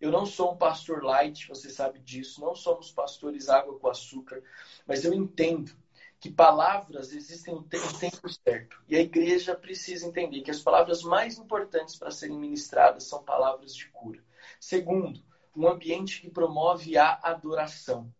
Eu 0.00 0.10
não 0.10 0.24
sou 0.24 0.52
um 0.52 0.56
pastor 0.56 1.04
light, 1.04 1.46
você 1.46 1.68
sabe 1.68 1.98
disso, 1.98 2.40
não 2.40 2.54
somos 2.54 2.90
pastores 2.90 3.50
água 3.50 3.78
com 3.78 3.88
açúcar, 3.88 4.42
mas 4.86 5.04
eu 5.04 5.12
entendo 5.12 5.76
que 6.18 6.30
palavras 6.30 7.12
existem 7.12 7.54
no 7.54 7.64
tempo 7.64 8.28
certo. 8.30 8.82
E 8.88 8.96
a 8.96 9.00
igreja 9.00 9.54
precisa 9.54 10.06
entender 10.06 10.40
que 10.40 10.50
as 10.50 10.60
palavras 10.60 11.02
mais 11.02 11.36
importantes 11.36 11.96
para 11.96 12.10
serem 12.10 12.38
ministradas 12.38 13.04
são 13.04 13.22
palavras 13.22 13.74
de 13.74 13.88
cura. 13.88 14.24
Segundo, 14.58 15.22
um 15.54 15.68
ambiente 15.68 16.22
que 16.22 16.30
promove 16.30 16.96
a 16.96 17.18
adoração. 17.22 18.10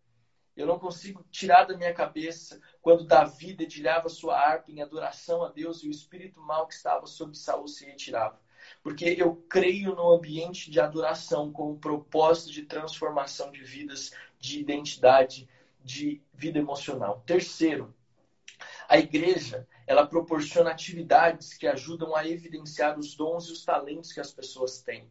Eu 0.55 0.67
não 0.67 0.77
consigo 0.77 1.25
tirar 1.31 1.63
da 1.63 1.75
minha 1.75 1.93
cabeça 1.93 2.61
quando 2.81 3.07
Davi 3.07 3.53
dedilhava 3.53 4.07
sua 4.07 4.37
harpa 4.37 4.71
em 4.71 4.81
adoração 4.81 5.43
a 5.43 5.49
Deus 5.49 5.83
e 5.83 5.87
o 5.87 5.91
espírito 5.91 6.39
mal 6.39 6.67
que 6.67 6.75
estava 6.75 7.07
sobre 7.07 7.35
Saul 7.35 7.67
se 7.67 7.85
retirava. 7.85 8.39
Porque 8.81 9.15
eu 9.17 9.35
creio 9.49 9.95
no 9.95 10.11
ambiente 10.11 10.69
de 10.69 10.79
adoração 10.79 11.51
com 11.51 11.71
o 11.71 11.77
propósito 11.77 12.51
de 12.51 12.63
transformação 12.63 13.51
de 13.51 13.63
vidas, 13.63 14.11
de 14.39 14.59
identidade, 14.59 15.49
de 15.83 16.21
vida 16.33 16.59
emocional. 16.59 17.23
Terceiro, 17.25 17.93
a 18.87 18.97
igreja, 18.97 19.67
ela 19.87 20.05
proporciona 20.05 20.69
atividades 20.69 21.53
que 21.55 21.67
ajudam 21.67 22.15
a 22.15 22.27
evidenciar 22.27 22.97
os 22.97 23.15
dons 23.15 23.47
e 23.47 23.51
os 23.51 23.65
talentos 23.65 24.13
que 24.13 24.19
as 24.19 24.31
pessoas 24.31 24.81
têm. 24.81 25.09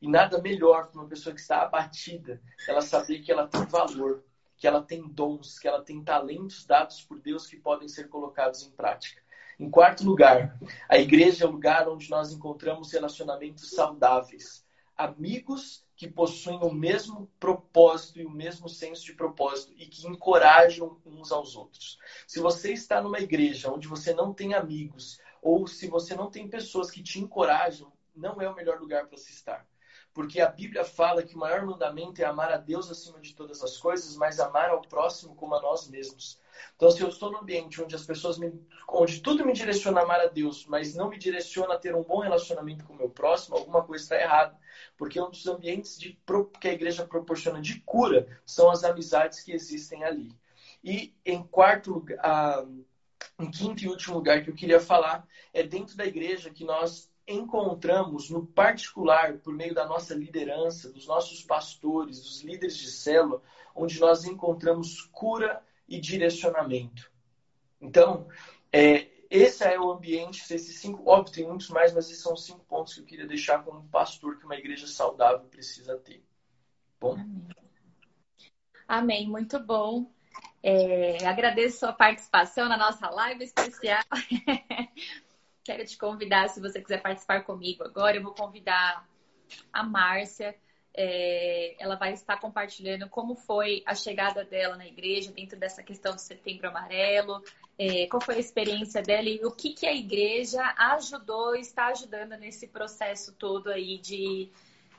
E 0.00 0.08
nada 0.08 0.40
melhor 0.40 0.88
para 0.88 1.00
uma 1.00 1.08
pessoa 1.08 1.34
que 1.34 1.40
está 1.40 1.62
abatida, 1.62 2.40
ela 2.66 2.80
saber 2.80 3.20
que 3.20 3.30
ela 3.30 3.46
tem 3.46 3.64
valor, 3.66 4.24
que 4.58 4.66
ela 4.66 4.82
tem 4.82 5.08
dons, 5.08 5.58
que 5.58 5.68
ela 5.68 5.82
tem 5.82 6.02
talentos 6.02 6.66
dados 6.66 7.00
por 7.02 7.20
Deus 7.20 7.46
que 7.46 7.56
podem 7.56 7.88
ser 7.88 8.08
colocados 8.08 8.62
em 8.64 8.70
prática. 8.72 9.22
Em 9.58 9.70
quarto 9.70 10.04
lugar, 10.04 10.58
a 10.88 10.98
igreja 10.98 11.44
é 11.44 11.48
o 11.48 11.52
lugar 11.52 11.88
onde 11.88 12.10
nós 12.10 12.32
encontramos 12.32 12.92
relacionamentos 12.92 13.70
saudáveis, 13.70 14.64
amigos 14.96 15.84
que 15.96 16.08
possuem 16.08 16.58
o 16.62 16.72
mesmo 16.72 17.28
propósito 17.40 18.20
e 18.20 18.26
o 18.26 18.30
mesmo 18.30 18.68
senso 18.68 19.04
de 19.04 19.14
propósito 19.14 19.72
e 19.76 19.86
que 19.86 20.06
encorajam 20.06 21.00
uns 21.04 21.32
aos 21.32 21.56
outros. 21.56 21.98
Se 22.26 22.40
você 22.40 22.72
está 22.72 23.00
numa 23.00 23.18
igreja 23.18 23.72
onde 23.72 23.88
você 23.88 24.12
não 24.12 24.32
tem 24.32 24.54
amigos 24.54 25.20
ou 25.42 25.66
se 25.66 25.88
você 25.88 26.14
não 26.14 26.30
tem 26.30 26.48
pessoas 26.48 26.90
que 26.90 27.02
te 27.02 27.18
encorajam, 27.20 27.92
não 28.14 28.40
é 28.40 28.48
o 28.48 28.54
melhor 28.54 28.80
lugar 28.80 29.06
para 29.06 29.18
se 29.18 29.32
estar. 29.32 29.66
Porque 30.18 30.40
a 30.40 30.48
Bíblia 30.48 30.84
fala 30.84 31.22
que 31.22 31.36
o 31.36 31.38
maior 31.38 31.64
mandamento 31.64 32.20
é 32.20 32.24
amar 32.24 32.50
a 32.50 32.56
Deus 32.56 32.90
acima 32.90 33.20
de 33.20 33.36
todas 33.36 33.62
as 33.62 33.76
coisas, 33.76 34.16
mas 34.16 34.40
amar 34.40 34.68
ao 34.68 34.82
próximo 34.82 35.36
como 35.36 35.54
a 35.54 35.62
nós 35.62 35.88
mesmos. 35.88 36.40
Então, 36.74 36.90
se 36.90 37.00
eu 37.00 37.08
estou 37.08 37.30
num 37.30 37.38
ambiente 37.38 37.80
onde 37.80 37.94
as 37.94 38.04
pessoas 38.04 38.36
me, 38.36 38.52
onde 38.88 39.20
tudo 39.20 39.46
me 39.46 39.52
direciona 39.52 40.00
a 40.00 40.02
amar 40.02 40.18
a 40.20 40.26
Deus, 40.26 40.66
mas 40.66 40.92
não 40.92 41.08
me 41.08 41.16
direciona 41.16 41.74
a 41.74 41.78
ter 41.78 41.94
um 41.94 42.02
bom 42.02 42.18
relacionamento 42.18 42.84
com 42.84 42.94
o 42.94 42.96
meu 42.96 43.08
próximo, 43.08 43.54
alguma 43.54 43.84
coisa 43.84 44.02
está 44.02 44.20
errada. 44.20 44.58
Porque 44.96 45.20
um 45.20 45.30
dos 45.30 45.46
ambientes 45.46 45.96
de, 45.96 46.18
que 46.60 46.66
a 46.66 46.72
igreja 46.72 47.06
proporciona 47.06 47.60
de 47.60 47.78
cura 47.82 48.26
são 48.44 48.72
as 48.72 48.82
amizades 48.82 49.38
que 49.40 49.52
existem 49.52 50.02
ali. 50.02 50.36
E 50.82 51.14
em 51.24 51.44
quarto 51.44 51.92
lugar, 51.92 52.66
em 53.38 53.50
quinto 53.52 53.84
e 53.84 53.88
último 53.88 54.16
lugar 54.16 54.42
que 54.42 54.50
eu 54.50 54.54
queria 54.56 54.80
falar 54.80 55.24
é 55.54 55.62
dentro 55.62 55.96
da 55.96 56.04
igreja 56.04 56.50
que 56.50 56.64
nós 56.64 57.07
encontramos 57.28 58.30
no 58.30 58.46
particular, 58.46 59.38
por 59.38 59.54
meio 59.54 59.74
da 59.74 59.86
nossa 59.86 60.14
liderança, 60.14 60.90
dos 60.90 61.06
nossos 61.06 61.44
pastores, 61.44 62.22
dos 62.22 62.42
líderes 62.42 62.76
de 62.76 62.90
célula, 62.90 63.42
onde 63.74 64.00
nós 64.00 64.24
encontramos 64.24 65.02
cura 65.12 65.62
e 65.86 66.00
direcionamento. 66.00 67.12
Então, 67.80 68.26
é, 68.72 69.08
esse 69.30 69.62
é 69.62 69.78
o 69.78 69.90
ambiente, 69.90 70.42
esses 70.52 70.80
cinco, 70.80 71.08
óbvio, 71.08 71.34
tem 71.34 71.46
muitos 71.46 71.68
mais, 71.68 71.92
mas 71.92 72.06
esses 72.06 72.22
são 72.22 72.34
cinco 72.34 72.64
pontos 72.64 72.94
que 72.94 73.00
eu 73.00 73.04
queria 73.04 73.26
deixar 73.26 73.62
como 73.62 73.86
pastor 73.88 74.38
que 74.38 74.46
uma 74.46 74.56
igreja 74.56 74.86
saudável 74.86 75.46
precisa 75.48 75.96
ter. 75.98 76.24
Bom? 76.98 77.16
Amém. 78.86 79.28
Muito 79.28 79.58
bom. 79.60 80.10
É, 80.62 81.24
agradeço 81.26 81.80
sua 81.80 81.92
participação 81.92 82.68
na 82.68 82.76
nossa 82.76 83.08
live 83.10 83.44
especial. 83.44 84.02
Quero 85.68 85.84
te 85.84 85.98
convidar, 85.98 86.48
se 86.48 86.62
você 86.62 86.80
quiser 86.80 87.02
participar 87.02 87.44
comigo 87.44 87.84
agora, 87.84 88.16
eu 88.16 88.22
vou 88.22 88.32
convidar 88.32 89.06
a 89.70 89.82
Márcia. 89.82 90.56
É, 90.94 91.76
ela 91.78 91.94
vai 91.94 92.14
estar 92.14 92.40
compartilhando 92.40 93.06
como 93.10 93.34
foi 93.34 93.82
a 93.84 93.94
chegada 93.94 94.42
dela 94.46 94.78
na 94.78 94.86
igreja 94.86 95.30
dentro 95.30 95.58
dessa 95.58 95.82
questão 95.82 96.14
do 96.14 96.20
setembro 96.22 96.68
amarelo, 96.68 97.44
é, 97.78 98.06
qual 98.06 98.18
foi 98.18 98.36
a 98.36 98.38
experiência 98.38 99.02
dela 99.02 99.28
e 99.28 99.44
o 99.44 99.50
que, 99.50 99.74
que 99.74 99.86
a 99.86 99.92
igreja 99.94 100.74
ajudou 100.78 101.54
e 101.54 101.60
está 101.60 101.88
ajudando 101.88 102.30
nesse 102.38 102.66
processo 102.66 103.34
todo 103.34 103.68
aí 103.68 103.98
de, 103.98 104.48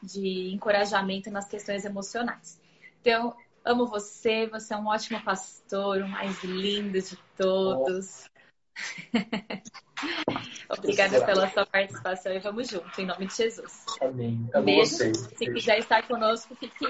de 0.04 0.52
encorajamento 0.54 1.32
nas 1.32 1.48
questões 1.48 1.84
emocionais. 1.84 2.62
Então, 3.02 3.36
Amo 3.66 3.88
você, 3.88 4.46
você 4.46 4.76
é 4.76 4.78
um 4.78 4.86
ótimo 4.86 5.20
pastor, 5.24 6.04
o 6.04 6.08
mais 6.08 6.44
lindo 6.44 7.02
de 7.02 7.18
todos. 7.36 8.30
Obrigada 10.70 11.26
pela 11.26 11.50
sua 11.50 11.66
participação 11.66 12.32
e 12.32 12.40
vamos 12.40 12.68
junto, 12.68 13.02
em 13.02 13.06
nome 13.06 13.26
de 13.26 13.36
Jesus. 13.36 13.86
Amém. 14.00 14.48
Amo 14.54 14.66
Beijo. 14.66 14.92
Vocês. 14.92 15.18
Se 15.18 15.52
quiser 15.52 15.80
estar 15.80 16.08
conosco, 16.08 16.56
fique. 16.56 16.86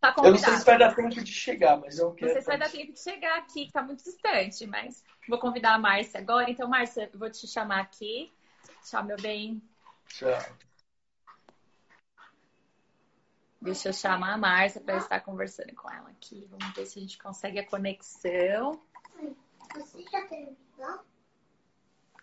Tá 0.00 0.14
eu 0.18 0.30
não 0.30 0.38
sei 0.38 0.54
se 0.54 0.64
vai 0.64 0.78
dar 0.78 0.94
tempo 0.94 1.10
de 1.10 1.32
chegar, 1.32 1.78
mas 1.78 1.98
eu 1.98 2.12
quero. 2.12 2.26
Não 2.26 2.32
sei 2.34 2.42
se 2.42 2.48
vai 2.48 2.58
dar 2.58 2.70
tempo 2.70 2.92
de 2.92 3.00
chegar 3.00 3.38
aqui, 3.38 3.60
que 3.62 3.66
está 3.66 3.82
muito 3.82 4.02
distante, 4.02 4.66
mas 4.66 5.04
vou 5.28 5.38
convidar 5.38 5.74
a 5.74 5.78
Márcia 5.78 6.20
agora. 6.20 6.50
Então, 6.50 6.68
Márcia, 6.68 7.10
eu 7.12 7.18
vou 7.18 7.30
te 7.30 7.46
chamar 7.46 7.80
aqui. 7.80 8.32
Tchau, 8.82 9.04
meu 9.04 9.16
bem. 9.16 9.62
Tchau. 10.08 10.38
Deixa 13.60 13.88
eu 13.88 13.92
chamar 13.94 14.34
a 14.34 14.38
Márcia 14.38 14.80
para 14.80 14.98
estar 14.98 15.20
conversando 15.20 15.74
com 15.74 15.90
ela 15.90 16.10
aqui. 16.10 16.46
Vamos 16.50 16.74
ver 16.74 16.84
se 16.86 16.98
a 16.98 17.02
gente 17.02 17.18
consegue 17.18 17.58
a 17.58 17.66
conexão. 17.66 18.80
Você 19.74 20.02
já 20.02 20.26
terminou? 20.26 21.00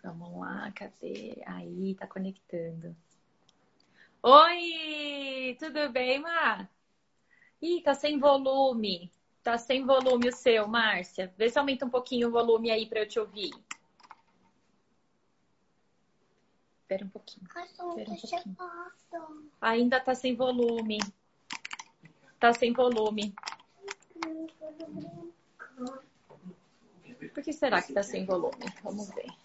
Vamos 0.02 0.40
lá, 0.40 0.72
cadê? 0.72 1.40
Aí, 1.46 1.94
tá 1.94 2.06
conectando. 2.06 2.96
Oi! 4.22 5.56
Tudo 5.58 5.90
bem, 5.90 6.20
Mar? 6.20 6.68
Ih, 7.60 7.80
tá 7.82 7.94
sem 7.94 8.18
volume. 8.18 9.12
Tá 9.42 9.56
sem 9.58 9.84
volume 9.84 10.28
o 10.28 10.32
seu, 10.32 10.66
Márcia. 10.66 11.32
Vê 11.36 11.48
se 11.48 11.58
aumenta 11.58 11.86
um 11.86 11.90
pouquinho 11.90 12.28
o 12.28 12.30
volume 12.32 12.70
aí 12.70 12.86
para 12.86 13.00
eu 13.00 13.08
te 13.08 13.18
ouvir. 13.18 13.50
Espera 16.80 17.04
um 17.04 17.08
pouquinho. 17.08 17.46
Espera 17.46 18.10
um 18.10 18.16
pouquinho. 18.16 18.56
Ainda 19.60 20.00
tá 20.00 20.14
sem 20.14 20.34
volume. 20.34 20.98
Tá 22.38 22.52
sem 22.52 22.72
volume. 22.72 23.34
Por 27.32 27.42
que 27.42 27.52
será 27.52 27.80
que 27.80 27.92
tá 27.92 28.02
sem 28.02 28.24
volume? 28.24 28.64
Vamos 28.82 29.08
ver. 29.10 29.41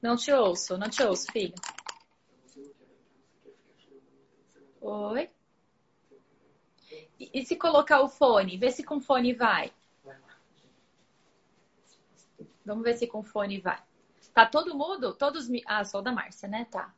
Não 0.00 0.16
te 0.16 0.32
ouço, 0.32 0.78
não 0.78 0.88
te 0.88 1.02
ouço, 1.02 1.30
filho. 1.30 1.54
Oi? 4.80 5.28
E, 7.18 7.44
se 7.44 7.54
colocar 7.54 8.00
o 8.00 8.08
fone? 8.08 8.56
Vê 8.56 8.70
se 8.70 8.82
com 8.82 8.98
fone 8.98 9.34
vai. 9.34 9.70
Vamos 12.64 12.82
ver 12.82 12.96
se 12.96 13.06
com 13.06 13.22
fone 13.22 13.60
vai. 13.60 13.82
Tá 14.32 14.46
todo 14.46 14.74
mudo? 14.74 15.12
Todos. 15.12 15.48
Ah, 15.66 15.84
só 15.84 16.00
da 16.00 16.12
Márcia, 16.12 16.48
né? 16.48 16.66
Tá. 16.70 16.94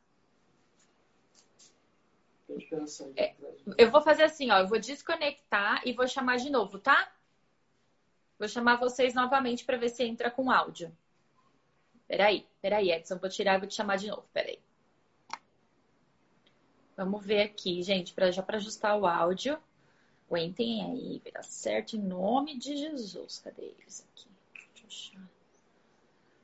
É, 3.17 3.35
eu 3.77 3.91
vou 3.91 4.01
fazer 4.01 4.23
assim, 4.23 4.49
ó. 4.49 4.59
Eu 4.59 4.67
vou 4.67 4.79
desconectar 4.79 5.81
e 5.85 5.91
vou 5.91 6.07
chamar 6.07 6.37
de 6.37 6.49
novo, 6.49 6.79
tá? 6.79 7.11
Vou 8.39 8.47
chamar 8.47 8.77
vocês 8.77 9.13
novamente 9.13 9.65
para 9.65 9.77
ver 9.77 9.89
se 9.89 10.03
entra 10.03 10.31
com 10.31 10.49
áudio. 10.49 10.95
Peraí, 12.07 12.47
peraí, 12.61 12.91
Edson. 12.91 13.17
Vou 13.17 13.29
tirar 13.29 13.55
e 13.55 13.59
vou 13.59 13.67
te 13.67 13.75
chamar 13.75 13.97
de 13.97 14.07
novo. 14.07 14.25
Peraí. 14.33 14.59
Vamos 16.95 17.25
ver 17.25 17.41
aqui, 17.41 17.81
gente, 17.81 18.13
pra, 18.13 18.29
já 18.29 18.43
para 18.43 18.57
ajustar 18.57 18.97
o 18.99 19.07
áudio. 19.07 19.59
Aguentem 20.29 20.83
aí, 20.83 21.19
vai 21.19 21.31
dar 21.31 21.43
certo 21.43 21.95
em 21.95 22.01
nome 22.01 22.57
de 22.57 22.75
Jesus. 22.75 23.39
Cadê 23.39 23.63
eles 23.63 24.07
aqui? 24.09 24.27
Deixa 24.53 24.81
eu 24.81 24.87
achar. 24.87 25.29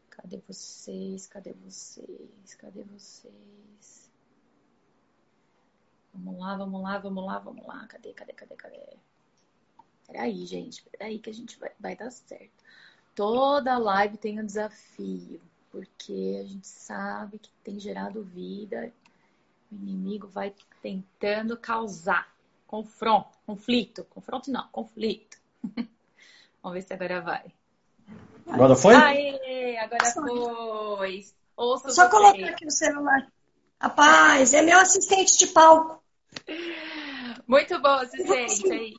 Cadê 0.09 0.37
vocês? 0.47 1.27
Cadê 1.27 1.53
vocês? 1.53 2.55
Cadê 2.55 2.83
vocês? 2.83 4.11
Vamos 6.13 6.39
lá, 6.39 6.55
vamos 6.55 6.83
lá, 6.83 6.97
vamos 6.99 7.25
lá, 7.25 7.39
vamos 7.39 7.65
lá. 7.65 7.87
Cadê, 7.87 8.13
cadê, 8.13 8.33
cadê, 8.33 8.55
cadê? 8.55 8.97
Peraí, 10.05 10.45
gente. 10.45 10.83
Peraí 10.83 11.19
que 11.19 11.29
a 11.29 11.33
gente 11.33 11.57
vai, 11.57 11.71
vai 11.79 11.95
dar 11.95 12.11
certo. 12.11 12.63
Toda 13.19 13.77
live 13.77 14.15
tem 14.15 14.39
um 14.39 14.45
desafio. 14.45 15.41
Porque 15.69 16.39
a 16.41 16.47
gente 16.47 16.65
sabe 16.65 17.37
que 17.37 17.49
tem 17.61 17.77
gerado 17.77 18.23
vida. 18.23 18.93
O 19.69 19.75
inimigo 19.75 20.25
vai 20.25 20.55
tentando 20.81 21.57
causar 21.57 22.33
confronto, 22.65 23.37
conflito. 23.45 24.05
Confronto 24.05 24.49
não, 24.49 24.65
conflito. 24.69 25.37
Vamos 26.63 26.75
ver 26.75 26.81
se 26.81 26.93
agora 26.93 27.19
vai. 27.19 27.51
Agora 28.47 28.73
foi? 28.77 28.95
Aê, 28.95 29.77
agora 29.79 30.05
foi. 30.13 31.25
Ouça 31.57 31.89
Só 31.89 32.09
colocar 32.09 32.51
aqui 32.51 32.65
o 32.65 32.71
celular. 32.71 33.29
Rapaz, 33.81 34.53
é 34.53 34.61
meu 34.61 34.79
assistente 34.79 35.37
de 35.37 35.47
palco. 35.47 36.01
Muito 37.45 37.81
bom, 37.81 37.95
assistente. 37.95 38.71
Aí. 38.71 38.95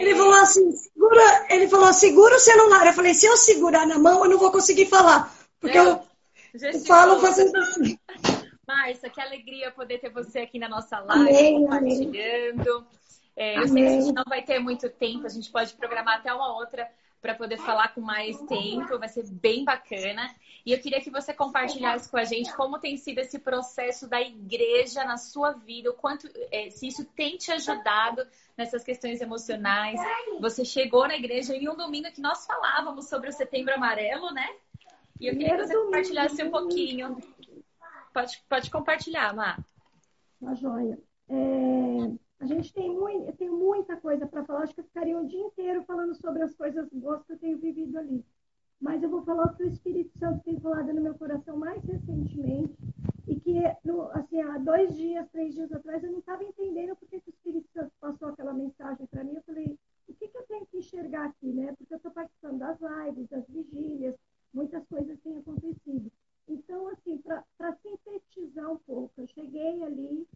Ele 0.00 0.14
falou 0.14 0.34
assim, 0.34 0.70
segura, 0.72 1.46
ele 1.50 1.68
falou, 1.68 1.92
segura 1.92 2.36
o 2.36 2.40
celular. 2.40 2.86
Eu 2.86 2.92
falei, 2.92 3.14
se 3.14 3.26
eu 3.26 3.36
segurar 3.36 3.86
na 3.86 3.98
mão, 3.98 4.24
eu 4.24 4.30
não 4.30 4.38
vou 4.38 4.52
conseguir 4.52 4.86
falar. 4.86 5.34
Porque 5.58 5.76
eu, 5.76 6.00
eu 6.54 6.80
falo 6.86 7.20
fazendo 7.20 7.56
assim. 7.56 7.98
Márcia, 8.66 9.10
que 9.10 9.20
alegria 9.20 9.70
poder 9.70 9.98
ter 9.98 10.10
você 10.10 10.40
aqui 10.40 10.58
na 10.58 10.68
nossa 10.68 10.98
live, 11.00 11.28
amém, 11.28 11.60
compartilhando. 11.60 12.86
É, 13.36 13.58
eu 13.58 13.68
sei 13.68 13.82
que 13.82 13.88
a 13.88 14.00
gente 14.00 14.12
não 14.14 14.24
vai 14.26 14.42
ter 14.42 14.58
muito 14.58 14.88
tempo, 14.88 15.26
a 15.26 15.28
gente 15.28 15.50
pode 15.50 15.74
programar 15.74 16.18
até 16.18 16.32
uma 16.32 16.56
outra 16.56 16.88
para 17.24 17.34
poder 17.34 17.56
falar 17.56 17.94
com 17.94 18.02
mais 18.02 18.38
tempo, 18.42 18.98
vai 18.98 19.08
ser 19.08 19.26
bem 19.30 19.64
bacana. 19.64 20.30
E 20.66 20.72
eu 20.72 20.78
queria 20.78 21.00
que 21.00 21.08
você 21.08 21.32
compartilhasse 21.32 22.10
com 22.10 22.18
a 22.18 22.24
gente 22.24 22.54
como 22.54 22.78
tem 22.78 22.98
sido 22.98 23.18
esse 23.18 23.38
processo 23.38 24.06
da 24.06 24.20
igreja 24.20 25.04
na 25.04 25.16
sua 25.16 25.52
vida, 25.52 25.88
o 25.88 25.94
quanto 25.94 26.28
é, 26.52 26.68
se 26.68 26.86
isso 26.86 27.02
tem 27.16 27.38
te 27.38 27.50
ajudado 27.50 28.26
nessas 28.58 28.84
questões 28.84 29.22
emocionais. 29.22 29.98
Você 30.38 30.66
chegou 30.66 31.08
na 31.08 31.16
igreja 31.16 31.56
em 31.56 31.66
um 31.66 31.74
domingo 31.74 32.12
que 32.12 32.20
nós 32.20 32.44
falávamos 32.44 33.08
sobre 33.08 33.30
o 33.30 33.32
Setembro 33.32 33.72
Amarelo, 33.72 34.30
né? 34.30 34.46
E 35.18 35.26
eu 35.26 35.32
queria 35.32 35.56
que 35.56 35.66
você 35.66 35.74
compartilhasse 35.74 36.42
um 36.42 36.50
pouquinho. 36.50 37.16
Pode, 38.12 38.42
pode 38.46 38.70
compartilhar, 38.70 39.34
Má. 39.34 39.56
Tá 40.42 40.54
joia. 40.56 40.98
É... 41.30 41.73
A 42.44 42.46
gente 42.46 42.74
tem 42.74 42.90
muito, 42.90 43.32
tenho 43.38 43.56
muita 43.56 43.96
coisa 43.96 44.26
para 44.26 44.44
falar, 44.44 44.64
acho 44.64 44.74
que 44.74 44.80
eu 44.82 44.84
ficaria 44.84 45.18
o 45.18 45.26
dia 45.26 45.40
inteiro 45.40 45.82
falando 45.84 46.14
sobre 46.14 46.42
as 46.42 46.54
coisas 46.54 46.86
boas 46.92 47.24
que 47.24 47.32
eu 47.32 47.38
tenho 47.38 47.56
vivido 47.56 47.98
ali. 47.98 48.22
Mas 48.78 49.02
eu 49.02 49.08
vou 49.08 49.24
falar 49.24 49.46
o 49.46 49.56
que 49.56 49.62
o 49.62 49.66
Espírito 49.66 50.18
Santo 50.18 50.44
tem 50.44 50.60
falado 50.60 50.92
no 50.92 51.00
meu 51.00 51.14
coração 51.14 51.56
mais 51.56 51.82
recentemente 51.84 52.76
e 53.26 53.40
que, 53.40 53.64
assim, 54.12 54.42
há 54.42 54.58
dois 54.58 54.94
dias, 54.94 55.26
três 55.30 55.54
dias 55.54 55.72
atrás, 55.72 56.04
eu 56.04 56.12
não 56.12 56.18
estava 56.18 56.44
entendendo 56.44 56.94
porque 56.96 57.18
que 57.18 57.30
o 57.30 57.32
Espírito 57.32 57.66
Santo 57.72 57.90
passou 57.98 58.28
aquela 58.28 58.52
mensagem 58.52 59.06
para 59.06 59.24
mim. 59.24 59.36
Eu 59.36 59.42
falei, 59.44 59.78
o 60.06 60.12
que, 60.12 60.28
que 60.28 60.36
eu 60.36 60.46
tenho 60.46 60.66
que 60.66 60.76
enxergar 60.76 61.24
aqui, 61.24 61.50
né? 61.50 61.74
Porque 61.78 61.94
eu 61.94 61.96
estou 61.96 62.12
participando 62.12 62.58
das 62.58 62.78
lives, 62.78 63.26
das 63.30 63.48
vigílias, 63.48 64.14
muitas 64.52 64.86
coisas 64.86 65.18
têm 65.20 65.38
acontecido. 65.38 66.12
Então, 66.46 66.88
assim, 66.88 67.16
para 67.56 67.72
sintetizar 67.76 68.70
um 68.70 68.76
pouco, 68.76 69.14
eu 69.16 69.26
cheguei 69.28 69.82
ali 69.82 70.28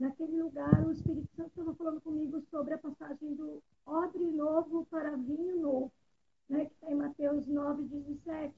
naquele 0.00 0.42
lugar, 0.42 0.86
o 0.86 0.92
Espírito 0.92 1.28
Santo 1.36 1.48
estava 1.48 1.74
falando 1.74 2.00
comigo 2.00 2.40
sobre 2.50 2.74
a 2.74 2.78
passagem 2.78 3.34
do 3.34 3.62
odre 3.86 4.30
novo 4.30 4.86
para 4.86 5.16
vinho 5.16 5.60
novo. 5.60 5.92
7, 8.24 8.54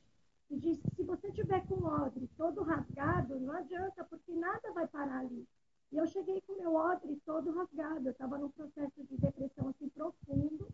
que 0.49 0.57
diz 0.57 0.81
que 0.81 0.97
se 0.97 1.03
você 1.03 1.31
tiver 1.33 1.67
com 1.67 1.75
o 1.75 1.85
odre 1.85 2.29
todo 2.37 2.63
rasgado, 2.63 3.39
não 3.41 3.53
adianta, 3.53 4.05
porque 4.05 4.33
nada 4.33 4.73
vai 4.73 4.87
parar 4.87 5.21
ali. 5.21 5.47
E 5.91 5.97
eu 5.97 6.07
cheguei 6.07 6.41
com 6.43 6.55
meu 6.55 6.75
odre 6.75 7.21
todo 7.27 7.53
rasgado, 7.53 8.09
eu 8.09 8.13
estava 8.13 8.39
num 8.39 8.51
processo 8.51 9.03
de 9.05 9.17
depressão 9.19 9.69
assim 9.69 9.89
profundo, 9.91 10.69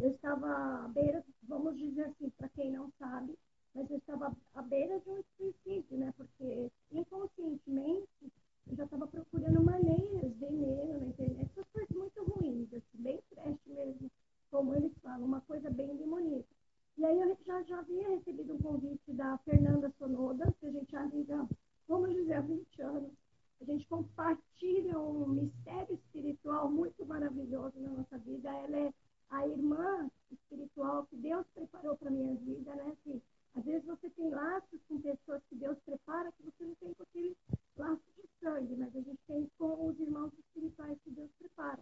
eu 0.00 0.10
estava 0.10 0.84
à 0.84 0.88
beira, 0.88 1.24
vamos 1.44 1.78
dizer 1.78 2.04
assim, 2.04 2.30
para 2.30 2.48
quem 2.50 2.70
não 2.70 2.90
sabe, 2.98 3.34
mas 3.74 3.90
eu 3.90 3.96
estava 3.96 4.36
à 4.54 4.62
beira 4.62 5.00
de 5.00 5.10
um 5.10 5.22
suicídio, 5.36 5.96
né? 5.96 6.12
Porque 6.16 6.70
inconscientemente 6.92 8.32
eu 8.70 8.76
já 8.76 8.84
estava 8.84 9.06
procurando 9.06 9.64
maneiras, 9.64 10.36
veneno 10.36 11.00
na 11.00 11.06
internet, 11.06 11.50
essas 11.50 11.66
coisas 11.72 11.96
muito 11.96 12.22
ruins, 12.24 12.72
assim, 12.72 13.02
bem 13.02 13.20
trash 13.30 13.58
mesmo, 13.66 14.10
como 14.50 14.74
eles 14.74 14.92
falam, 15.02 15.24
uma 15.24 15.40
coisa 15.42 15.70
bem 15.70 15.96
demoníaca. 15.96 16.58
E 16.98 17.04
aí 17.04 17.20
eu 17.20 17.36
já, 17.46 17.62
já 17.62 17.78
havia 17.78 18.08
recebido 18.08 18.54
um 18.54 18.58
convite 18.58 19.12
da 19.12 19.38
Fernanda 19.38 19.88
Sonoda, 19.98 20.52
que 20.58 20.66
a 20.66 20.70
gente 20.72 20.90
já 20.90 21.00
amiga, 21.00 21.48
vamos 21.86 22.12
dizer, 22.12 22.34
há 22.34 22.40
20 22.40 22.82
anos. 22.82 23.12
A 23.60 23.64
gente 23.64 23.86
compartilha 23.86 24.98
um 24.98 25.28
mistério 25.28 25.94
espiritual 25.94 26.68
muito 26.68 27.06
maravilhoso 27.06 27.78
na 27.78 27.90
nossa 27.90 28.18
vida. 28.18 28.48
Ela 28.50 28.76
é 28.76 28.94
a 29.30 29.46
irmã 29.46 30.10
espiritual 30.30 31.06
que 31.06 31.16
Deus 31.16 31.46
preparou 31.54 31.96
para 31.96 32.08
a 32.08 32.12
minha 32.12 32.34
vida, 32.34 32.74
né? 32.74 32.92
Assim, 32.92 33.22
às 33.54 33.64
vezes 33.64 33.86
você 33.86 34.10
tem 34.10 34.30
laços 34.30 34.80
com 34.88 35.00
pessoas 35.00 35.42
que 35.48 35.54
Deus 35.54 35.78
prepara 35.86 36.32
que 36.32 36.42
você 36.42 36.64
não 36.64 36.74
tem 36.76 36.94
com 36.94 37.02
aquele 37.02 37.36
laço 37.76 38.02
de 38.16 38.28
sangue, 38.40 38.76
mas 38.76 38.96
a 38.96 39.00
gente 39.00 39.20
tem 39.26 39.48
com 39.56 39.86
os 39.86 40.00
irmãos 40.00 40.32
espirituais 40.36 40.98
que 41.04 41.10
Deus 41.10 41.30
prepara. 41.38 41.78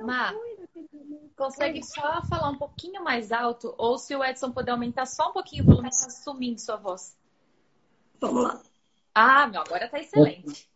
Má, 0.00 0.32
consegue 1.36 1.82
só 1.82 2.24
falar 2.24 2.48
um 2.48 2.56
pouquinho 2.56 3.01
mais 3.12 3.30
alto? 3.30 3.74
Ou 3.76 3.98
se 3.98 4.16
o 4.16 4.24
Edson 4.24 4.50
puder 4.50 4.72
aumentar 4.72 5.06
só 5.06 5.28
um 5.28 5.32
pouquinho 5.32 5.64
o 5.64 5.66
volume, 5.66 5.88
está 5.88 6.08
sumindo 6.08 6.58
sua 6.58 6.76
voz. 6.76 7.16
Vamos 8.18 8.44
lá. 8.44 8.62
Ah, 9.14 9.46
meu, 9.46 9.60
agora 9.60 9.88
tá 9.88 9.98
excelente. 9.98 10.70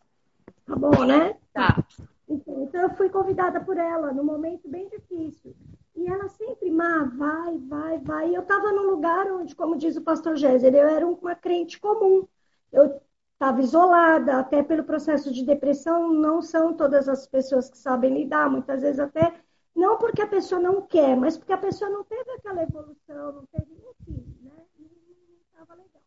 Tá 0.66 0.76
bom, 0.76 1.04
né? 1.04 1.34
Tá. 1.54 1.82
Então, 2.28 2.62
então 2.64 2.82
eu 2.82 2.90
fui 2.90 3.08
convidada 3.08 3.60
por 3.60 3.78
ela 3.78 4.12
num 4.12 4.24
momento 4.24 4.68
bem 4.68 4.88
difícil. 4.88 5.56
E 5.94 6.06
ela 6.06 6.28
sempre, 6.28 6.70
Má, 6.70 7.04
vai, 7.04 7.56
vai, 7.56 7.98
vai. 7.98 8.30
E 8.30 8.34
eu 8.34 8.42
estava 8.42 8.70
num 8.70 8.90
lugar 8.90 9.32
onde, 9.32 9.54
como 9.54 9.78
diz 9.78 9.96
o 9.96 10.02
pastor 10.02 10.36
Géser, 10.36 10.74
eu 10.74 10.88
era 10.88 11.06
uma 11.06 11.34
crente 11.34 11.80
comum. 11.80 12.28
Eu 12.70 13.00
estava 13.32 13.62
isolada, 13.62 14.38
até 14.38 14.62
pelo 14.62 14.84
processo 14.84 15.32
de 15.32 15.42
depressão, 15.42 16.12
não 16.12 16.42
são 16.42 16.74
todas 16.74 17.08
as 17.08 17.26
pessoas 17.26 17.70
que 17.70 17.78
sabem 17.78 18.12
lidar, 18.12 18.50
muitas 18.50 18.82
vezes 18.82 19.00
até 19.00 19.32
não 19.76 19.98
porque 19.98 20.22
a 20.22 20.26
pessoa 20.26 20.58
não 20.58 20.80
quer, 20.80 21.14
mas 21.14 21.36
porque 21.36 21.52
a 21.52 21.58
pessoa 21.58 21.90
não 21.90 22.02
teve 22.02 22.30
aquela 22.30 22.62
evolução, 22.62 23.32
não 23.32 23.46
teve, 23.46 23.74
enfim, 23.74 24.34
né? 24.40 24.64
Não 24.78 25.36
estava 25.44 25.74
legal. 25.74 26.02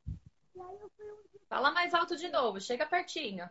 E 0.56 0.60
aí 0.60 0.80
eu 0.82 0.90
fui 0.98 1.06
um 1.06 1.22
dia... 1.32 1.40
De 2.16 2.30
novo, 2.30 2.60
chega 2.60 2.86
pertinho. 2.86 3.50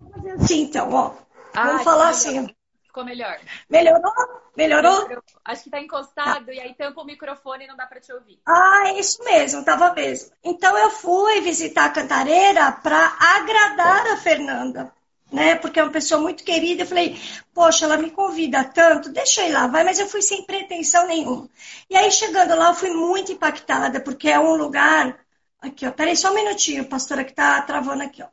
Vamos 0.00 0.14
fazer 0.14 0.30
assim, 0.32 0.62
então, 0.62 0.92
ó. 0.92 1.14
Ah, 1.54 1.66
Vamos 1.68 1.84
falar 1.84 2.08
assim. 2.10 2.48
Ficou 2.96 3.04
melhor. 3.04 3.38
Melhorou? 3.68 4.12
Melhorou? 4.56 5.02
Melhorou. 5.02 5.24
Acho 5.44 5.62
que 5.64 5.68
está 5.68 5.80
encostado 5.80 6.46
tá. 6.46 6.52
e 6.52 6.58
aí 6.58 6.74
tampa 6.74 7.02
o 7.02 7.04
microfone 7.04 7.64
e 7.64 7.66
não 7.66 7.76
dá 7.76 7.86
para 7.86 8.00
te 8.00 8.10
ouvir. 8.10 8.40
Ah, 8.46 8.84
é 8.86 8.98
isso 8.98 9.22
mesmo, 9.22 9.62
tava 9.64 9.92
mesmo. 9.92 10.32
Então 10.42 10.76
eu 10.78 10.90
fui 10.90 11.42
visitar 11.42 11.84
a 11.84 11.90
Cantareira 11.90 12.72
para 12.72 13.16
agradar 13.36 14.06
a 14.06 14.16
Fernanda, 14.16 14.90
né? 15.30 15.56
Porque 15.56 15.78
é 15.78 15.82
uma 15.82 15.92
pessoa 15.92 16.22
muito 16.22 16.42
querida. 16.42 16.84
Eu 16.84 16.86
falei, 16.86 17.20
poxa, 17.52 17.84
ela 17.84 17.98
me 17.98 18.10
convida 18.10 18.64
tanto, 18.64 19.10
deixa 19.10 19.42
eu 19.42 19.48
ir 19.48 19.52
lá, 19.52 19.66
vai, 19.66 19.84
mas 19.84 19.98
eu 19.98 20.08
fui 20.08 20.22
sem 20.22 20.46
pretensão 20.46 21.06
nenhuma. 21.06 21.50
E 21.90 21.96
aí 21.96 22.10
chegando 22.10 22.56
lá, 22.56 22.68
eu 22.68 22.74
fui 22.74 22.90
muito 22.90 23.30
impactada, 23.30 24.00
porque 24.00 24.30
é 24.30 24.38
um 24.40 24.56
lugar. 24.56 25.25
Aqui, 25.60 25.86
ó. 25.86 25.92
Peraí, 25.92 26.16
só 26.16 26.30
um 26.30 26.34
minutinho, 26.34 26.88
pastora, 26.88 27.24
que 27.24 27.32
tá 27.32 27.62
travando 27.62 28.02
aqui, 28.02 28.22
ó. 28.22 28.28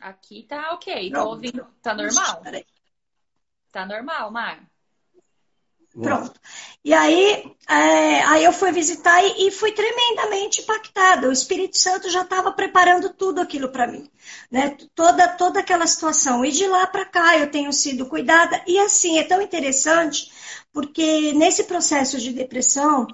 Aqui 0.00 0.42
tá 0.44 0.72
ok, 0.72 1.10
tô 1.10 1.28
ouvindo. 1.28 1.66
Tá 1.82 1.94
normal? 1.94 2.42
Peraí. 2.42 2.66
Tá 3.72 3.86
normal, 3.86 4.30
Mar. 4.30 4.70
Pronto. 5.92 6.38
E 6.84 6.92
aí, 6.92 7.55
é, 7.68 8.22
aí 8.22 8.44
eu 8.44 8.52
fui 8.52 8.70
visitar 8.70 9.20
e, 9.24 9.48
e, 9.48 9.50
fui 9.50 9.72
tremendamente 9.72 10.60
impactada. 10.60 11.28
O 11.28 11.32
Espírito 11.32 11.76
Santo 11.76 12.08
já 12.08 12.22
estava 12.22 12.52
preparando 12.52 13.12
tudo 13.12 13.40
aquilo 13.40 13.68
para 13.70 13.88
mim, 13.88 14.08
né? 14.50 14.76
Toda 14.94 15.26
toda 15.28 15.58
aquela 15.58 15.86
situação. 15.86 16.44
E 16.44 16.52
de 16.52 16.66
lá 16.68 16.86
para 16.86 17.04
cá 17.04 17.36
eu 17.36 17.50
tenho 17.50 17.72
sido 17.72 18.06
cuidada 18.06 18.62
e 18.68 18.78
assim 18.78 19.18
é 19.18 19.24
tão 19.24 19.42
interessante 19.42 20.30
porque 20.72 21.32
nesse 21.32 21.64
processo 21.64 22.18
de 22.20 22.32
depressão 22.32 23.08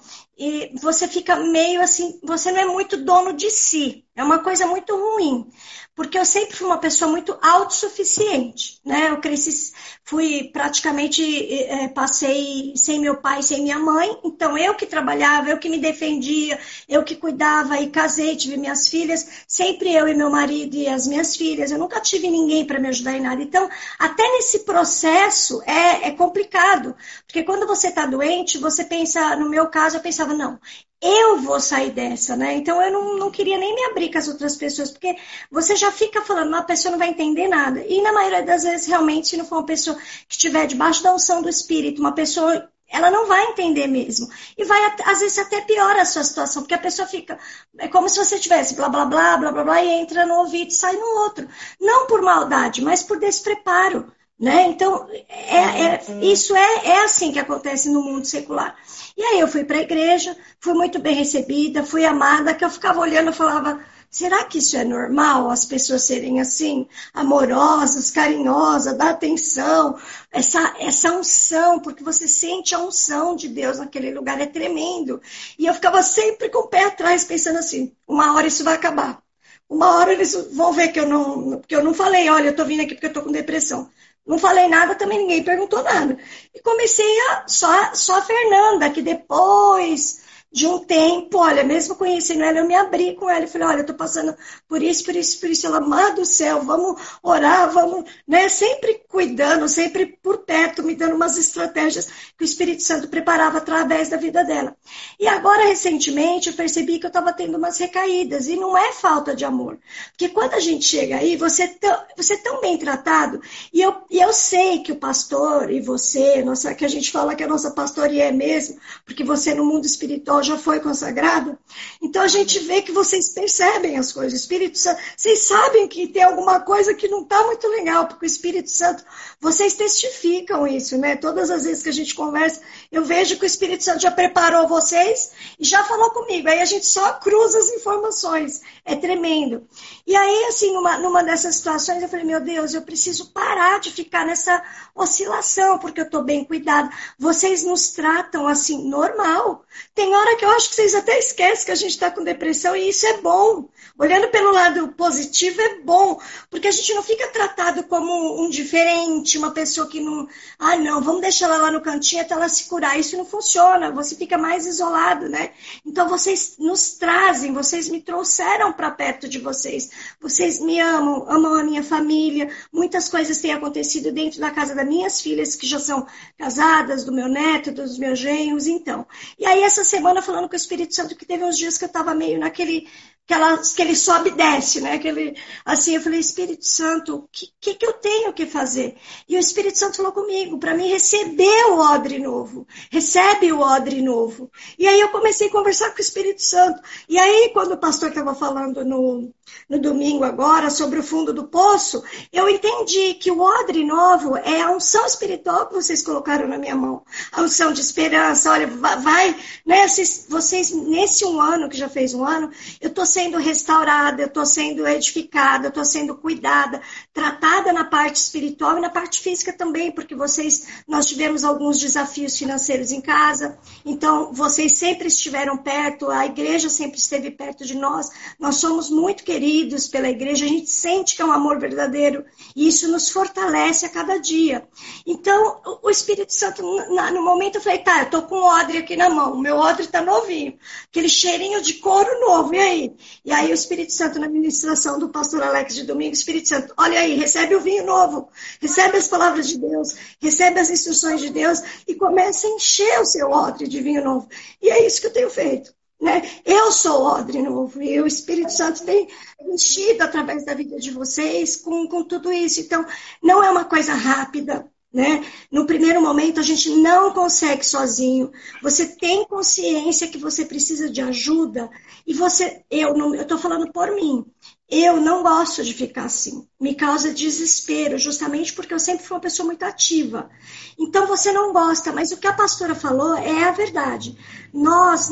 você 0.80 1.06
fica 1.06 1.36
meio 1.36 1.80
assim, 1.80 2.18
você 2.22 2.50
não 2.50 2.60
é 2.60 2.66
muito 2.66 2.96
dono 2.96 3.32
de 3.32 3.50
si. 3.50 4.04
É 4.14 4.22
uma 4.22 4.40
coisa 4.40 4.66
muito 4.66 4.94
ruim 4.94 5.50
porque 5.94 6.18
eu 6.18 6.24
sempre 6.24 6.56
fui 6.56 6.66
uma 6.66 6.78
pessoa 6.78 7.10
muito 7.10 7.36
autossuficiente, 7.42 8.80
né? 8.84 9.10
Eu 9.10 9.20
cresci, 9.20 9.72
fui 10.04 10.50
praticamente, 10.52 11.22
é, 11.64 11.88
passei 11.88 12.72
sem 12.76 12.98
meu 12.98 13.16
pai, 13.20 13.42
sem 13.42 13.62
minha 13.62 13.78
mãe, 13.78 14.18
então 14.24 14.41
eu 14.56 14.74
que 14.74 14.86
trabalhava, 14.86 15.50
eu 15.50 15.58
que 15.58 15.68
me 15.68 15.78
defendia, 15.78 16.58
eu 16.88 17.02
que 17.02 17.16
cuidava 17.16 17.80
e 17.80 17.88
casei, 17.88 18.36
tive 18.36 18.56
minhas 18.56 18.88
filhas, 18.88 19.44
sempre 19.46 19.92
eu 19.94 20.08
e 20.08 20.14
meu 20.14 20.30
marido 20.30 20.74
e 20.76 20.88
as 20.88 21.06
minhas 21.06 21.36
filhas, 21.36 21.70
eu 21.70 21.78
nunca 21.78 22.00
tive 22.00 22.28
ninguém 22.30 22.64
para 22.64 22.78
me 22.78 22.88
ajudar 22.88 23.16
em 23.16 23.20
nada. 23.20 23.42
Então, 23.42 23.68
até 23.98 24.22
nesse 24.22 24.60
processo 24.60 25.62
é, 25.66 26.08
é 26.08 26.10
complicado, 26.12 26.94
porque 27.26 27.42
quando 27.42 27.66
você 27.66 27.88
está 27.88 28.06
doente, 28.06 28.58
você 28.58 28.84
pensa, 28.84 29.36
no 29.36 29.48
meu 29.48 29.68
caso, 29.68 29.96
eu 29.96 30.00
pensava, 30.00 30.34
não, 30.34 30.58
eu 31.02 31.40
vou 31.40 31.60
sair 31.60 31.90
dessa, 31.90 32.36
né? 32.36 32.54
Então 32.54 32.80
eu 32.80 32.92
não, 32.92 33.18
não 33.18 33.30
queria 33.30 33.58
nem 33.58 33.74
me 33.74 33.84
abrir 33.86 34.12
com 34.12 34.18
as 34.18 34.28
outras 34.28 34.54
pessoas, 34.54 34.92
porque 34.92 35.16
você 35.50 35.74
já 35.74 35.90
fica 35.90 36.22
falando, 36.22 36.48
uma 36.48 36.62
pessoa 36.62 36.92
não 36.92 36.98
vai 36.98 37.08
entender 37.08 37.48
nada. 37.48 37.84
E 37.84 38.00
na 38.00 38.12
maioria 38.12 38.44
das 38.44 38.62
vezes, 38.62 38.86
realmente, 38.86 39.26
se 39.28 39.36
não 39.36 39.44
for 39.44 39.56
uma 39.56 39.66
pessoa 39.66 39.96
que 39.96 40.34
estiver 40.34 40.64
debaixo 40.66 41.02
da 41.02 41.12
unção 41.12 41.42
do 41.42 41.48
Espírito, 41.48 42.00
uma 42.00 42.12
pessoa, 42.12 42.70
ela 42.92 43.10
não 43.10 43.26
vai 43.26 43.44
entender 43.46 43.86
mesmo. 43.86 44.28
E 44.56 44.64
vai, 44.64 44.94
às 45.06 45.20
vezes, 45.20 45.38
até 45.38 45.62
piora 45.62 46.02
a 46.02 46.04
sua 46.04 46.22
situação, 46.22 46.62
porque 46.62 46.74
a 46.74 46.78
pessoa 46.78 47.08
fica, 47.08 47.38
é 47.78 47.88
como 47.88 48.08
se 48.08 48.18
você 48.18 48.38
tivesse 48.38 48.74
blá, 48.74 48.88
blá, 48.88 49.06
blá, 49.06 49.36
blá, 49.38 49.50
blá, 49.50 49.64
blá, 49.64 49.82
e 49.82 49.88
entra 49.88 50.26
no 50.26 50.34
ouvido 50.34 50.68
e 50.68 50.74
sai 50.74 50.94
no 50.94 51.20
outro. 51.22 51.48
Não 51.80 52.06
por 52.06 52.20
maldade, 52.20 52.82
mas 52.82 53.02
por 53.02 53.18
despreparo. 53.18 54.12
Né? 54.38 54.66
Então, 54.68 55.08
é, 55.28 55.84
é, 55.84 56.02
isso 56.20 56.54
é, 56.54 56.86
é 56.86 57.04
assim 57.04 57.32
que 57.32 57.38
acontece 57.38 57.88
no 57.88 58.02
mundo 58.02 58.26
secular. 58.26 58.76
E 59.16 59.22
aí 59.22 59.40
eu 59.40 59.48
fui 59.48 59.64
para 59.64 59.78
a 59.78 59.82
igreja, 59.82 60.36
fui 60.60 60.74
muito 60.74 60.98
bem 60.98 61.14
recebida, 61.14 61.84
fui 61.84 62.04
amada, 62.04 62.52
que 62.52 62.64
eu 62.64 62.70
ficava 62.70 63.00
olhando 63.00 63.30
e 63.30 63.34
falava, 63.34 63.80
será 64.12 64.44
que 64.44 64.58
isso 64.58 64.76
é 64.76 64.84
normal, 64.84 65.50
as 65.50 65.64
pessoas 65.64 66.02
serem 66.02 66.38
assim, 66.38 66.86
amorosas, 67.14 68.10
carinhosas, 68.10 68.96
dar 68.96 69.10
atenção, 69.10 69.98
essa, 70.30 70.76
essa 70.78 71.12
unção, 71.12 71.80
porque 71.80 72.04
você 72.04 72.28
sente 72.28 72.74
a 72.74 72.78
unção 72.78 73.34
de 73.34 73.48
Deus 73.48 73.78
naquele 73.78 74.12
lugar, 74.12 74.38
é 74.40 74.46
tremendo. 74.46 75.20
E 75.58 75.66
eu 75.66 75.72
ficava 75.74 76.02
sempre 76.02 76.50
com 76.50 76.58
o 76.60 76.68
pé 76.68 76.84
atrás, 76.84 77.24
pensando 77.24 77.58
assim, 77.58 77.90
uma 78.06 78.34
hora 78.34 78.46
isso 78.46 78.62
vai 78.62 78.74
acabar. 78.74 79.22
Uma 79.68 79.96
hora 79.96 80.12
eles 80.12 80.34
vão 80.52 80.72
ver 80.74 80.88
que 80.92 81.00
eu 81.00 81.08
não, 81.08 81.60
que 81.62 81.74
eu 81.74 81.82
não 81.82 81.94
falei, 81.94 82.28
olha, 82.28 82.48
eu 82.48 82.56
tô 82.56 82.64
vindo 82.66 82.82
aqui 82.82 82.94
porque 82.94 83.06
eu 83.06 83.12
tô 83.14 83.22
com 83.22 83.32
depressão. 83.32 83.90
Não 84.26 84.38
falei 84.38 84.68
nada, 84.68 84.94
também 84.94 85.18
ninguém 85.18 85.42
perguntou 85.42 85.82
nada. 85.82 86.18
E 86.54 86.60
comecei 86.60 87.18
a 87.30 87.48
só, 87.48 87.94
só 87.94 88.18
a 88.18 88.22
Fernanda, 88.22 88.90
que 88.90 89.02
depois 89.02 90.21
de 90.52 90.66
um 90.66 90.78
tempo, 90.80 91.38
olha, 91.38 91.64
mesmo 91.64 91.96
conhecendo 91.96 92.42
ela, 92.42 92.58
eu 92.58 92.66
me 92.66 92.74
abri 92.74 93.14
com 93.14 93.28
ela 93.28 93.44
e 93.44 93.48
falei, 93.48 93.68
olha, 93.68 93.80
eu 93.80 93.86
tô 93.86 93.94
passando 93.94 94.36
por 94.68 94.82
isso, 94.82 95.02
por 95.02 95.16
isso, 95.16 95.40
por 95.40 95.48
isso. 95.48 95.66
Ela, 95.66 95.78
amado 95.78 96.16
do 96.16 96.26
céu, 96.26 96.62
vamos 96.62 97.00
orar, 97.22 97.72
vamos, 97.72 98.04
né? 98.28 98.48
Sempre 98.50 99.02
cuidando, 99.08 99.66
sempre 99.66 100.04
por 100.22 100.38
perto, 100.38 100.82
me 100.82 100.94
dando 100.94 101.16
umas 101.16 101.38
estratégias 101.38 102.06
que 102.36 102.44
o 102.44 102.44
Espírito 102.44 102.82
Santo 102.82 103.08
preparava 103.08 103.58
através 103.58 104.10
da 104.10 104.18
vida 104.18 104.44
dela. 104.44 104.76
E 105.18 105.26
agora, 105.26 105.68
recentemente, 105.68 106.50
eu 106.50 106.54
percebi 106.54 106.98
que 106.98 107.06
eu 107.06 107.08
estava 107.08 107.32
tendo 107.32 107.56
umas 107.56 107.78
recaídas, 107.78 108.46
e 108.48 108.56
não 108.56 108.76
é 108.76 108.92
falta 108.92 109.34
de 109.34 109.46
amor. 109.46 109.78
Porque 110.10 110.28
quando 110.28 110.52
a 110.52 110.60
gente 110.60 110.84
chega 110.84 111.16
aí, 111.16 111.34
você, 111.34 111.62
é 111.62 111.68
tão, 111.68 112.04
você 112.14 112.34
é 112.34 112.38
tão 112.38 112.60
bem 112.60 112.76
tratado, 112.76 113.40
e 113.72 113.80
eu, 113.80 113.94
e 114.10 114.20
eu 114.20 114.32
sei 114.34 114.80
que 114.80 114.92
o 114.92 114.96
pastor 114.96 115.70
e 115.70 115.80
você, 115.80 116.42
nossa, 116.42 116.74
que 116.74 116.84
a 116.84 116.88
gente 116.88 117.10
fala 117.10 117.34
que 117.34 117.42
a 117.42 117.48
nossa 117.48 117.70
pastoria 117.70 118.24
é 118.24 118.32
mesmo, 118.32 118.78
porque 119.06 119.24
você 119.24 119.54
no 119.54 119.64
mundo 119.64 119.86
espiritual 119.86 120.41
já 120.42 120.58
foi 120.58 120.80
consagrado. 120.80 121.58
Então 122.00 122.22
a 122.22 122.28
gente 122.28 122.58
vê 122.60 122.82
que 122.82 122.92
vocês 122.92 123.30
percebem 123.30 123.96
as 123.96 124.12
coisas. 124.12 124.32
O 124.32 124.36
Espírito 124.36 124.78
Santo, 124.78 125.00
vocês 125.16 125.40
sabem 125.40 125.88
que 125.88 126.08
tem 126.08 126.22
alguma 126.22 126.60
coisa 126.60 126.94
que 126.94 127.08
não 127.08 127.22
está 127.22 127.42
muito 127.44 127.66
legal, 127.68 128.06
porque 128.06 128.26
o 128.26 128.26
Espírito 128.26 128.70
Santo, 128.70 129.04
vocês 129.40 129.74
testificam 129.74 130.66
isso, 130.66 130.96
né? 130.98 131.16
Todas 131.16 131.50
as 131.50 131.64
vezes 131.64 131.82
que 131.82 131.88
a 131.88 131.92
gente 131.92 132.14
conversa, 132.14 132.60
eu 132.90 133.04
vejo 133.04 133.36
que 133.36 133.44
o 133.44 133.46
Espírito 133.46 133.84
Santo 133.84 134.00
já 134.02 134.10
preparou 134.10 134.68
vocês 134.68 135.32
e 135.58 135.64
já 135.64 135.82
falou 135.84 136.10
comigo. 136.10 136.48
Aí 136.48 136.60
a 136.60 136.64
gente 136.64 136.86
só 136.86 137.12
cruza 137.14 137.58
as 137.58 137.70
informações. 137.70 138.60
É 138.84 138.96
tremendo. 138.96 139.66
E 140.06 140.16
aí, 140.16 140.44
assim, 140.44 140.72
numa, 140.72 140.98
numa 140.98 141.22
dessas 141.22 141.56
situações, 141.56 142.02
eu 142.02 142.08
falei, 142.08 142.24
meu 142.24 142.40
Deus, 142.40 142.74
eu 142.74 142.82
preciso 142.82 143.32
parar 143.32 143.80
de 143.80 143.90
ficar 143.90 144.26
nessa 144.26 144.62
oscilação, 144.94 145.78
porque 145.78 146.00
eu 146.00 146.04
estou 146.04 146.22
bem 146.22 146.44
cuidada. 146.44 146.90
Vocês 147.18 147.62
nos 147.62 147.88
tratam 147.90 148.46
assim, 148.46 148.88
normal. 148.88 149.64
Tem 149.94 150.14
hora 150.14 150.31
que 150.36 150.44
eu 150.44 150.50
acho 150.50 150.68
que 150.68 150.74
vocês 150.74 150.94
até 150.94 151.18
esquecem 151.18 151.66
que 151.66 151.72
a 151.72 151.76
gente 151.76 151.90
está 151.90 152.10
com 152.10 152.22
depressão 152.22 152.74
e 152.76 152.88
isso 152.88 153.06
é 153.06 153.18
bom. 153.18 153.68
Olhando 153.98 154.28
pelo 154.28 154.52
lado 154.52 154.88
positivo 154.88 155.60
é 155.60 155.80
bom, 155.80 156.18
porque 156.50 156.68
a 156.68 156.70
gente 156.70 156.94
não 156.94 157.02
fica 157.02 157.28
tratado 157.28 157.82
como 157.84 158.42
um 158.42 158.48
diferente, 158.48 159.36
uma 159.36 159.50
pessoa 159.50 159.86
que 159.86 160.00
não. 160.00 160.26
Ah, 160.58 160.76
não, 160.76 161.02
vamos 161.02 161.20
deixar 161.20 161.46
ela 161.46 161.58
lá 161.58 161.70
no 161.70 161.80
cantinho 161.80 162.22
até 162.22 162.34
ela 162.34 162.48
se 162.48 162.64
curar. 162.64 162.98
Isso 162.98 163.16
não 163.16 163.24
funciona, 163.24 163.90
você 163.90 164.16
fica 164.16 164.38
mais 164.38 164.66
isolado, 164.66 165.28
né? 165.28 165.50
Então 165.84 166.08
vocês 166.08 166.54
nos 166.58 166.92
trazem, 166.94 167.52
vocês 167.52 167.88
me 167.88 168.00
trouxeram 168.00 168.72
para 168.72 168.90
perto 168.90 169.28
de 169.28 169.38
vocês. 169.38 169.90
Vocês 170.20 170.58
me 170.58 170.80
amam, 170.80 171.26
amam 171.28 171.54
a 171.54 171.62
minha 171.62 171.82
família. 171.82 172.50
Muitas 172.72 173.08
coisas 173.08 173.40
têm 173.40 173.52
acontecido 173.52 174.10
dentro 174.10 174.40
da 174.40 174.50
casa 174.50 174.74
das 174.74 174.86
minhas 174.86 175.20
filhas, 175.20 175.54
que 175.54 175.66
já 175.66 175.78
são 175.78 176.06
casadas, 176.38 177.04
do 177.04 177.12
meu 177.12 177.28
neto, 177.28 177.72
dos 177.72 177.98
meus 177.98 178.18
genros, 178.18 178.66
então. 178.66 179.06
E 179.38 179.44
aí, 179.44 179.62
essa 179.62 179.84
semana, 179.84 180.21
falando 180.22 180.48
com 180.48 180.54
o 180.54 180.56
Espírito 180.56 180.94
Santo, 180.94 181.16
que 181.16 181.26
teve 181.26 181.44
uns 181.44 181.58
dias 181.58 181.76
que 181.76 181.84
eu 181.84 181.88
estava 181.88 182.14
meio 182.14 182.38
naquele 182.38 182.88
aquelas, 183.24 183.72
aquele 183.72 183.94
sobe 183.94 184.30
e 184.30 184.34
desce, 184.34 184.80
né? 184.80 184.94
Aquele, 184.94 185.36
assim, 185.64 185.94
eu 185.94 186.02
falei, 186.02 186.20
Espírito 186.20 186.64
Santo, 186.64 187.16
o 187.16 187.28
que, 187.30 187.48
que, 187.60 187.74
que 187.74 187.86
eu 187.86 187.92
tenho 187.94 188.32
que 188.32 188.46
fazer? 188.46 188.96
E 189.28 189.36
o 189.36 189.38
Espírito 189.38 189.78
Santo 189.78 189.96
falou 189.96 190.12
comigo, 190.12 190.58
para 190.58 190.74
mim 190.74 190.88
receber 190.88 191.64
o 191.70 191.78
odre 191.78 192.18
novo. 192.18 192.66
Recebe 192.90 193.52
o 193.52 193.60
odre 193.60 194.02
novo. 194.02 194.50
E 194.78 194.86
aí 194.86 195.00
eu 195.00 195.08
comecei 195.08 195.48
a 195.48 195.52
conversar 195.52 195.90
com 195.90 195.98
o 195.98 196.00
Espírito 196.00 196.42
Santo. 196.42 196.82
E 197.08 197.18
aí, 197.18 197.50
quando 197.52 197.72
o 197.72 197.78
pastor 197.78 198.10
estava 198.10 198.34
falando 198.34 198.84
no, 198.84 199.32
no 199.68 199.78
domingo 199.78 200.24
agora 200.24 200.70
sobre 200.70 200.98
o 200.98 201.02
fundo 201.02 201.32
do 201.32 201.44
poço, 201.44 202.02
eu 202.32 202.48
entendi 202.48 203.14
que 203.14 203.30
o 203.30 203.40
odre 203.40 203.84
novo 203.84 204.36
é 204.36 204.60
a 204.60 204.70
unção 204.70 205.06
espiritual 205.06 205.66
que 205.66 205.74
vocês 205.74 206.02
colocaram 206.02 206.46
na 206.46 206.58
minha 206.58 206.74
mão. 206.74 207.02
A 207.32 207.42
unção 207.42 207.72
de 207.72 207.80
esperança, 207.80 208.50
olha, 208.50 208.66
vai, 208.66 209.36
né? 209.64 209.86
Vocês, 210.28 210.72
nesse 210.72 211.24
um 211.24 211.40
ano, 211.40 211.68
que 211.68 211.76
já 211.76 211.88
fez 211.88 212.14
um 212.14 212.24
ano, 212.24 212.50
eu 212.80 212.88
estou 212.88 213.06
sendo 213.06 213.38
restaurada, 213.38 214.22
eu 214.22 214.26
estou 214.26 214.44
sendo 214.44 214.86
edificada, 214.86 215.66
eu 215.66 215.70
estou 215.70 215.84
sendo 215.84 216.14
cuidada, 216.16 216.80
tratada 217.12 217.72
na 217.72 217.84
parte 217.84 218.16
espiritual 218.16 218.78
e 218.78 218.80
na 218.80 218.90
parte 218.90 219.20
física 219.20 219.52
também, 219.52 219.90
porque 219.90 220.14
vocês, 220.14 220.66
nós 220.86 221.06
tivemos 221.06 221.44
alguns 221.44 221.78
desafios 221.78 222.36
financeiros 222.36 222.92
em 222.92 223.00
casa, 223.00 223.58
então 223.84 224.32
vocês 224.32 224.78
sempre 224.78 225.08
estiveram 225.08 225.56
perto, 225.56 226.10
a 226.10 226.26
igreja 226.26 226.68
sempre 226.68 226.98
esteve 226.98 227.30
perto 227.30 227.64
de 227.64 227.74
nós, 227.74 228.10
nós 228.38 228.56
somos 228.56 228.90
muito 228.90 229.24
queridos 229.32 229.88
pela 229.88 230.10
igreja, 230.10 230.44
a 230.44 230.48
gente 230.48 230.68
sente 230.68 231.16
que 231.16 231.22
é 231.22 231.24
um 231.24 231.32
amor 231.32 231.58
verdadeiro 231.58 232.22
e 232.54 232.68
isso 232.68 232.86
nos 232.88 233.08
fortalece 233.08 233.86
a 233.86 233.88
cada 233.88 234.18
dia. 234.18 234.68
Então, 235.06 235.58
o 235.82 235.88
Espírito 235.88 236.34
Santo, 236.34 236.62
no 236.62 237.24
momento, 237.24 237.54
eu 237.54 237.62
falei, 237.62 237.78
tá, 237.78 238.00
eu 238.00 238.04
estou 238.04 238.22
com 238.22 238.34
o 238.34 238.44
odre 238.44 238.76
aqui 238.76 238.94
na 238.94 239.08
mão, 239.08 239.32
o 239.32 239.38
meu 239.38 239.56
odre 239.56 239.84
está 239.84 240.02
novinho, 240.02 240.58
aquele 240.86 241.08
cheirinho 241.08 241.62
de 241.62 241.74
couro 241.74 242.20
novo, 242.20 242.54
e 242.54 242.58
aí? 242.58 242.94
E 243.24 243.32
aí 243.32 243.50
o 243.50 243.54
Espírito 243.54 243.92
Santo, 243.94 244.18
na 244.18 244.28
ministração 244.28 244.98
do 244.98 245.08
pastor 245.08 245.42
Alex 245.42 245.74
de 245.76 245.84
domingo, 245.84 246.12
Espírito 246.12 246.48
Santo, 246.48 246.74
olha 246.76 247.00
aí, 247.00 247.14
recebe 247.14 247.54
o 247.56 247.60
vinho 247.60 247.86
novo, 247.86 248.28
recebe 248.60 248.98
as 248.98 249.08
palavras 249.08 249.48
de 249.48 249.56
Deus, 249.56 249.96
recebe 250.20 250.60
as 250.60 250.68
instruções 250.68 251.22
de 251.22 251.30
Deus 251.30 251.62
e 251.88 251.94
começa 251.94 252.46
a 252.46 252.50
encher 252.50 253.00
o 253.00 253.06
seu 253.06 253.30
odre 253.30 253.66
de 253.66 253.80
vinho 253.80 254.04
novo. 254.04 254.28
E 254.60 254.68
é 254.68 254.86
isso 254.86 255.00
que 255.00 255.06
eu 255.06 255.12
tenho 255.12 255.30
feito. 255.30 255.72
Né? 256.02 256.20
Eu 256.44 256.72
sou 256.72 257.04
odre 257.04 257.40
novo 257.40 257.80
e 257.80 258.00
o 258.00 258.06
Espírito 258.08 258.50
Santo 258.50 258.82
tem 258.82 259.06
enchido 259.40 260.02
através 260.02 260.44
da 260.44 260.52
vida 260.52 260.76
de 260.76 260.90
vocês 260.90 261.54
com, 261.54 261.86
com 261.86 262.02
tudo 262.02 262.32
isso. 262.32 262.60
Então, 262.60 262.84
não 263.22 263.40
é 263.40 263.48
uma 263.48 263.64
coisa 263.64 263.94
rápida, 263.94 264.68
né? 264.92 265.24
No 265.48 265.64
primeiro 265.64 266.02
momento, 266.02 266.40
a 266.40 266.42
gente 266.42 266.70
não 266.70 267.12
consegue 267.12 267.64
sozinho. 267.64 268.32
Você 268.60 268.84
tem 268.96 269.24
consciência 269.26 270.08
que 270.08 270.18
você 270.18 270.44
precisa 270.44 270.90
de 270.90 271.00
ajuda 271.00 271.70
e 272.04 272.12
você, 272.12 272.64
eu 272.68 273.14
estou 273.14 273.38
falando 273.38 273.70
por 273.70 273.94
mim. 273.94 274.26
Eu 274.68 275.00
não 275.00 275.22
gosto 275.22 275.62
de 275.62 275.72
ficar 275.72 276.06
assim. 276.06 276.48
Me 276.58 276.74
causa 276.74 277.14
desespero, 277.14 277.96
justamente 277.96 278.52
porque 278.52 278.74
eu 278.74 278.80
sempre 278.80 279.06
fui 279.06 279.14
uma 279.14 279.22
pessoa 279.22 279.46
muito 279.46 279.62
ativa. 279.62 280.28
Então 280.76 281.06
você 281.06 281.30
não 281.30 281.52
gosta, 281.52 281.92
mas 281.92 282.10
o 282.10 282.16
que 282.16 282.26
a 282.26 282.32
pastora 282.32 282.74
falou 282.74 283.14
é 283.14 283.44
a 283.44 283.52
verdade. 283.52 284.18
Nós 284.52 285.10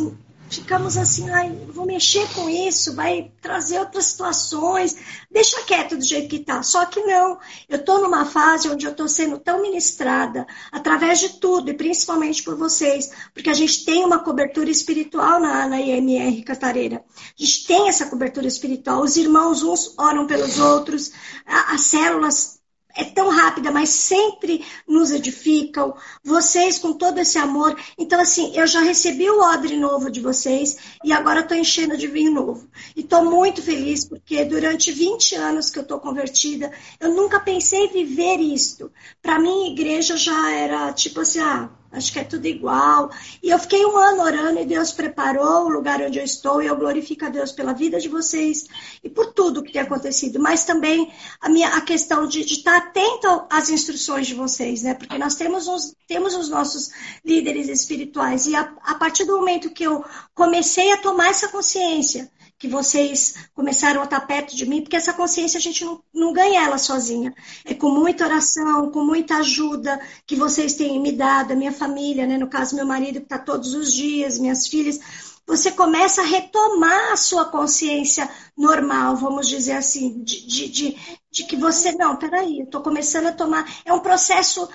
ficamos 0.50 0.96
assim, 0.96 1.30
ai, 1.30 1.56
vou 1.68 1.86
mexer 1.86 2.28
com 2.34 2.48
isso, 2.48 2.94
vai 2.94 3.30
trazer 3.40 3.78
outras 3.78 4.06
situações, 4.06 4.96
deixa 5.30 5.62
quieto 5.62 5.96
do 5.96 6.04
jeito 6.04 6.28
que 6.28 6.36
está. 6.36 6.62
Só 6.62 6.84
que 6.86 7.00
não, 7.00 7.38
eu 7.68 7.78
estou 7.78 8.00
numa 8.00 8.26
fase 8.26 8.68
onde 8.68 8.84
eu 8.84 8.90
estou 8.90 9.08
sendo 9.08 9.38
tão 9.38 9.62
ministrada, 9.62 10.46
através 10.72 11.20
de 11.20 11.40
tudo, 11.40 11.70
e 11.70 11.74
principalmente 11.74 12.42
por 12.42 12.56
vocês, 12.56 13.10
porque 13.32 13.48
a 13.48 13.54
gente 13.54 13.84
tem 13.84 14.04
uma 14.04 14.18
cobertura 14.18 14.70
espiritual 14.70 15.40
na, 15.40 15.68
na 15.68 15.80
IMR 15.80 16.42
Catareira. 16.42 17.04
A 17.16 17.42
gente 17.42 17.66
tem 17.66 17.88
essa 17.88 18.06
cobertura 18.06 18.48
espiritual, 18.48 19.02
os 19.02 19.16
irmãos 19.16 19.62
uns 19.62 19.94
oram 19.96 20.26
pelos 20.26 20.58
outros, 20.58 21.12
as 21.46 21.82
células 21.82 22.59
é 22.94 23.04
tão 23.04 23.28
rápida, 23.30 23.70
mas 23.70 23.90
sempre 23.90 24.64
nos 24.86 25.10
edificam. 25.10 25.94
Vocês 26.22 26.78
com 26.78 26.92
todo 26.92 27.18
esse 27.18 27.38
amor. 27.38 27.76
Então, 27.98 28.20
assim, 28.20 28.52
eu 28.54 28.66
já 28.66 28.80
recebi 28.80 29.28
o 29.28 29.40
odre 29.40 29.76
novo 29.76 30.10
de 30.10 30.20
vocês 30.20 30.76
e 31.04 31.12
agora 31.12 31.40
estou 31.40 31.56
enchendo 31.56 31.96
de 31.96 32.06
vinho 32.06 32.32
novo. 32.32 32.68
E 32.96 33.00
estou 33.00 33.24
muito 33.24 33.62
feliz 33.62 34.04
porque 34.04 34.44
durante 34.44 34.92
20 34.92 35.34
anos 35.36 35.70
que 35.70 35.78
eu 35.78 35.82
estou 35.82 36.00
convertida, 36.00 36.72
eu 36.98 37.14
nunca 37.14 37.40
pensei 37.40 37.86
em 37.86 37.92
viver 37.92 38.40
isto. 38.40 38.90
Para 39.22 39.38
mim, 39.38 39.72
igreja 39.72 40.16
já 40.16 40.50
era 40.50 40.92
tipo 40.92 41.20
assim, 41.20 41.40
ah, 41.40 41.70
acho 41.92 42.12
que 42.12 42.18
é 42.18 42.24
tudo 42.24 42.46
igual. 42.46 43.10
E 43.42 43.50
eu 43.50 43.58
fiquei 43.58 43.84
um 43.84 43.96
ano 43.96 44.22
orando 44.22 44.60
e 44.60 44.66
Deus 44.66 44.92
preparou 44.92 45.66
o 45.66 45.68
lugar 45.68 46.00
onde 46.00 46.18
eu 46.18 46.24
estou 46.24 46.62
e 46.62 46.66
eu 46.66 46.76
glorifico 46.76 47.24
a 47.24 47.28
Deus 47.28 47.52
pela 47.52 47.72
vida 47.72 47.98
de 47.98 48.08
vocês 48.08 48.66
e 49.02 49.08
por 49.08 49.32
tudo 49.32 49.62
que 49.62 49.72
tem 49.72 49.82
acontecido. 49.82 50.38
Mas 50.38 50.64
também 50.64 51.12
a, 51.40 51.48
minha, 51.48 51.68
a 51.68 51.80
questão 51.80 52.26
de, 52.26 52.44
de 52.44 52.54
estar 52.54 52.76
atento 52.76 53.46
às 53.50 53.70
instruções 53.70 54.26
de 54.26 54.34
vocês, 54.34 54.82
né? 54.82 54.94
Porque 54.94 55.18
nós 55.18 55.34
temos, 55.34 55.66
uns, 55.66 55.94
temos 56.06 56.34
os 56.34 56.48
nossos 56.48 56.90
líderes 57.24 57.68
espirituais 57.68 58.46
e 58.46 58.54
a, 58.54 58.72
a 58.82 58.94
partir 58.94 59.24
do 59.24 59.36
momento 59.36 59.70
que 59.70 59.84
eu 59.84 60.04
comecei 60.34 60.92
a 60.92 60.98
tomar 60.98 61.28
essa 61.28 61.48
consciência 61.48 62.30
que 62.60 62.68
vocês 62.68 63.36
começaram 63.54 64.02
a 64.02 64.04
estar 64.04 64.20
perto 64.20 64.54
de 64.54 64.66
mim, 64.66 64.82
porque 64.82 64.94
essa 64.94 65.14
consciência 65.14 65.56
a 65.56 65.60
gente 65.62 65.82
não, 65.82 66.02
não 66.12 66.30
ganha 66.30 66.62
ela 66.62 66.76
sozinha. 66.76 67.34
É 67.64 67.72
com 67.72 67.88
muita 67.88 68.26
oração, 68.26 68.90
com 68.90 69.02
muita 69.02 69.38
ajuda 69.38 69.98
que 70.26 70.36
vocês 70.36 70.74
têm 70.74 71.00
me 71.00 71.10
dado, 71.10 71.52
a 71.52 71.56
minha 71.56 71.72
família, 71.72 72.26
né? 72.26 72.36
no 72.36 72.50
caso, 72.50 72.76
meu 72.76 72.84
marido 72.84 73.18
que 73.18 73.24
está 73.24 73.38
todos 73.38 73.72
os 73.72 73.94
dias, 73.94 74.38
minhas 74.38 74.66
filhas. 74.66 75.00
Você 75.46 75.72
começa 75.72 76.20
a 76.20 76.26
retomar 76.26 77.12
a 77.12 77.16
sua 77.16 77.46
consciência 77.46 78.28
normal, 78.54 79.16
vamos 79.16 79.48
dizer 79.48 79.72
assim, 79.72 80.22
de, 80.22 80.46
de, 80.46 80.68
de, 80.68 80.96
de 81.32 81.44
que 81.44 81.56
você, 81.56 81.92
não, 81.92 82.16
peraí, 82.16 82.58
eu 82.58 82.66
estou 82.66 82.82
começando 82.82 83.28
a 83.28 83.32
tomar. 83.32 83.66
É 83.86 83.92
um 83.92 84.00
processo 84.00 84.68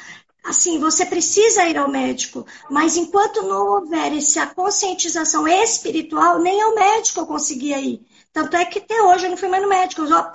assim, 0.46 0.80
você 0.80 1.06
precisa 1.06 1.66
ir 1.66 1.78
ao 1.78 1.90
médico, 1.90 2.46
mas 2.70 2.96
enquanto 2.96 3.42
não 3.42 3.66
houver 3.68 4.14
essa 4.14 4.46
conscientização 4.48 5.48
espiritual, 5.48 6.40
nem 6.40 6.62
ao 6.62 6.76
médico 6.76 7.20
eu 7.20 7.26
conseguia 7.26 7.80
ir. 7.80 8.06
Tanto 8.32 8.56
é 8.56 8.66
que 8.66 8.80
até 8.80 9.02
hoje 9.02 9.26
eu 9.26 9.32
não 9.32 9.38
fui 9.38 9.50
mais 9.50 9.64
no 9.64 9.70
médico, 9.70 10.02
eu 10.02 10.08
só 10.08 10.32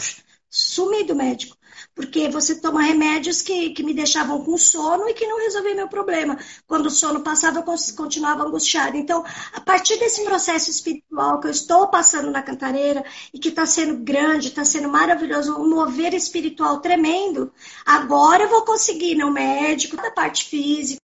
sumi 0.49 1.05
do 1.05 1.15
médico 1.15 1.60
porque 2.01 2.31
você 2.31 2.55
toma 2.55 2.83
remédios 2.83 3.43
que, 3.43 3.71
que 3.71 3.83
me 3.83 3.93
deixavam 3.93 4.43
com 4.43 4.57
sono 4.57 5.07
e 5.07 5.13
que 5.13 5.27
não 5.27 5.39
resolviam 5.39 5.77
meu 5.77 5.89
problema. 5.89 6.39
Quando 6.67 6.87
o 6.87 6.91
sono 6.91 7.21
passava, 7.21 7.59
eu 7.59 7.65
continuava 7.95 8.43
angustiada. 8.43 8.97
Então, 8.97 9.23
a 9.53 9.61
partir 9.61 9.99
desse 9.99 10.25
processo 10.25 10.71
espiritual 10.71 11.41
que 11.41 11.49
eu 11.49 11.51
estou 11.51 11.89
passando 11.89 12.31
na 12.31 12.43
cantareira 12.43 13.05
e 13.35 13.39
que 13.39 13.51
está 13.51 13.67
sendo 13.67 13.99
grande, 13.99 14.49
está 14.49 14.65
sendo 14.65 14.89
maravilhoso, 14.89 15.55
um 15.57 15.69
mover 15.69 16.15
espiritual 16.15 16.81
tremendo, 16.81 17.53
agora 17.85 18.45
eu 18.45 18.49
vou 18.49 18.65
conseguir 18.65 19.13
ir 19.13 19.19
no 19.19 19.31
médico, 19.31 19.97
da 19.97 20.11
parte 20.11 20.47
física 20.47 21.01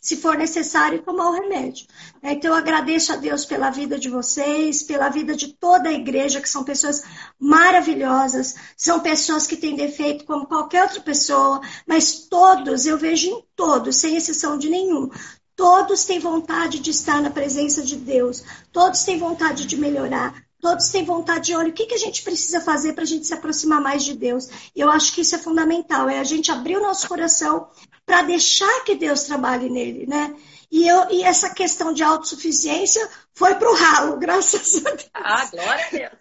se 0.00 0.16
for 0.16 0.36
necessário, 0.36 1.02
tomar 1.02 1.30
o 1.30 1.34
remédio. 1.34 1.86
É, 2.22 2.32
então, 2.32 2.50
eu 2.50 2.56
agradeço 2.56 3.12
a 3.12 3.16
Deus 3.16 3.44
pela 3.44 3.70
vida 3.70 3.98
de 3.98 4.08
vocês, 4.08 4.82
pela 4.82 5.08
vida 5.08 5.34
de 5.34 5.48
toda 5.54 5.88
a 5.88 5.92
igreja, 5.92 6.40
que 6.40 6.48
são 6.48 6.64
pessoas 6.64 7.02
maravilhosas, 7.38 8.54
são 8.76 9.00
pessoas 9.00 9.46
que 9.46 9.56
têm 9.56 9.76
defeito 9.76 10.24
como 10.24 10.46
qualquer 10.46 10.82
outra 10.82 11.00
pessoa, 11.00 11.60
mas 11.86 12.26
todos, 12.28 12.86
eu 12.86 12.98
vejo 12.98 13.28
em 13.28 13.44
todos, 13.54 13.96
sem 13.96 14.16
exceção 14.16 14.58
de 14.58 14.68
nenhum, 14.68 15.10
todos 15.56 16.04
têm 16.04 16.20
vontade 16.20 16.78
de 16.78 16.90
estar 16.90 17.20
na 17.22 17.30
presença 17.30 17.82
de 17.82 17.96
Deus, 17.96 18.44
todos 18.70 19.02
têm 19.04 19.18
vontade 19.18 19.64
de 19.66 19.76
melhorar, 19.76 20.34
todos 20.60 20.88
têm 20.88 21.04
vontade 21.04 21.46
de, 21.46 21.54
olha, 21.54 21.70
o 21.70 21.72
que, 21.72 21.86
que 21.86 21.94
a 21.94 21.98
gente 21.98 22.22
precisa 22.22 22.60
fazer 22.60 22.92
para 22.92 23.04
a 23.04 23.06
gente 23.06 23.26
se 23.26 23.32
aproximar 23.32 23.80
mais 23.80 24.04
de 24.04 24.14
Deus? 24.14 24.48
Eu 24.74 24.90
acho 24.90 25.14
que 25.14 25.20
isso 25.20 25.34
é 25.34 25.38
fundamental, 25.38 26.08
é 26.08 26.18
a 26.18 26.24
gente 26.24 26.50
abrir 26.50 26.76
o 26.76 26.82
nosso 26.82 27.08
coração 27.08 27.68
para 28.06 28.22
deixar 28.22 28.84
que 28.84 28.94
Deus 28.94 29.24
trabalhe 29.24 29.68
nele, 29.68 30.06
né? 30.06 30.34
E, 30.70 30.86
eu, 30.86 31.10
e 31.10 31.22
essa 31.22 31.52
questão 31.52 31.92
de 31.92 32.02
autossuficiência 32.02 33.06
foi 33.34 33.56
para 33.56 33.68
o 33.68 33.74
ralo, 33.74 34.16
graças 34.18 34.76
a 34.86 34.90
Deus. 34.90 35.10
Ah, 35.12 35.46
glória 35.50 35.86
a 35.86 35.90
Deus. 35.90 36.12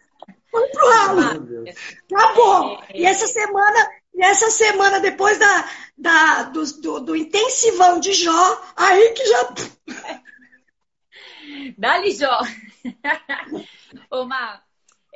Foi 0.49 0.67
para 0.69 0.86
o 0.86 0.89
ralo. 0.89 1.65
Acabou. 2.11 2.83
E 2.93 3.05
essa 3.05 3.27
semana, 3.27 3.89
e 4.13 4.25
essa 4.25 4.49
semana 4.49 4.99
depois 4.99 5.38
da, 5.38 5.69
da, 5.97 6.43
do, 6.43 6.65
do, 6.81 6.99
do 7.01 7.15
intensivão 7.15 7.99
de 7.99 8.13
Jó, 8.13 8.61
aí 8.75 9.11
que 9.11 9.25
já 9.25 9.53
Dali, 11.77 12.11
Jó! 12.11 12.39
Ô, 14.09 14.25
Má, 14.25 14.61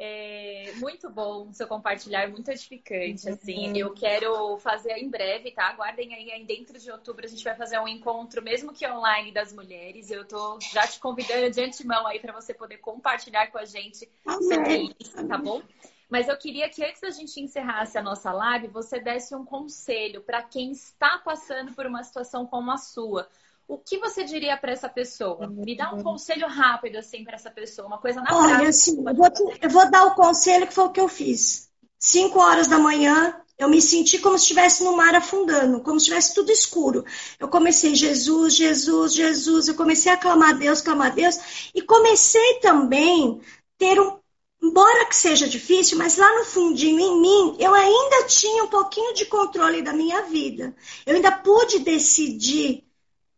é 0.01 0.71
muito 0.77 1.09
bom 1.09 1.51
seu 1.51 1.67
compartilhar, 1.67 2.29
muito 2.29 2.49
edificante. 2.49 3.27
Assim, 3.27 3.77
eu 3.77 3.93
quero 3.93 4.57
fazer 4.59 4.93
em 4.93 5.09
breve, 5.09 5.51
tá? 5.51 5.67
Aguardem 5.67 6.15
aí, 6.15 6.45
dentro 6.45 6.79
de 6.79 6.89
outubro 6.89 7.25
a 7.25 7.27
gente 7.27 7.43
vai 7.43 7.53
fazer 7.53 7.77
um 7.79 7.87
encontro, 7.87 8.41
mesmo 8.41 8.71
que 8.71 8.87
online, 8.87 9.33
das 9.33 9.51
mulheres. 9.51 10.09
Eu 10.09 10.23
tô 10.23 10.57
já 10.71 10.87
te 10.87 11.01
convidando 11.01 11.51
de 11.51 11.61
antemão 11.61 12.07
aí 12.07 12.17
para 12.17 12.31
você 12.31 12.53
poder 12.53 12.77
compartilhar 12.77 13.47
com 13.47 13.57
a 13.57 13.65
gente 13.65 14.09
sobre 14.23 14.95
isso, 14.97 15.27
tá 15.27 15.37
bom? 15.37 15.61
Mas 16.09 16.29
eu 16.29 16.37
queria 16.37 16.69
que 16.69 16.81
antes 16.81 17.01
da 17.01 17.11
gente 17.11 17.37
encerrasse 17.41 17.97
a 17.97 18.01
nossa 18.01 18.31
live, 18.31 18.67
você 18.67 19.01
desse 19.01 19.35
um 19.35 19.43
conselho 19.43 20.21
para 20.21 20.41
quem 20.41 20.71
está 20.71 21.17
passando 21.17 21.73
por 21.73 21.85
uma 21.85 22.03
situação 22.03 22.45
como 22.45 22.71
a 22.71 22.77
sua 22.77 23.27
o 23.69 23.77
que 23.77 23.99
você 23.99 24.23
diria 24.23 24.57
para 24.57 24.71
essa 24.71 24.89
pessoa? 24.89 25.47
Me 25.47 25.77
dá 25.77 25.93
um 25.93 26.01
conselho 26.01 26.47
rápido, 26.47 26.97
assim, 26.97 27.23
para 27.23 27.35
essa 27.35 27.51
pessoa, 27.51 27.87
uma 27.87 27.99
coisa 27.99 28.19
na 28.19 28.35
Olha, 28.35 28.55
prática. 28.55 28.69
Assim, 28.69 28.97
eu, 29.07 29.13
vou, 29.13 29.53
eu 29.61 29.69
vou 29.69 29.91
dar 29.91 30.05
o 30.05 30.15
conselho 30.15 30.65
que 30.65 30.73
foi 30.73 30.85
o 30.85 30.89
que 30.89 30.99
eu 30.99 31.07
fiz. 31.07 31.69
Cinco 31.99 32.39
horas 32.39 32.67
da 32.67 32.79
manhã, 32.79 33.39
eu 33.59 33.69
me 33.69 33.79
senti 33.79 34.17
como 34.17 34.39
se 34.39 34.45
estivesse 34.45 34.83
no 34.83 34.97
mar 34.97 35.13
afundando, 35.13 35.81
como 35.81 35.99
se 35.99 36.05
estivesse 36.05 36.33
tudo 36.33 36.51
escuro. 36.51 37.05
Eu 37.39 37.47
comecei, 37.47 37.93
Jesus, 37.93 38.55
Jesus, 38.55 39.13
Jesus. 39.13 39.67
Eu 39.67 39.75
comecei 39.75 40.11
a 40.11 40.17
clamar 40.17 40.49
a 40.49 40.53
Deus, 40.53 40.81
clamar 40.81 41.11
a 41.11 41.15
Deus. 41.15 41.69
E 41.75 41.83
comecei 41.83 42.55
também 42.61 43.39
ter 43.77 44.01
um. 44.01 44.17
Embora 44.61 45.05
que 45.05 45.15
seja 45.15 45.47
difícil, 45.47 45.97
mas 45.97 46.17
lá 46.17 46.37
no 46.37 46.43
fundinho 46.43 46.99
em 46.99 47.21
mim, 47.21 47.55
eu 47.59 47.73
ainda 47.73 48.25
tinha 48.27 48.63
um 48.65 48.67
pouquinho 48.67 49.13
de 49.13 49.25
controle 49.25 49.81
da 49.81 49.93
minha 49.93 50.23
vida. 50.23 50.75
Eu 51.05 51.15
ainda 51.15 51.31
pude 51.31 51.79
decidir 51.79 52.88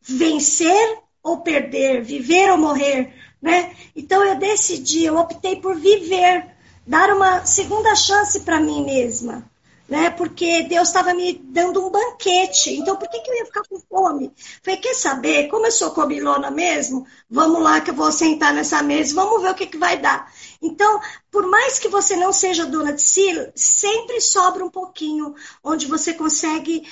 vencer 0.02 1.00
ou 1.24 1.38
perder, 1.38 2.02
viver 2.02 2.52
ou 2.52 2.58
morrer, 2.58 3.14
né? 3.42 3.76
Então 3.96 4.24
eu 4.24 4.36
decidi, 4.36 5.06
eu 5.06 5.18
optei 5.18 5.56
por 5.58 5.76
viver, 5.76 6.48
dar 6.86 7.14
uma 7.16 7.46
segunda 7.46 7.96
chance 7.96 8.40
para 8.42 8.60
mim 8.60 8.84
mesma, 8.84 9.50
né? 9.88 10.10
Porque 10.10 10.64
Deus 10.64 10.88
estava 10.88 11.14
me 11.14 11.34
dando 11.34 11.86
um 11.86 11.92
banquete. 11.92 12.72
Então 12.72 12.96
por 12.96 13.08
que, 13.08 13.20
que 13.20 13.30
eu 13.30 13.36
ia 13.36 13.46
ficar 13.46 13.62
com 13.70 13.80
fome? 13.80 14.32
Falei, 14.64 14.80
quer 14.80 14.96
saber? 14.96 15.48
Como 15.48 15.66
eu 15.66 15.72
sou 15.72 15.92
comilona 15.92 16.50
mesmo, 16.50 17.06
vamos 17.30 17.62
lá 17.62 17.82
que 17.82 17.92
eu 17.92 17.96
vou 17.96 18.12
sentar 18.12 18.54
nessa 18.54 18.82
mesa, 18.82 19.14
vamos 19.14 19.42
ver 19.42 19.52
o 19.52 19.56
que, 19.56 19.68
que 19.68 19.78
vai 19.78 19.98
dar. 19.98 20.32
Então, 20.62 21.00
por 21.30 21.48
mais 21.48 21.78
que 21.78 21.88
você 21.88 22.16
não 22.16 22.32
seja 22.34 22.66
dona 22.66 22.94
de 22.94 23.02
si, 23.02 23.52
sempre 23.56 24.20
sobra 24.22 24.66
um 24.66 24.70
pouquinho 24.70 25.36
onde 25.64 25.86
você 25.88 26.14
consegue 26.14 26.88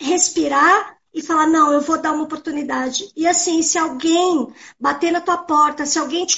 respirar 0.00 0.98
e 1.14 1.22
falar: 1.22 1.46
não, 1.46 1.72
eu 1.72 1.80
vou 1.80 2.00
dar 2.00 2.12
uma 2.12 2.24
oportunidade. 2.24 3.10
E 3.16 3.26
assim, 3.26 3.62
se 3.62 3.78
alguém 3.78 4.52
bater 4.78 5.12
na 5.12 5.20
tua 5.20 5.38
porta, 5.38 5.86
se 5.86 5.98
alguém 5.98 6.26
te 6.26 6.36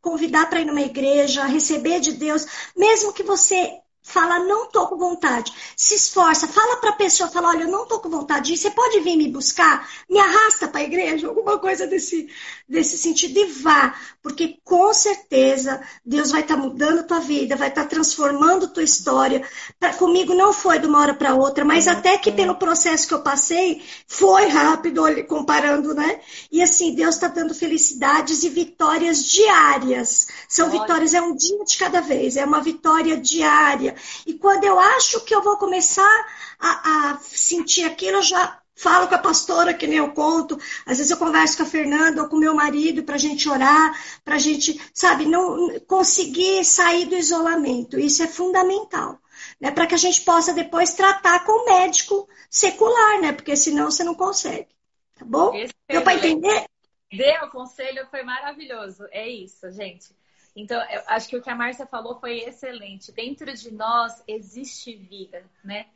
convidar 0.00 0.50
para 0.50 0.60
ir 0.60 0.64
numa 0.64 0.82
igreja, 0.82 1.44
receber 1.44 2.00
de 2.00 2.12
Deus, 2.12 2.46
mesmo 2.76 3.12
que 3.12 3.22
você 3.22 3.80
Fala, 4.06 4.38
não 4.38 4.70
tô 4.70 4.86
com 4.86 4.96
vontade. 4.96 5.52
Se 5.76 5.96
esforça, 5.96 6.46
fala 6.46 6.76
para 6.76 6.90
a 6.90 6.96
pessoa, 6.96 7.28
fala, 7.28 7.48
olha, 7.48 7.64
eu 7.64 7.70
não 7.70 7.88
tô 7.88 7.98
com 7.98 8.08
vontade. 8.08 8.54
E 8.54 8.56
você 8.56 8.70
pode 8.70 9.00
vir 9.00 9.16
me 9.16 9.28
buscar, 9.28 9.86
me 10.08 10.20
arrasta 10.20 10.68
para 10.68 10.80
a 10.80 10.84
igreja, 10.84 11.26
alguma 11.26 11.58
coisa 11.58 11.88
desse, 11.88 12.28
desse 12.68 12.96
sentido 12.96 13.36
e 13.36 13.46
vá, 13.46 13.96
porque 14.22 14.60
com 14.62 14.94
certeza 14.94 15.82
Deus 16.04 16.30
vai 16.30 16.42
estar 16.42 16.54
tá 16.54 16.62
mudando 16.62 17.04
tua 17.04 17.18
vida, 17.18 17.56
vai 17.56 17.66
estar 17.66 17.82
tá 17.82 17.88
transformando 17.88 18.68
tua 18.68 18.84
história. 18.84 19.42
Pra, 19.80 19.92
comigo 19.92 20.32
não 20.34 20.52
foi 20.52 20.78
de 20.78 20.86
uma 20.86 21.00
hora 21.00 21.14
para 21.14 21.34
outra, 21.34 21.64
mas 21.64 21.88
até 21.88 22.16
que 22.16 22.30
pelo 22.30 22.54
processo 22.54 23.08
que 23.08 23.14
eu 23.14 23.22
passei 23.22 23.82
foi 24.06 24.46
rápido, 24.46 25.02
comparando, 25.26 25.92
né? 25.94 26.20
E 26.52 26.62
assim, 26.62 26.94
Deus 26.94 27.16
está 27.16 27.26
dando 27.26 27.52
felicidades 27.52 28.44
e 28.44 28.48
vitórias 28.48 29.24
diárias. 29.24 30.28
São 30.48 30.70
Olha. 30.70 30.80
vitórias, 30.80 31.12
é 31.12 31.20
um 31.20 31.34
dia 31.34 31.64
de 31.64 31.76
cada 31.76 32.00
vez, 32.00 32.36
é 32.36 32.44
uma 32.44 32.60
vitória 32.60 33.16
diária. 33.16 33.95
E 34.26 34.34
quando 34.34 34.64
eu 34.64 34.78
acho 34.78 35.20
que 35.24 35.34
eu 35.34 35.42
vou 35.42 35.56
começar 35.56 36.26
a, 36.58 37.10
a 37.10 37.18
sentir 37.18 37.84
aquilo, 37.84 38.18
eu 38.18 38.22
já 38.22 38.60
falo 38.76 39.08
com 39.08 39.14
a 39.14 39.18
pastora, 39.18 39.72
que 39.72 39.86
nem 39.86 39.98
eu 39.98 40.12
conto. 40.12 40.58
Às 40.84 40.98
vezes 40.98 41.10
eu 41.10 41.16
converso 41.16 41.56
com 41.56 41.62
a 41.62 41.66
Fernanda 41.66 42.22
ou 42.22 42.28
com 42.28 42.36
meu 42.36 42.54
marido 42.54 43.02
para 43.02 43.14
a 43.14 43.18
gente 43.18 43.48
orar, 43.48 43.98
para 44.22 44.36
a 44.36 44.38
gente, 44.38 44.78
sabe, 44.92 45.24
não 45.24 45.80
conseguir 45.80 46.64
sair 46.64 47.06
do 47.06 47.16
isolamento. 47.16 47.98
Isso 47.98 48.22
é 48.22 48.26
fundamental. 48.26 49.18
Né, 49.60 49.70
para 49.70 49.86
que 49.86 49.94
a 49.94 49.98
gente 49.98 50.20
possa 50.20 50.52
depois 50.52 50.92
tratar 50.92 51.44
com 51.44 51.52
o 51.52 51.64
médico 51.64 52.28
secular, 52.50 53.20
né? 53.20 53.32
Porque 53.32 53.56
senão 53.56 53.90
você 53.90 54.04
não 54.04 54.14
consegue. 54.14 54.68
Tá 55.14 55.24
bom? 55.24 55.52
Deu 55.88 56.02
para 56.02 56.14
entender? 56.14 56.66
Deu, 57.10 57.44
o 57.44 57.50
conselho 57.50 58.06
foi 58.10 58.22
maravilhoso. 58.22 59.06
É 59.10 59.26
isso, 59.28 59.70
gente. 59.70 60.14
Então, 60.56 60.80
eu 60.90 61.02
acho 61.08 61.28
que 61.28 61.36
o 61.36 61.42
que 61.42 61.50
a 61.50 61.54
Márcia 61.54 61.86
falou 61.86 62.18
foi 62.18 62.38
excelente. 62.38 63.12
Dentro 63.12 63.52
de 63.52 63.70
nós 63.70 64.24
existe 64.26 64.96
vida, 64.96 65.44
né? 65.62 65.86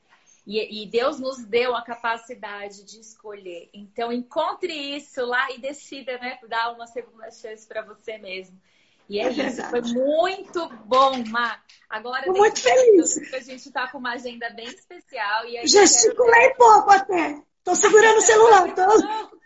E, 0.47 0.83
e, 0.83 0.87
Deus 0.87 1.19
nos 1.19 1.45
deu 1.45 1.75
a 1.75 1.83
capacidade 1.83 2.85
de 2.85 3.01
escolher. 3.01 3.71
Então, 3.73 4.13
encontre 4.13 4.73
isso 4.73 5.25
lá 5.25 5.51
e 5.51 5.59
decida, 5.59 6.19
né? 6.19 6.39
Dar 6.47 6.73
uma 6.73 6.87
segunda 6.87 7.31
chance 7.31 7.67
para 7.67 7.83
você 7.83 8.19
mesmo. 8.19 8.61
E 9.09 9.19
é, 9.19 9.25
é 9.25 9.31
isso. 9.31 9.63
Verdade. 9.63 9.71
Foi 9.71 9.93
muito 9.93 10.69
bom, 10.85 11.25
Má. 11.29 11.61
Agora, 11.89 12.25
Tô 12.25 12.33
muito 12.33 12.61
feliz. 12.61 13.17
A 13.33 13.41
gente 13.41 13.67
está 13.67 13.89
com 13.89 13.99
uma 13.99 14.13
agenda 14.13 14.51
bem 14.51 14.67
especial. 14.67 15.47
E 15.47 15.67
Gesticulei 15.67 16.49
quero... 16.49 16.57
pouco 16.57 16.91
até. 16.91 17.43
Tô 17.65 17.75
segurando 17.75 18.19
o 18.19 18.23
celular. 18.23 18.75
Tô... 18.75 18.83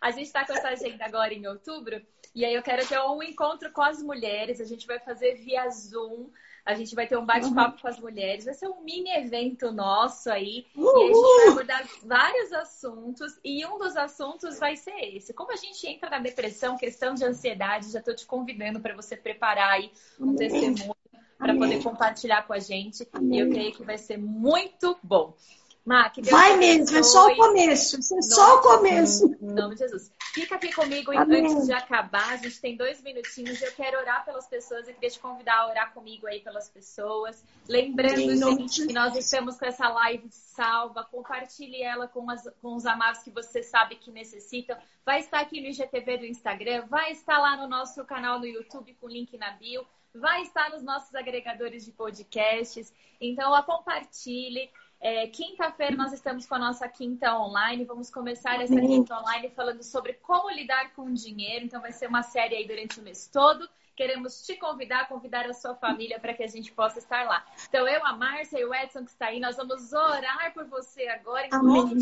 A 0.00 0.10
gente 0.10 0.26
está 0.26 0.44
com 0.44 0.52
essa 0.52 0.68
agenda 0.68 1.02
agora 1.06 1.32
em 1.32 1.46
outubro. 1.46 2.00
E 2.34 2.44
aí 2.44 2.54
eu 2.54 2.62
quero 2.62 2.86
ter 2.86 3.00
um 3.00 3.22
encontro 3.22 3.70
com 3.70 3.80
as 3.80 4.02
mulheres. 4.02 4.60
A 4.60 4.64
gente 4.64 4.86
vai 4.86 4.98
fazer 4.98 5.34
via 5.36 5.70
Zoom. 5.70 6.30
A 6.64 6.74
gente 6.74 6.94
vai 6.94 7.06
ter 7.06 7.16
um 7.16 7.24
bate-papo 7.24 7.76
uhum. 7.76 7.82
com 7.82 7.88
as 7.88 8.00
mulheres. 8.00 8.44
Vai 8.44 8.54
ser 8.54 8.66
um 8.68 8.80
mini 8.82 9.10
evento 9.10 9.70
nosso 9.70 10.30
aí. 10.30 10.66
Uhul. 10.74 10.98
E 10.98 11.02
a 11.02 11.06
gente 11.06 11.36
vai 11.36 11.48
abordar 11.48 11.88
vários 12.02 12.52
assuntos. 12.52 13.38
E 13.44 13.64
um 13.66 13.78
dos 13.78 13.96
assuntos 13.96 14.58
vai 14.58 14.74
ser 14.74 14.98
esse. 15.14 15.32
Como 15.32 15.52
a 15.52 15.56
gente 15.56 15.86
entra 15.86 16.10
na 16.10 16.18
depressão, 16.18 16.76
questão 16.76 17.14
de 17.14 17.24
ansiedade, 17.24 17.92
já 17.92 18.00
estou 18.00 18.16
te 18.16 18.26
convidando 18.26 18.80
para 18.80 18.96
você 18.96 19.16
preparar 19.16 19.72
aí 19.72 19.92
um 20.18 20.30
Amém. 20.30 20.36
testemunho 20.36 20.96
para 21.38 21.54
poder 21.54 21.82
compartilhar 21.82 22.46
com 22.46 22.52
a 22.52 22.58
gente. 22.58 23.06
Amém. 23.12 23.38
E 23.38 23.42
eu 23.42 23.50
creio 23.50 23.72
que 23.72 23.84
vai 23.84 23.98
ser 23.98 24.16
muito 24.16 24.98
bom. 25.02 25.36
Má, 25.84 26.10
Vai 26.30 26.56
mesmo, 26.56 26.96
é 26.96 27.02
só 27.02 27.26
o 27.26 27.36
começo. 27.36 27.96
é 27.96 28.22
só 28.22 28.56
o 28.56 28.62
começo. 28.62 29.36
Em 29.38 29.52
nome 29.52 29.74
de 29.74 29.80
Jesus. 29.80 30.10
Fica 30.32 30.54
aqui 30.54 30.72
comigo 30.72 31.14
Amém. 31.14 31.42
antes 31.42 31.66
de 31.66 31.74
acabar. 31.74 32.32
A 32.32 32.36
gente 32.38 32.58
tem 32.58 32.74
dois 32.74 33.02
minutinhos. 33.02 33.60
Eu 33.60 33.70
quero 33.72 33.98
orar 33.98 34.24
pelas 34.24 34.46
pessoas. 34.46 34.88
Eu 34.88 34.94
queria 34.94 35.10
te 35.10 35.20
convidar 35.20 35.58
a 35.58 35.68
orar 35.68 35.92
comigo 35.92 36.26
aí 36.26 36.40
pelas 36.40 36.70
pessoas. 36.70 37.44
Lembrando, 37.68 38.16
gente, 38.56 38.86
que 38.86 38.94
nós 38.94 39.14
estamos 39.14 39.58
com 39.58 39.66
essa 39.66 39.86
live 39.90 40.26
salva. 40.30 41.04
Compartilhe 41.04 41.82
ela 41.82 42.08
com, 42.08 42.30
as, 42.30 42.48
com 42.62 42.74
os 42.74 42.86
amados 42.86 43.22
que 43.22 43.30
você 43.30 43.62
sabe 43.62 43.96
que 43.96 44.10
necessitam. 44.10 44.78
Vai 45.04 45.20
estar 45.20 45.40
aqui 45.40 45.60
no 45.60 45.66
IGTV 45.66 46.16
do 46.16 46.24
Instagram. 46.24 46.86
Vai 46.86 47.12
estar 47.12 47.36
lá 47.36 47.58
no 47.58 47.68
nosso 47.68 48.02
canal 48.06 48.38
no 48.38 48.46
YouTube 48.46 48.96
com 48.98 49.06
o 49.06 49.10
link 49.10 49.36
na 49.36 49.50
bio. 49.50 49.86
Vai 50.14 50.42
estar 50.42 50.70
nos 50.70 50.82
nossos 50.82 51.14
agregadores 51.14 51.84
de 51.84 51.92
podcasts. 51.92 52.90
Então, 53.20 53.54
a 53.54 53.62
compartilhe. 53.62 54.70
É, 55.04 55.26
Quinta-feira 55.26 55.94
nós 55.94 56.14
estamos 56.14 56.46
com 56.46 56.54
a 56.54 56.58
nossa 56.58 56.88
quinta 56.88 57.38
online. 57.38 57.84
Vamos 57.84 58.10
começar 58.10 58.62
essa 58.62 58.80
quinta 58.80 59.14
online 59.20 59.50
falando 59.50 59.82
sobre 59.82 60.14
como 60.14 60.48
lidar 60.48 60.94
com 60.94 61.02
o 61.02 61.12
dinheiro. 61.12 61.66
Então 61.66 61.78
vai 61.78 61.92
ser 61.92 62.06
uma 62.06 62.22
série 62.22 62.56
aí 62.56 62.66
durante 62.66 62.98
o 62.98 63.02
mês 63.02 63.28
todo. 63.30 63.68
Queremos 63.96 64.44
te 64.44 64.56
convidar, 64.56 65.08
convidar 65.08 65.46
a 65.46 65.54
sua 65.54 65.74
família 65.74 66.18
para 66.18 66.34
que 66.34 66.42
a 66.42 66.48
gente 66.48 66.72
possa 66.72 66.98
estar 66.98 67.24
lá. 67.26 67.44
Então, 67.68 67.86
eu, 67.86 68.04
a 68.04 68.12
Márcia 68.16 68.58
e 68.58 68.64
o 68.64 68.74
Edson 68.74 69.04
que 69.04 69.10
está 69.10 69.26
aí, 69.26 69.38
nós 69.38 69.56
vamos 69.56 69.92
orar 69.92 70.52
por 70.52 70.64
você 70.66 71.06
agora 71.08 71.46
em 71.46 71.50
nome 71.50 71.94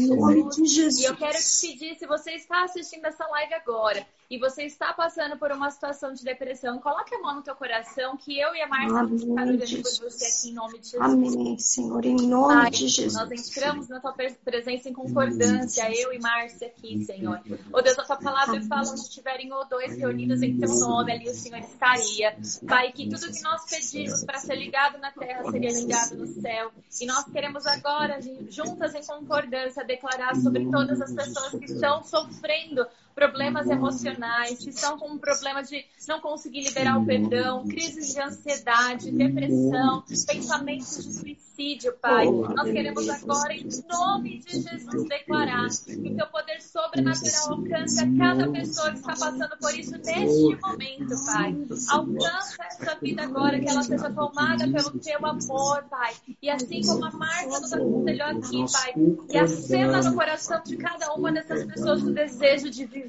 de 0.51 0.67
Jesus. 0.67 0.99
E 1.01 1.05
eu 1.05 1.17
quero 1.17 1.37
te 1.37 1.61
pedir, 1.61 1.95
se 1.97 2.07
você 2.07 2.33
está 2.33 2.65
assistindo 2.65 3.05
essa 3.05 3.27
live 3.27 3.55
agora 3.55 4.07
e 4.31 4.39
você 4.39 4.65
está 4.65 4.93
passando 4.95 5.37
por 5.37 5.53
uma 5.53 5.71
situação 5.71 6.15
de 6.15 6.25
depressão, 6.25 6.79
coloque 6.79 7.15
a 7.15 7.19
mão 7.21 7.37
no 7.37 7.43
teu 7.43 7.55
coração 7.55 8.17
que 8.17 8.39
eu 8.39 8.55
e 8.55 8.63
a 8.63 8.67
Márcia 8.67 8.93
vamos 8.93 9.23
estar 9.23 9.43
orando 9.43 9.59
por 9.59 10.11
você 10.11 10.25
aqui 10.25 10.49
em 10.51 10.55
nome 10.55 10.79
de 10.79 10.89
Jesus. 10.89 11.03
Amém, 11.03 11.59
Senhor, 11.59 12.05
em 12.05 12.27
nome 12.27 12.63
Pai, 12.63 12.71
de 12.71 12.89
Jesus. 12.89 13.15
Nós 13.15 13.31
entramos 13.31 13.89
na 13.89 14.01
tua 14.01 14.15
presença 14.43 14.89
em 14.89 14.93
concordância, 14.95 15.91
eu 15.95 16.13
e 16.13 16.19
Márcia 16.19 16.69
aqui, 16.69 17.05
Senhor. 17.05 17.43
Oh 17.73 17.83
Deus, 17.83 17.99
a 17.99 18.05
tua 18.05 18.17
palavra 18.17 18.61
fala 18.63 18.89
onde 18.89 19.01
estiverem 19.01 19.53
ou 19.53 19.67
dois 19.67 19.97
reunidos 19.99 20.41
em 20.41 20.59
teu 20.59 20.75
nome, 20.77 21.13
ali 21.13 21.29
o 21.29 21.35
Senhor 21.35 21.63
estaria. 21.83 22.37
Pai, 22.67 22.93
que 22.93 23.09
tudo 23.09 23.33
que 23.33 23.43
nós 23.43 23.69
pedimos 23.69 24.25
para 24.25 24.39
ser 24.39 24.55
ligado 24.55 24.99
na 24.99 25.11
terra 25.11 25.51
seria 25.51 25.73
ligado 25.73 26.17
no 26.17 26.27
céu. 26.27 26.71
E 27.01 27.07
nós 27.07 27.25
queremos 27.25 27.67
agora, 27.67 28.21
juntas 28.49 28.95
em 28.95 29.05
concordância, 29.05 29.85
declarar 29.85 30.37
sobre 30.37 30.71
todas 30.71 31.01
as 31.01 31.13
pessoas 31.13 31.51
que 31.51 31.65
estão 31.65 32.03
sofrendo 32.05 32.87
problemas 33.15 33.69
emocionais, 33.69 34.59
que 34.59 34.71
estão 34.71 34.99
com 34.99 35.17
problemas 35.19 35.69
de 35.69 35.85
não 36.09 36.21
conseguir 36.21 36.63
liberar 36.63 36.99
o 36.99 37.07
perdão, 37.07 37.67
crises 37.67 38.15
de 38.15 38.21
ansiedade, 38.21 39.11
depressão, 39.11 40.03
pensamentos 40.27 40.97
de 40.97 41.13
suicídio, 41.13 41.95
Pai. 42.01 42.27
Nós 42.27 42.71
queremos 42.71 43.09
agora, 43.09 43.55
em 43.55 43.69
nome 43.89 44.39
de 44.41 44.61
Jesus, 44.61 45.09
declarar 45.09 45.69
que 45.69 45.93
o 45.95 46.17
teu 46.17 46.27
poder 46.27 46.61
sobrenatural 46.61 47.53
alcance 47.53 48.03
a 48.03 48.19
cada 48.19 48.51
pessoa 48.51 48.91
que 48.91 48.99
está 48.99 49.15
passando 49.15 49.57
por 49.61 49.75
isso 49.75 49.93
neste 49.93 50.61
momento, 50.61 51.25
Pai. 51.27 51.55
Alcança 51.91 52.65
essa 52.65 52.95
vida 52.97 53.23
agora, 53.23 53.61
que 53.61 53.69
ela 53.69 53.83
seja 53.83 54.11
tomada 54.11 54.65
pelo 54.71 54.91
teu 54.99 55.27
amor, 55.27 55.85
Pai. 55.91 56.15
E 56.41 56.51
assim 56.51 56.83
como 56.83 57.05
a 57.05 57.11
Marta 57.11 57.61
nos 57.61 57.73
aconselhou 57.73 58.27
aqui, 58.29 58.73
Pai, 58.73 58.95
e 59.31 59.39
acenda 59.39 60.03
no 60.03 60.15
coração 60.15 60.63
de 60.65 60.77
cada 60.77 61.13
uma 61.15 61.31
dessas 61.31 61.65
pessoas 61.65 62.03
o 62.03 62.13
desejo 62.13 62.71
de 62.71 62.85
viver. 62.87 63.02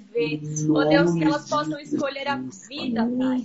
Oh 0.70 0.86
Deus, 0.86 1.14
que 1.14 1.24
elas 1.24 1.48
possam 1.50 1.80
escolher 1.80 2.28
a 2.28 2.38
vida, 2.70 3.06
Pai. 3.18 3.44